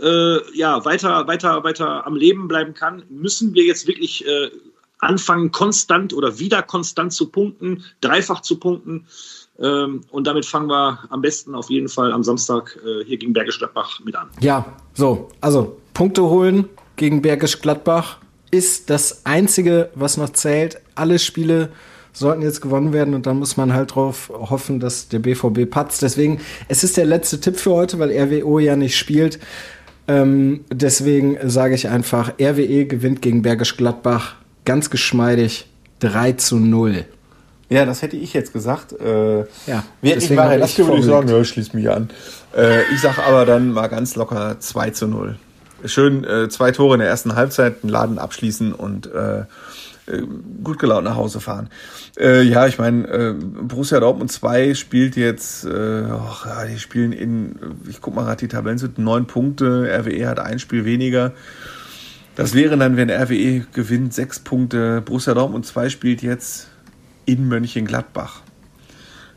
äh, 0.00 0.58
ja 0.58 0.84
weiter, 0.84 1.28
weiter, 1.28 1.62
weiter 1.62 2.04
am 2.04 2.16
Leben 2.16 2.48
bleiben 2.48 2.74
kann, 2.74 3.04
müssen 3.08 3.54
wir 3.54 3.62
jetzt 3.62 3.86
wirklich 3.86 4.26
äh, 4.26 4.50
anfangen, 4.98 5.52
konstant 5.52 6.12
oder 6.12 6.40
wieder 6.40 6.62
konstant 6.62 7.12
zu 7.12 7.30
punkten, 7.30 7.84
dreifach 8.00 8.40
zu 8.40 8.58
punkten. 8.58 9.06
Ähm, 9.58 10.02
und 10.10 10.26
damit 10.26 10.44
fangen 10.44 10.68
wir 10.68 10.98
am 11.10 11.20
besten 11.20 11.54
auf 11.54 11.70
jeden 11.70 11.88
Fall 11.88 12.12
am 12.12 12.24
Samstag 12.24 12.76
äh, 12.84 13.04
hier 13.04 13.18
gegen 13.18 13.32
Bergisch 13.32 13.58
Gladbach 13.58 14.00
mit 14.04 14.16
an. 14.16 14.28
Ja, 14.40 14.64
so, 14.94 15.28
also 15.40 15.76
Punkte 15.92 16.22
holen 16.22 16.68
gegen 16.96 17.22
Bergisch 17.22 17.60
Gladbach 17.60 18.18
ist 18.50 18.90
das 18.90 19.24
Einzige, 19.26 19.90
was 19.94 20.16
noch 20.16 20.30
zählt. 20.30 20.80
Alle 20.94 21.18
Spiele 21.18 21.70
sollten 22.12 22.42
jetzt 22.42 22.60
gewonnen 22.60 22.92
werden 22.92 23.14
und 23.14 23.26
dann 23.26 23.38
muss 23.38 23.56
man 23.56 23.72
halt 23.72 23.94
drauf 23.94 24.30
hoffen, 24.32 24.78
dass 24.80 25.08
der 25.08 25.18
BVB 25.18 25.68
patzt. 25.68 26.02
Deswegen, 26.02 26.40
es 26.68 26.84
ist 26.84 26.96
der 26.96 27.04
letzte 27.06 27.40
Tipp 27.40 27.56
für 27.56 27.72
heute, 27.72 27.98
weil 27.98 28.10
RWO 28.10 28.60
ja 28.60 28.76
nicht 28.76 28.96
spielt. 28.96 29.40
Ähm, 30.06 30.64
deswegen 30.70 31.38
sage 31.48 31.74
ich 31.74 31.88
einfach, 31.88 32.34
RWE 32.40 32.86
gewinnt 32.86 33.22
gegen 33.22 33.42
Bergisch 33.42 33.76
Gladbach 33.76 34.36
ganz 34.64 34.90
geschmeidig 34.90 35.66
3 36.00 36.32
zu 36.32 36.58
0. 36.58 37.04
Ja, 37.74 37.84
das 37.84 38.02
hätte 38.02 38.16
ich 38.16 38.32
jetzt 38.32 38.52
gesagt. 38.52 38.92
Äh, 38.92 39.38
Ja, 39.38 39.44
Wäre 39.66 39.84
ich 40.02 40.14
deswegen 40.14 40.36
Marian 40.36 40.52
habe 40.52 40.54
ich 40.54 40.60
Laske, 40.60 40.86
würde 40.86 41.00
ich 41.00 41.06
sagen, 41.06 41.28
ja, 41.28 41.42
schließ 41.42 41.72
mich 41.72 41.90
an. 41.90 42.08
Äh, 42.56 42.82
ich 42.94 43.00
sage 43.00 43.20
aber 43.24 43.44
dann 43.44 43.72
mal 43.72 43.88
ganz 43.88 44.14
locker 44.14 44.60
2 44.60 44.90
zu 44.90 45.08
0. 45.08 45.36
Schön 45.84 46.22
äh, 46.22 46.48
zwei 46.48 46.70
Tore 46.70 46.94
in 46.94 47.00
der 47.00 47.08
ersten 47.08 47.34
Halbzeit, 47.34 47.82
den 47.82 47.90
Laden 47.90 48.20
abschließen 48.20 48.72
und 48.72 49.12
äh, 49.12 49.40
äh, 50.06 50.22
gut 50.62 50.78
gelaunt 50.78 51.04
nach 51.04 51.16
Hause 51.16 51.40
fahren. 51.40 51.68
Äh, 52.16 52.42
ja, 52.42 52.68
ich 52.68 52.78
meine, 52.78 53.08
äh, 53.08 53.34
Borussia 53.34 53.98
Dortmund 53.98 54.30
2 54.30 54.74
spielt 54.74 55.16
jetzt, 55.16 55.64
äh, 55.64 56.04
och, 56.12 56.46
ja, 56.46 56.66
die 56.66 56.78
spielen 56.78 57.12
in, 57.12 57.56
ich 57.90 58.00
guck 58.00 58.14
mal 58.14 58.22
gerade 58.22 58.36
die 58.36 58.48
Tabellen, 58.48 58.78
sind 58.78 58.98
neun 58.98 59.26
Punkte, 59.26 59.90
RWE 59.90 60.28
hat 60.28 60.38
ein 60.38 60.60
Spiel 60.60 60.84
weniger. 60.84 61.32
Das 62.36 62.54
wäre 62.54 62.76
dann, 62.76 62.96
wenn 62.96 63.10
RWE 63.10 63.66
gewinnt, 63.72 64.14
sechs 64.14 64.38
Punkte. 64.38 65.02
Borussia 65.04 65.34
Dortmund 65.34 65.66
2 65.66 65.88
spielt 65.88 66.22
jetzt 66.22 66.68
in 67.26 67.48
Mönchengladbach. 67.48 68.42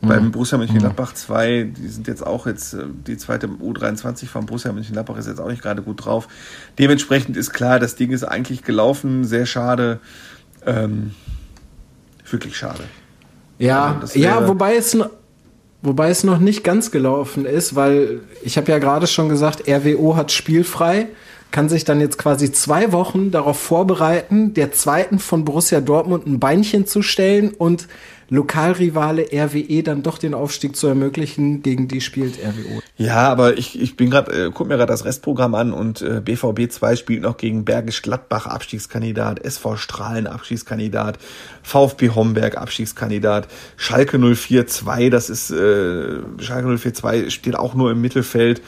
Beim 0.00 0.30
Borussia 0.30 0.58
Mönchengladbach 0.58 1.12
2, 1.12 1.72
die 1.76 1.88
sind 1.88 2.06
jetzt 2.06 2.24
auch 2.24 2.46
jetzt, 2.46 2.72
äh, 2.74 2.84
die 3.06 3.16
zweite 3.16 3.48
U23 3.48 4.26
von 4.26 4.46
Borussia 4.46 4.72
Mönchengladbach 4.72 5.16
ist 5.16 5.26
jetzt 5.26 5.40
auch 5.40 5.48
nicht 5.48 5.62
gerade 5.62 5.82
gut 5.82 6.04
drauf. 6.04 6.28
Dementsprechend 6.78 7.36
ist 7.36 7.52
klar, 7.52 7.80
das 7.80 7.96
Ding 7.96 8.12
ist 8.12 8.22
eigentlich 8.22 8.62
gelaufen, 8.62 9.24
sehr 9.24 9.44
schade. 9.44 9.98
Ähm, 10.64 11.14
wirklich 12.30 12.56
schade. 12.56 12.84
Ja, 13.58 13.98
Also 14.00 14.18
ja, 14.18 14.46
wobei 14.46 14.76
es, 14.76 14.96
wobei 15.82 16.10
es 16.10 16.22
noch 16.22 16.38
nicht 16.38 16.62
ganz 16.62 16.92
gelaufen 16.92 17.44
ist, 17.44 17.74
weil 17.74 18.20
ich 18.42 18.56
habe 18.56 18.70
ja 18.70 18.78
gerade 18.78 19.08
schon 19.08 19.28
gesagt, 19.28 19.68
RWO 19.68 20.14
hat 20.14 20.30
spielfrei, 20.30 21.08
kann 21.50 21.68
sich 21.68 21.84
dann 21.84 22.00
jetzt 22.00 22.18
quasi 22.18 22.52
zwei 22.52 22.92
Wochen 22.92 23.30
darauf 23.30 23.58
vorbereiten, 23.58 24.54
der 24.54 24.72
zweiten 24.72 25.18
von 25.18 25.44
Borussia 25.44 25.80
Dortmund 25.80 26.26
ein 26.26 26.38
Beinchen 26.38 26.86
zu 26.86 27.02
stellen 27.02 27.50
und 27.50 27.88
Lokalrivale 28.30 29.28
RWE 29.32 29.82
dann 29.82 30.02
doch 30.02 30.18
den 30.18 30.34
Aufstieg 30.34 30.76
zu 30.76 30.86
ermöglichen. 30.86 31.62
Gegen 31.62 31.88
die 31.88 32.02
spielt 32.02 32.38
RWO. 32.38 32.82
Ja, 32.98 33.28
aber 33.30 33.56
ich, 33.56 33.80
ich 33.80 33.96
bin 33.96 34.10
gerade, 34.10 34.48
äh, 34.48 34.50
guck 34.52 34.68
mir 34.68 34.76
gerade 34.76 34.92
das 34.92 35.06
Restprogramm 35.06 35.54
an 35.54 35.72
und 35.72 36.02
äh, 36.02 36.20
BVB 36.22 36.70
2 36.70 36.96
spielt 36.96 37.22
noch 37.22 37.38
gegen 37.38 37.64
Bergisch 37.64 38.02
Gladbach 38.02 38.46
Abstiegskandidat, 38.46 39.42
SV 39.42 39.76
Strahlen 39.76 40.26
Abstiegskandidat, 40.26 41.18
VfB 41.62 42.10
Homberg 42.10 42.58
Abstiegskandidat, 42.58 43.48
Schalke 43.78 44.18
04 44.18 44.66
2, 44.66 45.08
das 45.08 45.30
ist 45.30 45.50
äh, 45.50 46.18
Schalke 46.38 46.76
04 46.76 46.92
2 46.92 47.30
steht 47.30 47.56
auch 47.56 47.74
nur 47.74 47.90
im 47.90 48.02
Mittelfeld. 48.02 48.60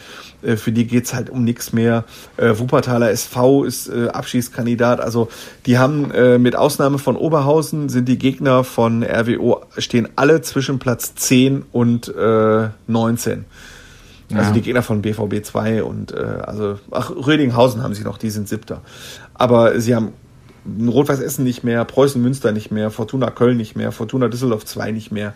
Äh, 0.42 0.56
für 0.56 0.72
die 0.72 0.86
geht's 0.86 1.14
halt 1.14 1.30
um 1.30 1.44
nichts 1.44 1.72
mehr. 1.72 2.04
Äh, 2.36 2.58
Wuppertaler 2.58 3.10
SV 3.10 3.64
ist 3.64 3.88
äh, 3.88 4.08
Abschiedskandidat. 4.08 5.00
Also 5.00 5.28
die 5.66 5.78
haben 5.78 6.10
äh, 6.10 6.38
mit 6.38 6.56
Ausnahme 6.56 6.98
von 6.98 7.16
Oberhausen 7.16 7.88
sind 7.88 8.08
die 8.08 8.18
Gegner 8.18 8.64
von 8.64 9.02
RWO 9.02 9.62
stehen 9.78 10.08
alle 10.16 10.40
zwischen 10.42 10.78
Platz 10.78 11.14
10 11.14 11.64
und 11.72 12.08
äh, 12.14 12.68
19. 12.86 13.44
Also 14.32 14.48
Ja. 14.48 14.50
die 14.52 14.60
Gegner 14.62 14.82
von 14.82 15.02
BVB 15.02 15.42
2 15.44 15.82
und 15.82 16.12
äh, 16.12 16.16
also 16.16 16.78
ach 16.92 17.10
Rödinghausen 17.10 17.82
haben 17.82 17.94
sie 17.94 18.04
noch, 18.04 18.16
die 18.16 18.30
sind 18.30 18.48
siebter. 18.48 18.80
Aber 19.34 19.80
sie 19.80 19.94
haben 19.94 20.12
Rot-Weiß 20.86 21.20
Essen 21.20 21.42
nicht 21.44 21.64
mehr, 21.64 21.84
Preußen 21.84 22.20
Münster 22.22 22.52
nicht 22.52 22.70
mehr, 22.70 22.90
Fortuna 22.90 23.30
Köln 23.30 23.56
nicht 23.56 23.76
mehr, 23.76 23.92
Fortuna 23.92 24.28
Düsseldorf 24.28 24.64
2 24.64 24.92
nicht 24.92 25.10
mehr. 25.10 25.34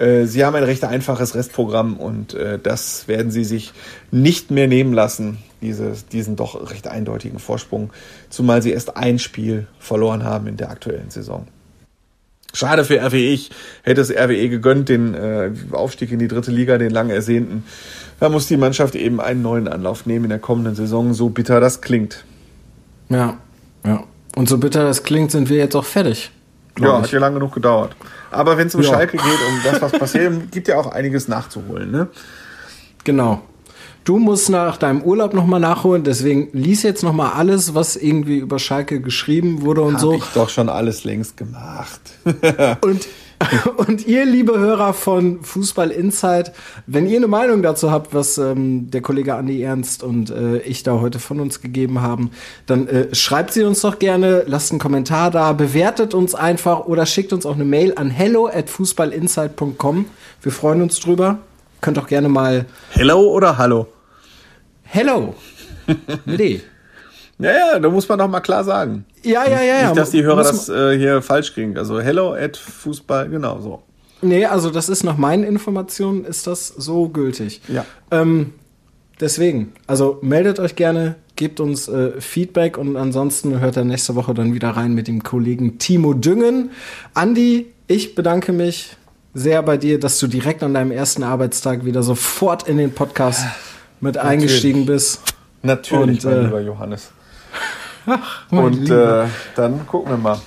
Äh, 0.00 0.26
Sie 0.26 0.44
haben 0.44 0.56
ein 0.56 0.64
recht 0.64 0.84
einfaches 0.84 1.34
Restprogramm 1.34 1.96
und 1.96 2.34
äh, 2.34 2.58
das 2.58 3.06
werden 3.06 3.30
sie 3.30 3.44
sich 3.44 3.72
nicht 4.10 4.50
mehr 4.50 4.66
nehmen 4.66 4.92
lassen, 4.92 5.38
diese, 5.60 5.92
diesen 6.10 6.36
doch 6.36 6.70
recht 6.70 6.88
eindeutigen 6.88 7.38
Vorsprung, 7.38 7.92
zumal 8.30 8.62
sie 8.62 8.72
erst 8.72 8.96
ein 8.96 9.18
Spiel 9.18 9.66
verloren 9.78 10.24
haben 10.24 10.46
in 10.46 10.56
der 10.56 10.70
aktuellen 10.70 11.10
Saison. 11.10 11.46
Schade 12.52 12.84
für 12.84 13.00
RWE. 13.00 13.16
Ich 13.16 13.50
hätte 13.82 14.00
es 14.00 14.10
RWE 14.10 14.48
gegönnt, 14.48 14.88
den 14.88 15.14
äh, 15.14 15.52
Aufstieg 15.70 16.10
in 16.10 16.18
die 16.18 16.26
dritte 16.26 16.50
Liga, 16.50 16.78
den 16.78 16.90
lang 16.90 17.10
ersehnten. 17.10 17.64
Da 18.18 18.28
muss 18.28 18.48
die 18.48 18.56
Mannschaft 18.56 18.96
eben 18.96 19.20
einen 19.20 19.42
neuen 19.42 19.68
Anlauf 19.68 20.04
nehmen 20.04 20.24
in 20.24 20.30
der 20.30 20.40
kommenden 20.40 20.74
Saison, 20.74 21.14
so 21.14 21.28
bitter 21.28 21.60
das 21.60 21.80
klingt. 21.80 22.24
Ja, 23.08 23.38
ja. 23.84 24.02
Und 24.34 24.48
so 24.48 24.58
bitter 24.58 24.84
das 24.84 25.02
klingt, 25.04 25.30
sind 25.30 25.48
wir 25.48 25.58
jetzt 25.58 25.76
auch 25.76 25.84
fertig. 25.84 26.30
Ja, 26.78 26.98
hat 27.02 27.10
ja 27.10 27.18
lange 27.18 27.34
genug 27.34 27.54
gedauert. 27.54 27.96
Aber 28.30 28.56
wenn 28.56 28.68
es 28.68 28.74
um 28.74 28.82
ja. 28.82 28.88
Schalke 28.88 29.16
geht, 29.16 29.24
um 29.24 29.60
das, 29.64 29.82
was 29.82 29.92
passiert, 29.92 30.52
gibt 30.52 30.68
ja 30.68 30.78
auch 30.78 30.92
einiges 30.92 31.28
nachzuholen, 31.28 31.90
ne? 31.90 32.08
Genau. 33.04 33.42
Du 34.04 34.18
musst 34.18 34.48
nach 34.48 34.76
deinem 34.76 35.02
Urlaub 35.02 35.34
nochmal 35.34 35.60
nachholen, 35.60 36.04
deswegen 36.04 36.48
lies 36.52 36.82
jetzt 36.82 37.02
nochmal 37.02 37.32
alles, 37.32 37.74
was 37.74 37.96
irgendwie 37.96 38.38
über 38.38 38.58
Schalke 38.58 39.00
geschrieben 39.00 39.62
wurde 39.62 39.82
und 39.82 39.94
Hab 39.94 40.00
so. 40.00 40.12
Hab 40.14 40.20
ich 40.20 40.32
doch 40.32 40.48
schon 40.48 40.68
alles 40.68 41.04
längst 41.04 41.36
gemacht. 41.36 42.00
und 42.80 43.06
und 43.76 44.06
ihr, 44.06 44.24
liebe 44.24 44.58
Hörer 44.58 44.92
von 44.92 45.42
Fußball 45.42 45.90
Insight, 45.90 46.52
wenn 46.86 47.08
ihr 47.08 47.16
eine 47.16 47.28
Meinung 47.28 47.62
dazu 47.62 47.90
habt, 47.90 48.12
was 48.14 48.38
ähm, 48.38 48.90
der 48.90 49.00
Kollege 49.00 49.34
Andi 49.34 49.62
Ernst 49.62 50.02
und 50.02 50.30
äh, 50.30 50.58
ich 50.58 50.82
da 50.82 51.00
heute 51.00 51.18
von 51.18 51.40
uns 51.40 51.60
gegeben 51.60 52.02
haben, 52.02 52.30
dann 52.66 52.86
äh, 52.88 53.14
schreibt 53.14 53.52
sie 53.52 53.64
uns 53.64 53.80
doch 53.80 53.98
gerne, 53.98 54.44
lasst 54.46 54.72
einen 54.72 54.80
Kommentar 54.80 55.30
da, 55.30 55.52
bewertet 55.52 56.12
uns 56.14 56.34
einfach 56.34 56.80
oder 56.80 57.06
schickt 57.06 57.32
uns 57.32 57.46
auch 57.46 57.54
eine 57.54 57.64
Mail 57.64 57.94
an 57.96 58.10
hello 58.10 58.46
at 58.46 58.68
fußballinsight.com. 58.68 60.06
Wir 60.42 60.52
freuen 60.52 60.82
uns 60.82 61.00
drüber. 61.00 61.38
Könnt 61.80 61.98
auch 61.98 62.08
gerne 62.08 62.28
mal. 62.28 62.66
Hello 62.90 63.22
oder 63.30 63.56
Hallo? 63.56 63.86
Hello. 64.82 65.34
Mit 66.26 66.40
E. 66.40 66.60
Ja, 67.40 67.52
ja, 67.52 67.78
da 67.78 67.88
muss 67.88 68.08
man 68.08 68.18
doch 68.18 68.28
mal 68.28 68.40
klar 68.40 68.64
sagen. 68.64 69.04
Ja, 69.22 69.48
ja, 69.48 69.62
ja. 69.62 69.80
ja. 69.80 69.86
Nicht, 69.88 69.96
dass 69.96 70.10
die 70.10 70.22
Hörer 70.22 70.42
das 70.42 70.68
äh, 70.68 70.96
hier 70.98 71.22
falsch 71.22 71.54
kriegen. 71.54 71.76
Also 71.78 72.00
hello 72.00 72.34
at 72.34 72.56
Fußball, 72.56 73.28
genau 73.28 73.60
so. 73.60 73.82
Nee, 74.22 74.44
also 74.44 74.70
das 74.70 74.88
ist 74.88 75.02
nach 75.02 75.16
meinen 75.16 75.44
Informationen 75.44 76.24
ist 76.24 76.46
das 76.46 76.68
so 76.68 77.08
gültig. 77.08 77.62
Ja. 77.68 77.86
Ähm, 78.10 78.52
deswegen, 79.18 79.72
also 79.86 80.18
meldet 80.20 80.60
euch 80.60 80.76
gerne, 80.76 81.14
gebt 81.36 81.60
uns 81.60 81.88
äh, 81.88 82.20
Feedback 82.20 82.76
und 82.76 82.96
ansonsten 82.96 83.60
hört 83.60 83.78
er 83.78 83.84
nächste 83.84 84.14
Woche 84.14 84.34
dann 84.34 84.52
wieder 84.52 84.70
rein 84.70 84.92
mit 84.92 85.08
dem 85.08 85.22
Kollegen 85.22 85.78
Timo 85.78 86.12
Düngen. 86.12 86.70
Andi, 87.14 87.72
ich 87.86 88.14
bedanke 88.14 88.52
mich 88.52 88.96
sehr 89.32 89.62
bei 89.62 89.78
dir, 89.78 89.98
dass 89.98 90.18
du 90.18 90.26
direkt 90.26 90.62
an 90.62 90.74
deinem 90.74 90.90
ersten 90.90 91.22
Arbeitstag 91.22 91.86
wieder 91.86 92.02
sofort 92.02 92.68
in 92.68 92.76
den 92.76 92.92
Podcast 92.92 93.44
mit 94.00 94.16
Natürlich. 94.16 94.32
eingestiegen 94.32 94.86
bist. 94.86 95.20
Natürlich, 95.62 96.24
und, 96.24 96.30
mein 96.30 96.40
äh, 96.40 96.44
lieber 96.44 96.60
Johannes. 96.60 97.10
Ach, 98.06 98.50
und 98.50 98.90
äh, 98.90 99.24
dann 99.56 99.86
gucken 99.86 100.10
wir 100.12 100.18
mal. 100.18 100.38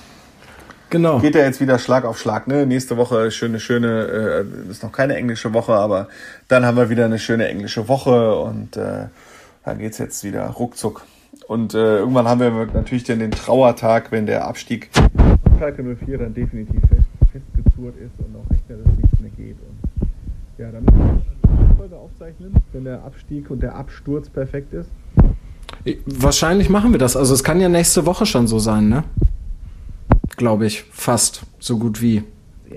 Genau. 0.90 1.18
Geht 1.18 1.34
ja 1.34 1.42
jetzt 1.42 1.60
wieder 1.60 1.78
Schlag 1.78 2.04
auf 2.04 2.18
Schlag, 2.20 2.46
ne? 2.46 2.66
Nächste 2.66 2.96
Woche 2.96 3.30
schöne, 3.30 3.58
schöne, 3.58 4.44
äh, 4.46 4.70
ist 4.70 4.82
noch 4.82 4.92
keine 4.92 5.16
englische 5.16 5.52
Woche, 5.52 5.72
aber 5.72 6.08
dann 6.46 6.64
haben 6.64 6.76
wir 6.76 6.88
wieder 6.88 7.04
eine 7.04 7.18
schöne 7.18 7.48
englische 7.48 7.88
Woche 7.88 8.36
und 8.36 8.76
äh, 8.76 9.06
dann 9.64 9.78
geht's 9.78 9.98
jetzt 9.98 10.22
wieder 10.22 10.46
ruckzuck. 10.46 11.04
Und 11.48 11.74
äh, 11.74 11.98
irgendwann 11.98 12.28
haben 12.28 12.40
wir 12.40 12.50
natürlich 12.72 13.04
dann 13.04 13.18
den 13.18 13.32
Trauertag, 13.32 14.12
wenn 14.12 14.26
der 14.26 14.46
Abstieg 14.46 14.90
von 14.94 15.58
Schalke 15.58 15.82
04 15.82 16.18
dann 16.18 16.32
definitiv 16.32 16.80
fest, 16.88 17.08
festgezurrt 17.32 17.96
ist 17.96 18.12
und 18.18 18.36
auch 18.36 18.44
dass 18.68 18.96
nichts 18.96 19.20
mehr 19.20 19.30
geht. 19.30 19.56
Und 19.58 20.08
ja, 20.58 20.70
dann 20.70 20.84
müssen 20.84 21.22
wir 21.42 21.66
eine 21.66 21.74
Folge 21.74 21.96
aufzeichnen, 21.96 22.54
wenn 22.72 22.84
der 22.84 23.02
Abstieg 23.02 23.50
und 23.50 23.62
der 23.62 23.74
Absturz 23.74 24.28
perfekt 24.28 24.72
ist. 24.72 24.90
Wahrscheinlich 26.06 26.68
machen 26.68 26.92
wir 26.92 26.98
das. 26.98 27.16
Also 27.16 27.34
es 27.34 27.44
kann 27.44 27.60
ja 27.60 27.68
nächste 27.68 28.06
Woche 28.06 28.26
schon 28.26 28.46
so 28.46 28.58
sein, 28.58 28.88
ne? 28.88 29.04
Glaube 30.36 30.66
ich. 30.66 30.84
Fast. 30.90 31.42
So 31.58 31.78
gut 31.78 32.00
wie. 32.00 32.22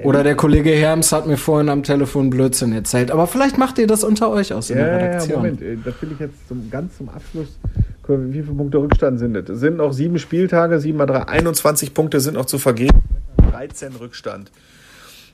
Oder 0.04 0.24
der 0.24 0.36
Kollege 0.36 0.70
Herms 0.72 1.12
hat 1.12 1.26
mir 1.26 1.38
vorhin 1.38 1.70
am 1.70 1.82
Telefon 1.84 2.30
Blödsinn 2.30 2.72
erzählt. 2.72 3.10
Aber 3.10 3.26
vielleicht 3.28 3.58
macht 3.58 3.80
ihr 3.80 3.88
das 3.88 4.04
unter 4.04 4.30
euch 4.30 4.54
aus 4.54 4.70
in 4.70 4.78
ja, 4.78 4.86
der 4.86 4.98
Redaktion. 4.98 5.32
Ja, 5.32 5.38
Moment, 5.38 5.62
äh, 5.62 5.78
das 5.84 6.02
will 6.02 6.12
ich 6.12 6.20
jetzt 6.20 6.48
zum, 6.48 6.70
ganz 6.70 6.98
zum 6.98 7.10
Abschluss. 7.10 7.58
Wie 8.08 8.42
viele 8.42 8.56
Punkte 8.56 8.78
Rückstand 8.78 9.20
sind 9.20 9.34
das? 9.34 9.50
Es 9.50 9.60
sind 9.60 9.78
noch 9.78 9.92
sieben 9.92 10.18
Spieltage, 10.18 10.80
sieben 10.80 10.98
mal 10.98 11.08
drei, 11.08 11.28
21 11.28 11.94
Punkte 11.94 12.22
sind 12.22 12.36
noch 12.36 12.46
zu 12.46 12.58
vergeben. 12.58 13.02
13 13.52 13.96
Rückstand. 13.96 14.52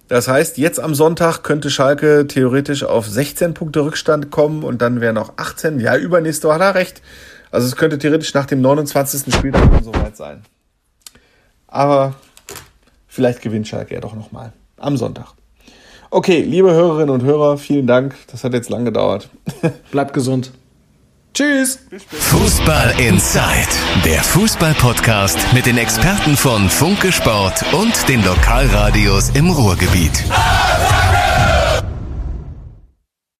Das 0.07 0.27
heißt, 0.27 0.57
jetzt 0.57 0.79
am 0.79 0.95
Sonntag 0.95 1.43
könnte 1.43 1.69
Schalke 1.69 2.25
theoretisch 2.27 2.83
auf 2.83 3.07
16 3.07 3.53
Punkte 3.53 3.85
Rückstand 3.85 4.31
kommen 4.31 4.63
und 4.63 4.81
dann 4.81 5.01
wären 5.01 5.15
noch 5.15 5.33
18. 5.37 5.79
Ja, 5.79 5.97
übernächste 5.97 6.51
hat 6.53 6.61
er 6.61 6.75
recht. 6.75 7.01
Also 7.53 7.67
es 7.67 7.75
könnte 7.75 7.99
theoretisch 7.99 8.33
nach 8.33 8.47
dem 8.47 8.61
29. 8.61 9.31
Spieltag 9.31 9.61
schon 9.71 9.83
soweit 9.83 10.17
sein. 10.17 10.41
Aber 11.67 12.15
vielleicht 13.07 13.43
gewinnt 13.43 13.67
Schalke 13.67 13.93
ja 13.93 14.01
doch 14.01 14.15
nochmal 14.15 14.53
am 14.77 14.97
Sonntag. 14.97 15.27
Okay, 16.09 16.41
liebe 16.41 16.71
Hörerinnen 16.71 17.11
und 17.11 17.21
Hörer, 17.23 17.59
vielen 17.59 17.85
Dank. 17.85 18.15
Das 18.31 18.43
hat 18.43 18.53
jetzt 18.53 18.71
lang 18.71 18.85
gedauert. 18.85 19.29
Bleibt 19.91 20.13
gesund. 20.13 20.51
Tschüss. 21.35 21.79
Fußball 22.09 22.95
Inside, 22.99 23.69
der 24.03 24.23
Fußball-Podcast 24.23 25.53
mit 25.53 25.67
den 25.67 25.77
Experten 25.77 26.35
von 26.35 26.69
Funke 26.69 27.11
Sport 27.11 27.63
und 27.73 28.09
den 28.09 28.23
Lokalradios 28.23 29.29
im 29.35 29.51
Ruhrgebiet. 29.51 30.23